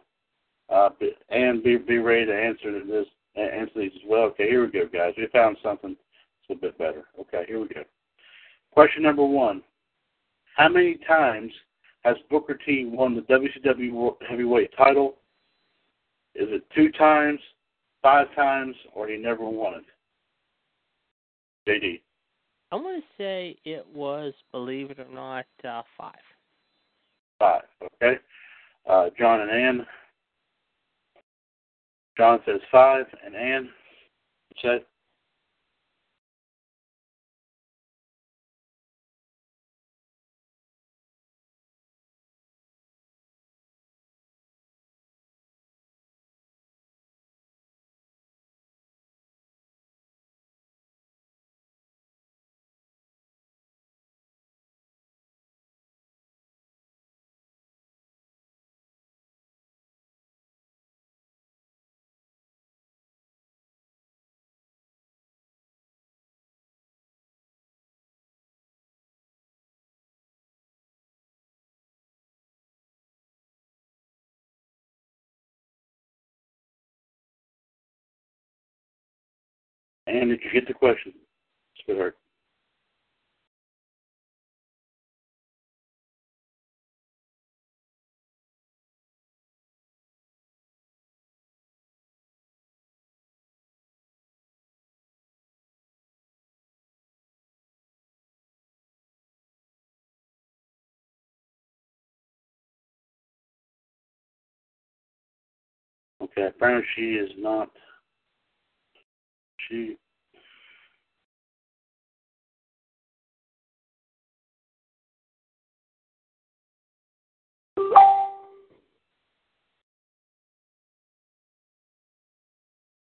[0.69, 0.91] uh,
[1.31, 3.07] Ann, be be ready to answer this
[3.37, 4.23] answer these as well.
[4.25, 5.15] Okay, here we go, guys.
[5.17, 7.05] We found something a little bit better.
[7.21, 7.83] Okay, here we go.
[8.73, 9.63] Question number one:
[10.57, 11.53] How many times
[12.03, 15.15] has Booker T won the WCW Heavyweight Title?
[16.35, 17.41] Is it two times,
[18.03, 19.85] five times, or he never won it?
[21.69, 22.01] JD.
[22.73, 26.15] I want to say it was, believe it or not, uh, five.
[27.39, 27.63] Five.
[28.03, 28.19] Okay.
[28.89, 29.87] Uh, John and Ann.
[32.17, 33.69] John says five, and Ann
[34.63, 34.85] said.
[80.17, 81.13] And did you get the question,
[81.85, 82.17] sweetheart?
[106.23, 107.69] Okay, apparently she is not.
[109.69, 109.99] She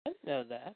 [0.06, 0.76] I know that.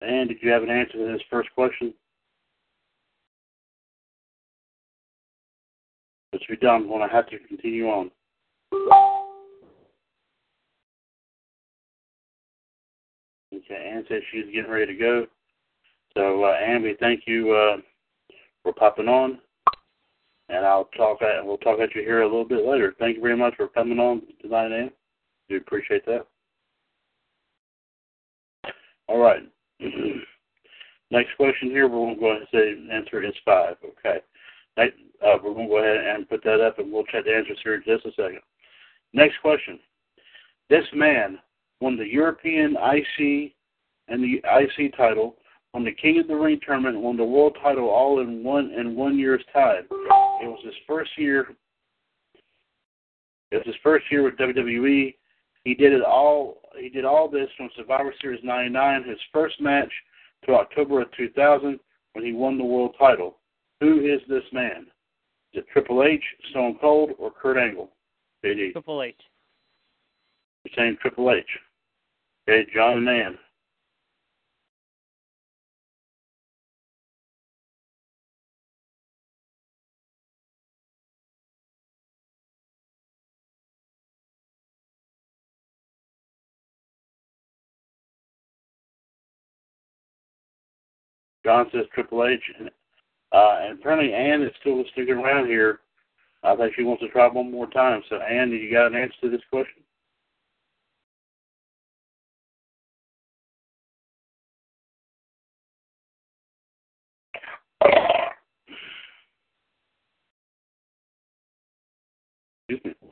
[0.00, 1.92] And did you have an answer to this first question?
[6.30, 8.10] Which we done when I have to continue on.
[13.54, 15.26] Okay, Ann said she's getting ready to go.
[16.14, 17.76] So, uh, Ann, we thank you uh,
[18.62, 19.38] for popping on,
[20.48, 22.94] and I'll talk at we'll talk at you here a little bit later.
[22.98, 24.90] Thank you very much for coming on tonight, Ann.
[25.48, 26.26] Do appreciate that.
[29.08, 29.42] All right.
[31.10, 33.76] Next question here, we're going to go ahead and say answer is five.
[33.84, 34.18] Okay.
[34.78, 37.58] Uh, we're going to go ahead and put that up, and we'll check the answers
[37.64, 38.40] here in just a second.
[39.12, 39.78] Next question.
[40.70, 41.38] This man
[41.80, 43.52] won the European IC
[44.08, 45.36] and the IC title,
[45.72, 48.94] won the King of the Ring tournament, won the world title all in one in
[48.94, 49.84] one year's time.
[49.90, 51.48] It was his first year.
[53.50, 55.14] It was his first year with WWE.
[55.64, 56.62] He did it all.
[56.78, 59.92] He did all this from Survivor Series '99, his first match,
[60.46, 61.78] to October of 2000
[62.12, 63.38] when he won the world title.
[63.80, 64.86] Who is this man?
[65.52, 67.90] Is it Triple H, Stone Cold, or Kurt Angle?
[68.44, 68.72] JD.
[68.72, 69.16] Triple H.
[70.64, 71.44] You're saying Triple H.
[72.48, 73.38] Okay, John and
[91.48, 92.42] John says Triple H.
[92.58, 92.68] And,
[93.32, 95.80] uh, and apparently Ann is still sticking around here.
[96.42, 98.02] I think she wants to try one more time.
[98.10, 99.82] So, Ann, you got an answer to this question?
[112.68, 113.08] Excuse me.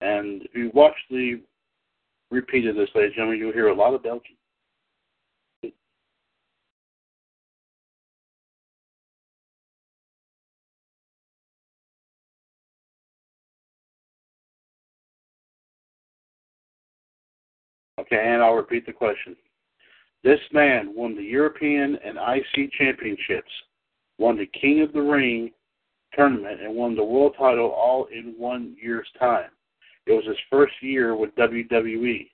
[0.00, 1.42] And if you watch the
[2.30, 4.36] repeat of this, ladies and gentlemen, you'll hear a lot of belching.
[18.02, 19.36] Okay, and I'll repeat the question.
[20.24, 23.50] This man won the European and IC championships,
[24.18, 25.52] won the King of the Ring
[26.12, 29.50] tournament, and won the world title all in one year's time.
[30.06, 32.28] It was his first year with WWE.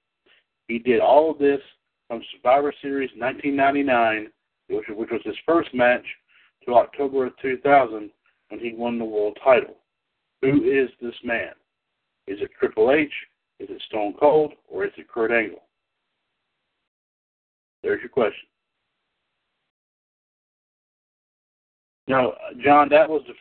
[0.69, 1.61] He did all of this
[2.09, 4.31] from Survivor Series 1999,
[4.69, 6.05] which, was his first match,
[6.65, 8.11] to October of 2000
[8.49, 9.77] when he won the world title.
[10.41, 11.53] Who is this man?
[12.27, 13.13] Is it Triple H?
[13.61, 14.53] Is it Stone Cold?
[14.69, 15.63] Or is it Kurt Angle?
[17.83, 18.49] There's your question.
[22.07, 23.35] No, John, that was the,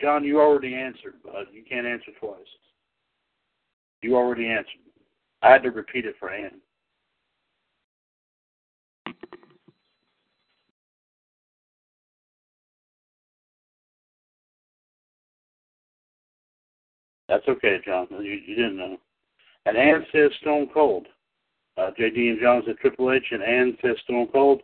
[0.00, 0.24] John.
[0.24, 2.38] You already answered, but you can't answer twice.
[4.00, 4.80] You already answered.
[5.42, 6.60] I had to repeat it for Ann.
[17.28, 18.06] That's okay, John.
[18.10, 18.96] You, you didn't know.
[19.66, 21.06] And Ann says Stone Cold.
[21.76, 24.62] Uh, JD and John said Triple H, and Ann says Stone Cold.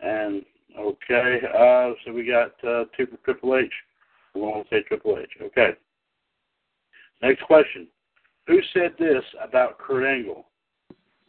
[0.00, 0.42] And
[0.78, 3.72] okay, uh, so we got uh, two for Triple H.
[4.34, 5.30] We want to say Triple H.
[5.42, 5.70] Okay.
[7.22, 7.86] Next question.
[8.46, 10.46] Who said this about Kurt Angle?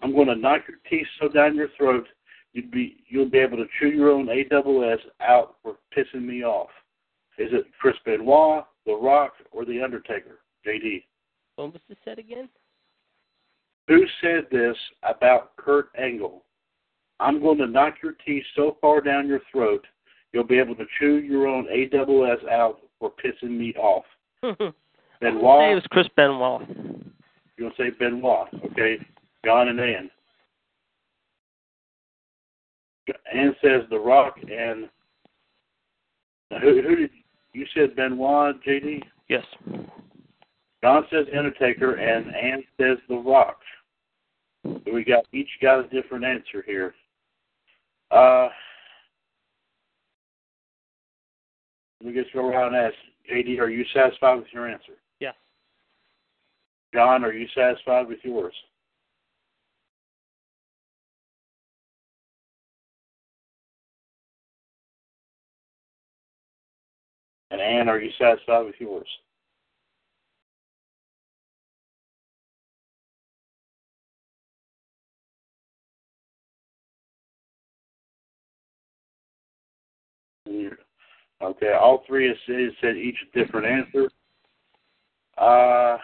[0.01, 2.07] I'm going to knock your teeth so down your throat
[2.53, 6.69] you'd be you'll be able to chew your own AWS out for pissing me off.
[7.37, 10.39] Is it Chris Benoit, The Rock, or The Undertaker?
[10.65, 11.03] JD.
[11.55, 12.49] What was this said again?
[13.87, 16.43] Who said this about Kurt Angle?
[17.19, 19.85] I'm going to knock your teeth so far down your throat
[20.33, 24.05] you'll be able to chew your own AWS out for pissing me off.
[24.41, 25.59] Benoit.
[25.61, 26.67] Say it was Chris Benoit.
[27.57, 28.97] You're going to say Benoit, okay?
[29.45, 30.09] John and Ann.
[33.33, 34.89] Ann says The Rock and
[36.61, 37.11] who, who did
[37.53, 39.03] you said Benoit, JD?
[39.29, 39.45] Yes.
[40.83, 43.59] John says Undertaker and Ann says The Rock.
[44.63, 46.93] So we got each got a different answer here.
[48.09, 48.49] Uh,
[51.99, 52.95] let me just go around and ask
[53.31, 54.93] JD, are you satisfied with your answer?
[55.19, 55.35] Yes.
[56.93, 58.53] John, are you satisfied with yours?
[67.51, 69.07] And Ann, are you satisfied with yours?
[81.41, 82.37] Okay, all three have
[82.81, 84.09] said, each a different answer.
[85.37, 85.97] Uh,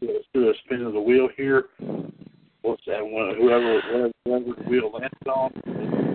[0.00, 1.64] let's do a spin of the wheel here.
[2.62, 3.00] What's that?
[3.00, 6.09] Whoever, whoever, whoever the wheel lands on.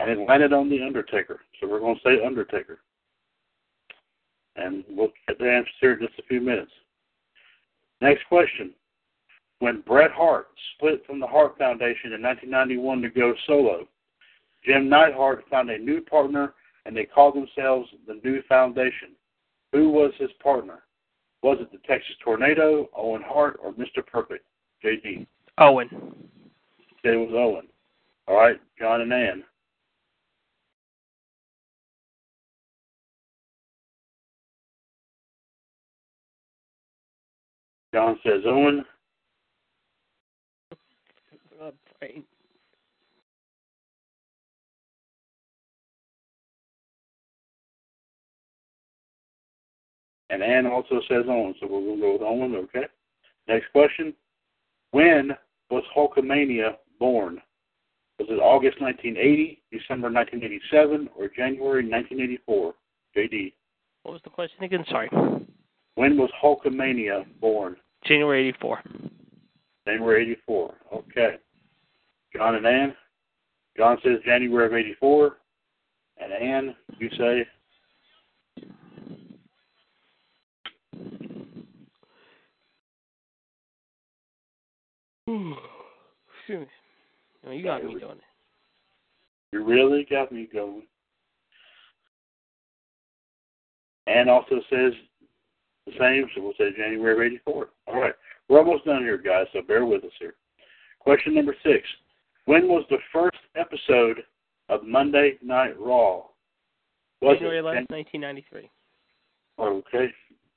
[0.00, 1.40] And it landed on the Undertaker.
[1.60, 2.78] So we're going to say Undertaker.
[4.56, 6.72] And we'll get the answer here in just a few minutes.
[8.00, 8.72] Next question.
[9.58, 13.86] When Bret Hart split from the Hart Foundation in 1991 to go solo,
[14.64, 16.54] Jim Neidhart found a new partner
[16.86, 19.10] and they called themselves the New Foundation.
[19.72, 20.80] Who was his partner?
[21.42, 24.04] Was it the Texas Tornado, Owen Hart, or Mr.
[24.04, 24.44] Perfect?
[24.84, 25.26] JD.
[25.58, 25.88] Owen.
[27.04, 27.68] It was Owen.
[28.26, 29.44] All right, John and Ann.
[37.92, 38.84] John says Owen.
[50.30, 52.86] And Ann also says Owen, so we're going to go with Owen, okay?
[53.48, 54.14] Next question.
[54.92, 55.32] When
[55.70, 57.40] was Hulkamania born?
[58.20, 62.74] Was it August 1980, December 1987, or January 1984?
[63.16, 63.52] JD.
[64.04, 64.84] What was the question again?
[64.88, 65.10] Sorry.
[66.00, 67.76] When was Hulkamania born?
[68.06, 68.82] January 84.
[69.86, 70.74] January 84.
[70.94, 71.34] Okay.
[72.34, 72.94] John and Ann?
[73.76, 75.36] John says January of 84.
[76.16, 77.46] And Ann, you say?
[85.26, 86.66] Excuse me.
[87.44, 88.22] No, you got me doing it.
[89.52, 90.84] You really got me going.
[94.06, 94.94] Ann also says
[95.86, 97.68] the same, so we'll say January of 84.
[97.88, 98.14] All right.
[98.48, 100.34] We're almost done here, guys, so bear with us here.
[100.98, 101.86] Question number six.
[102.46, 104.22] When was the first episode
[104.68, 106.22] of Monday Night Raw?
[107.20, 108.70] Was January it 11th, 1993.
[109.58, 110.12] Okay.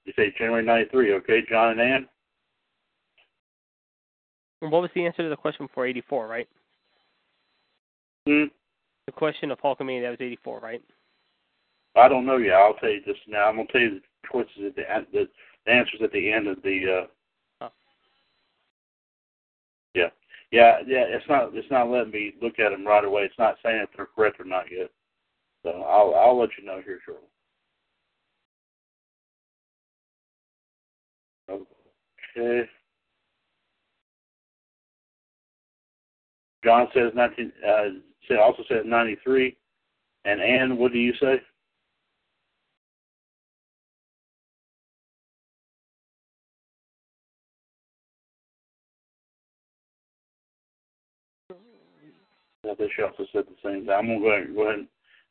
[0.06, 1.14] You say January 93.
[1.14, 2.08] Okay, John and Ann?
[4.62, 6.48] And what was the answer to the question for 84, right?
[8.28, 8.46] Hmm?
[9.06, 10.82] The question of Hulkamania, that was 84, right?
[11.96, 12.54] I don't know yet.
[12.54, 13.50] I'll tell you this now.
[13.50, 14.02] I'm going to tell you the
[14.32, 15.28] choices at the, end- the,
[15.66, 17.04] the answers at the end of the.
[17.04, 17.08] Uh,
[17.62, 17.72] Oh.
[19.94, 20.10] Yeah,
[20.52, 21.06] yeah, yeah.
[21.08, 21.52] It's not.
[21.54, 23.24] It's not letting me look at them right away.
[23.24, 24.90] It's not saying if they're correct or not yet.
[25.64, 27.28] So I'll I'll let you know here shortly.
[32.36, 32.70] Okay.
[36.64, 37.52] John says nineteen.
[37.68, 39.58] Uh, said also says ninety three.
[40.26, 41.42] And Ann, what do you say?
[52.70, 53.94] I think she also said the same thing.
[53.94, 54.88] I'm gonna go ahead, go ahead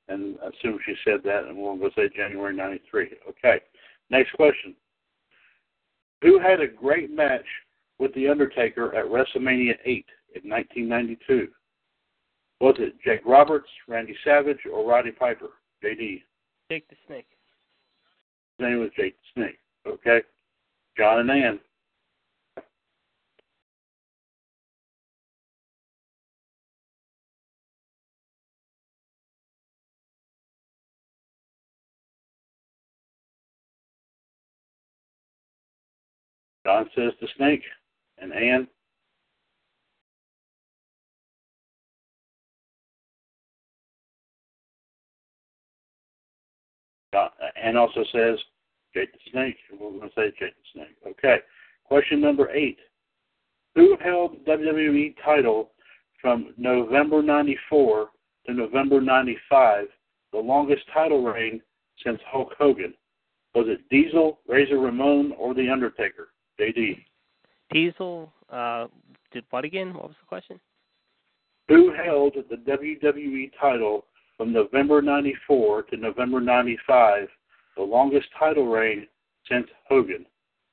[0.08, 3.10] and uh, assume she said that, and we'll gonna say January '93.
[3.28, 3.60] Okay.
[4.10, 4.74] Next question.
[6.22, 7.46] Who had a great match
[7.98, 10.06] with the Undertaker at WrestleMania 8
[10.42, 11.48] in 1992?
[12.60, 15.48] Was it Jake Roberts, Randy Savage, or Roddy Piper?
[15.82, 16.22] JD.
[16.70, 17.26] Jake the Snake.
[18.58, 19.58] His name was Jake the Snake.
[19.86, 20.20] Okay.
[20.96, 21.58] John and Ann.
[36.64, 37.62] John says to snake.
[38.18, 38.68] And Ann?
[47.12, 47.28] John,
[47.62, 48.38] Ann also says
[48.94, 49.56] Jake the Snake.
[49.72, 50.96] We're going to say Jake the Snake.
[51.06, 51.38] Okay.
[51.84, 52.78] Question number eight.
[53.74, 55.72] Who held the WWE title
[56.20, 58.08] from November 94
[58.46, 59.86] to November 95,
[60.32, 61.60] the longest title reign
[62.04, 62.94] since Hulk Hogan?
[63.54, 66.28] Was it Diesel, Razor Ramon, or The Undertaker?
[66.62, 67.04] JD.
[67.72, 68.86] Diesel uh,
[69.32, 69.94] did what again?
[69.94, 70.60] What was the question?
[71.68, 74.04] Who held the WWE title
[74.36, 77.28] from November 94 to November 95,
[77.76, 79.06] the longest title reign
[79.48, 80.26] since Hogan?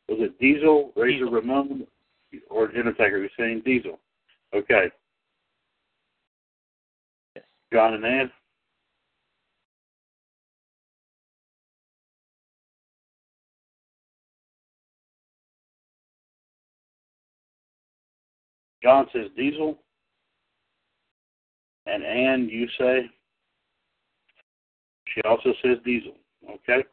[0.08, 1.32] Was it Diesel, Razor Diesel.
[1.32, 1.88] Ramon,
[2.50, 3.20] or Undertaker?
[3.20, 4.00] You're saying Diesel.
[4.54, 4.90] Okay.
[7.36, 7.46] Yes.
[7.72, 8.32] John and Ann?
[18.84, 19.78] John says Diesel.
[21.86, 23.10] And Ann, you say?
[25.14, 26.14] She also says Diesel.
[26.50, 26.84] Okay?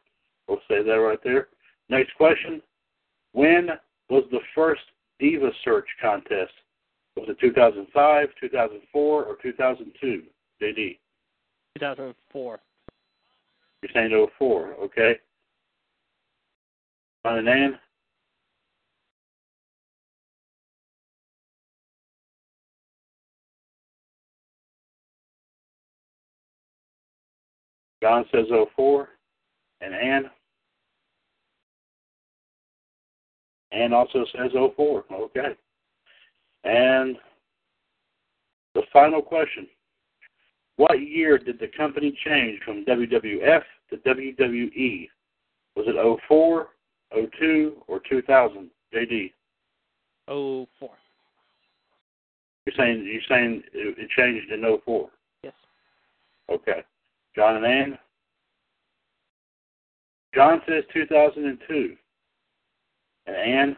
[0.47, 1.49] We'll say that right there.
[1.89, 2.61] Next question.
[3.33, 3.69] When
[4.09, 4.81] was the first
[5.19, 6.53] Diva Search contest?
[7.15, 10.23] Was it 2005, 2004, or 2002?
[10.61, 10.97] JD.
[11.77, 12.59] 2004.
[13.81, 15.13] You're saying 04, okay?
[17.25, 17.79] John and Ann?
[28.01, 28.45] John says
[28.75, 29.09] 04.
[29.81, 30.29] And Ann?
[33.71, 35.05] Ann also says 04.
[35.11, 35.55] Okay.
[36.63, 37.17] And
[38.73, 39.67] the final question.
[40.77, 45.09] What year did the company change from WWF to WWE?
[45.75, 46.67] Was it 04,
[47.39, 48.69] 02, or 2000?
[48.93, 49.33] JD.
[50.27, 50.67] 04.
[52.65, 55.09] You're saying you're saying it, it changed in 04.
[55.43, 55.53] Yes.
[56.49, 56.83] Okay.
[57.37, 57.97] John and Ann?
[60.33, 61.95] John says 2002.
[63.27, 63.77] And Ann?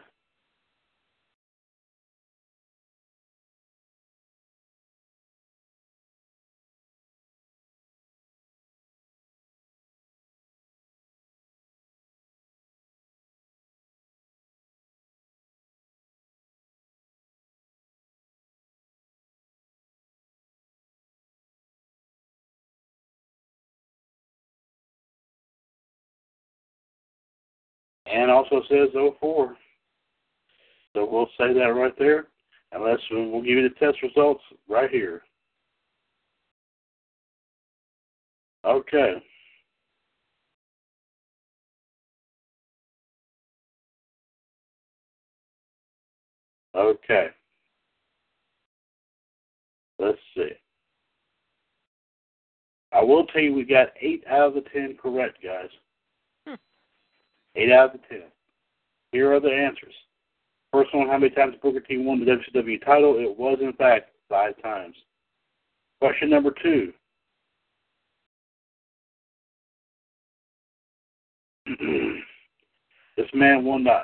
[28.20, 28.88] Ann also says
[29.20, 29.56] 04.
[30.94, 32.26] So we'll say that right there.
[32.72, 35.22] unless we'll give you the test results right here.
[38.64, 39.14] Okay.
[46.74, 47.26] Okay.
[49.98, 50.50] Let's see.
[52.92, 55.68] I will tell you we got eight out of the ten correct, guys.
[57.56, 58.28] Eight out of the ten.
[59.12, 59.94] Here are the answers.
[60.72, 63.18] First one, how many times Booker T won the WCW title?
[63.18, 64.94] It was, in fact, five times.
[66.00, 66.92] Question number two.
[73.16, 74.00] this man won the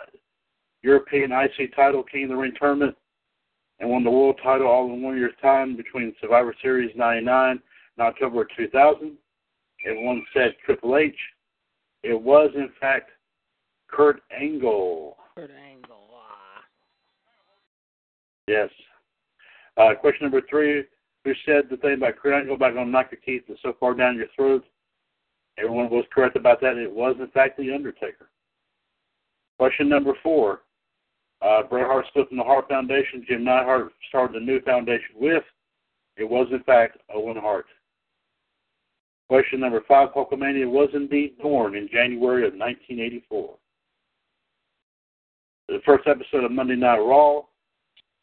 [0.83, 2.97] European IC title, King of the Ring tournament,
[3.79, 7.61] and won the world title all in one year's time between Survivor Series 99 and
[8.07, 9.17] October 2000.
[9.85, 11.17] It once said Triple H.
[12.03, 13.11] It was, in fact,
[13.89, 15.17] Kurt Angle.
[15.35, 16.09] Kurt Angle.
[16.15, 16.63] Ah.
[18.47, 18.71] Yes.
[19.77, 20.85] Uh, question number three.
[21.25, 23.95] Who said the thing about Kurt Angle about going to knock your teeth so far
[23.95, 24.65] down your throat?
[25.59, 26.77] Everyone was correct about that.
[26.77, 28.29] It was, in fact, The Undertaker.
[29.59, 30.61] Question number four.
[31.43, 33.25] Uh, Bret Hart split from the Hart Foundation.
[33.27, 35.43] Jim Neidhart started a new foundation with.
[36.17, 37.67] It was, in fact, Owen Hart.
[39.29, 40.11] Question number five.
[40.15, 43.57] Hulkamania was indeed born in January of 1984.
[45.69, 47.43] The first episode of Monday Night Raw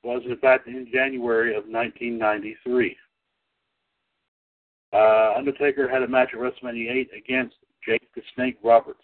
[0.03, 2.95] was, in fact, in January of 1993.
[4.93, 7.55] Uh, Undertaker had a match at WrestleMania 8 against
[7.85, 9.03] Jake the Snake Roberts.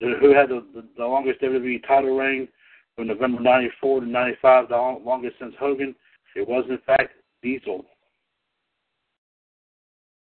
[0.00, 2.46] Who had the, the, the longest WWE title reign
[2.94, 5.94] from November 94 to 95, the longest since Hogan?
[6.36, 7.84] It was, in fact, Diesel.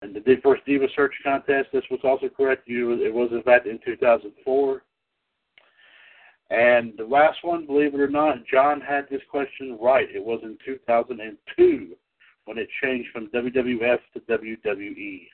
[0.01, 2.63] And the first Diva Search contest, this was also correct.
[2.67, 4.83] It was, in fact, in 2004.
[6.51, 10.09] And the last one, believe it or not, John had this question right.
[10.15, 11.95] It was in 2002
[12.47, 15.27] when it changed from WWF to WWE.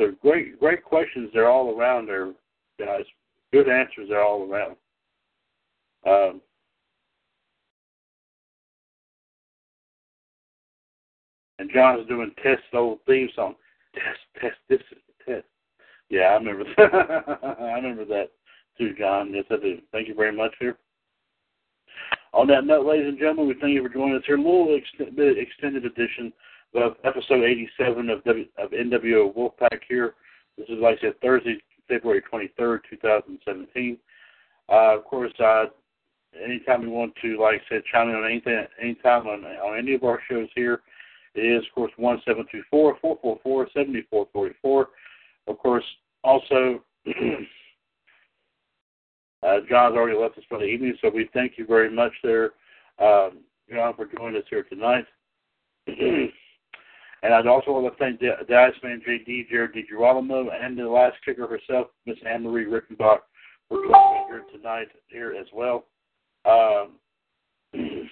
[0.00, 1.30] So great, great questions.
[1.32, 2.32] They're all around there,
[2.78, 3.04] guys.
[3.52, 4.08] Good answers.
[4.08, 4.76] They're all around.
[6.06, 6.40] Um,
[11.58, 13.54] and John's doing test old theme song.
[13.94, 14.56] Test, test.
[14.68, 15.03] This is.
[16.10, 17.56] Yeah, I remember that.
[17.60, 18.30] I remember that
[18.78, 19.32] too, John.
[19.34, 19.78] Yes, I do.
[19.92, 20.78] Thank you very much here.
[22.32, 24.36] On that note, ladies and gentlemen, we thank you for joining us here.
[24.36, 26.32] A little ex- extended edition
[26.74, 30.14] of episode 87 of, w- of NWO Wolfpac here.
[30.58, 31.58] This is, like I said, Thursday,
[31.88, 33.98] February 23rd, 2017.
[34.68, 35.66] Uh, of course, uh,
[36.42, 39.94] anytime you want to, like I said, chime in on anything, anytime on, on any
[39.94, 40.82] of our shows here,
[41.34, 44.88] it is, of course, 1724 444 7444.
[45.46, 45.84] Of course,
[46.22, 47.12] also, uh,
[49.68, 52.52] John's already left us for the evening, so we thank you very much there,
[52.98, 53.40] um,
[53.70, 55.04] John, for joining us here tonight.
[55.86, 61.16] and I'd also want to thank the, the Iceman JD, Jared DiGirolamo, and the last
[61.24, 63.18] kicker herself, Miss Anne Marie Rickenbach,
[63.68, 65.84] for joining us here tonight here as well.
[66.46, 66.92] Um,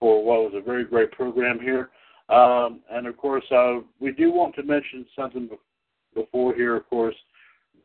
[0.00, 1.90] for what was a very great program here.
[2.28, 5.48] Um, and of course, uh, we do want to mention something
[6.14, 7.14] before here, of course.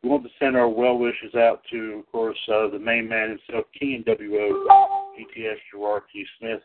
[0.02, 3.30] We want to send our well wishes out to, of course, uh, the main man
[3.30, 4.66] himself, King WO,
[5.18, 6.24] GTS Gerard T.
[6.38, 6.60] Smith,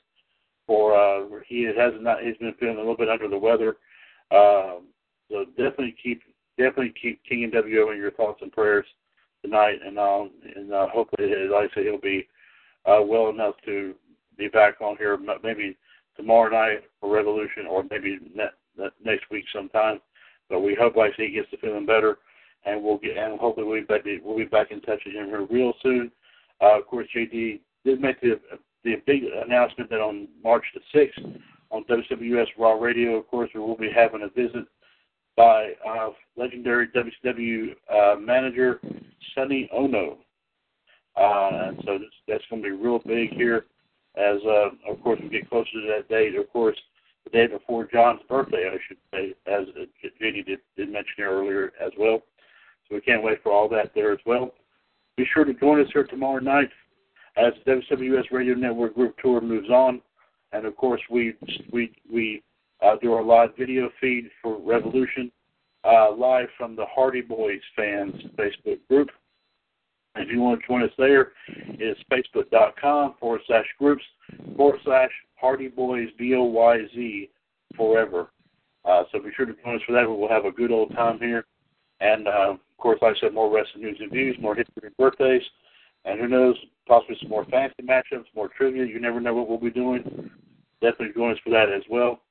[0.68, 3.78] for uh, he has not he's been feeling a little bit under the weather.
[4.32, 4.88] Um,
[5.30, 6.22] so definitely keep
[6.58, 8.86] definitely keep King and WO in your thoughts and prayers
[9.44, 12.28] tonight, and um, and uh, hopefully, like I said, he'll be
[12.86, 13.96] uh, well enough to
[14.38, 15.78] be back on here maybe
[16.16, 20.00] tomorrow night for Revolution, or maybe ne- next week sometime.
[20.50, 22.18] But we hope, like he gets to feeling better,
[22.66, 25.28] and we'll get and hopefully we'll be back, we'll be back in touch with him
[25.28, 26.12] here real soon.
[26.62, 28.40] Uh, of course, JD did make the
[28.84, 31.20] the big announcement that on March the sixth
[31.72, 34.66] on WWS Raw Radio, of course, we will be having a visit
[35.36, 38.80] by uh, legendary WCW uh, manager
[39.34, 40.20] Sonny Ono.
[41.18, 43.66] Uh, and so this, that's going to be real big here
[44.16, 46.36] as, uh, of course, we get closer to that date.
[46.36, 46.78] Of course,
[47.26, 49.68] the day before John's birthday, I should say, as
[50.20, 52.22] Jenny did, did mention earlier as well.
[52.88, 54.54] So we can't wait for all that there as well.
[55.18, 56.70] Be sure to join us here tomorrow night
[57.38, 60.02] as the WWS Radio Network Group Tour moves on.
[60.52, 61.34] And of course, we
[61.72, 62.44] we we
[62.82, 65.32] uh, do our live video feed for Revolution
[65.84, 69.10] uh, live from the Hardy Boys fans Facebook group.
[70.16, 74.04] If you want to join us there, it's facebook.com forward slash groups
[74.56, 77.30] forward slash Hardy Boys B O Y Z
[77.76, 78.30] forever.
[78.84, 80.08] Uh, so be sure to join us for that.
[80.08, 81.46] We'll have a good old time here.
[82.00, 84.98] And uh, of course, like I said, more wrestling news and views, more history and
[84.98, 85.42] birthdays,
[86.04, 86.56] and who knows,
[86.88, 88.86] possibly some more fantasy matchups, more trivia.
[88.86, 90.30] You never know what we'll be doing.
[90.82, 92.22] Definitely join us for that as well.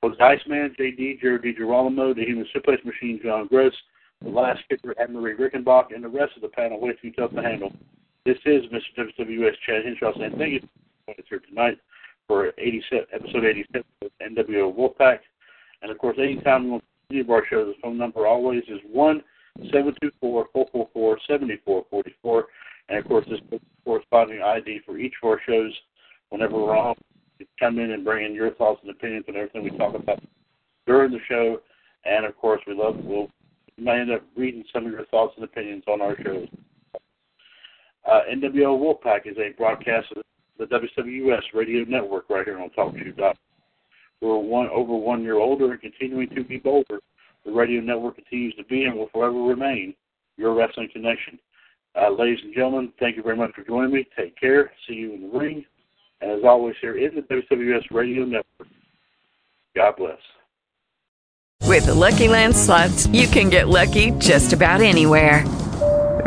[0.00, 3.72] For the Iceman, JD, Jared DiGirolamo, the Human Suplex Machine, John Gross,
[4.22, 7.42] the last kicker, Anne-Marie Rickenbach, and the rest of the panel way too tough to
[7.42, 7.72] handle.
[8.24, 9.10] This is Mr.
[9.18, 10.68] WWS Chad Henshaw saying thank you for
[11.06, 11.78] joining us here tonight
[12.28, 15.18] for 87, episode 87 of NWO Wolfpac.
[15.82, 18.78] And of course, anytime you want to see our show, the phone number always is
[18.92, 19.22] 1
[19.72, 22.46] 724 444 7444.
[22.90, 25.72] And of course, this is corresponding ID for each of our shows
[26.28, 26.94] whenever we're on.
[27.58, 30.22] Come in and bring in your thoughts and opinions on everything we talk about
[30.86, 31.60] during the show.
[32.04, 33.28] And of course, we love, we'll
[33.78, 36.48] you might end up reading some of your thoughts and opinions on our shows.
[38.04, 40.22] Uh, NWO Wolfpac is a broadcast of
[40.58, 43.34] the WWS radio network right here on TalkShoe.com.
[44.20, 47.00] We're one over one year older and continuing to be bolder.
[47.44, 49.94] The radio network continues to be and will forever remain
[50.36, 51.38] your wrestling connection.
[52.00, 54.06] Uh, ladies and gentlemen, thank you very much for joining me.
[54.16, 54.72] Take care.
[54.86, 55.64] See you in the ring.
[56.20, 58.68] And as always, here is the WWS Radio Network.
[59.76, 60.18] God bless.
[61.64, 65.44] With the Lucky Land slots, you can get lucky just about anywhere.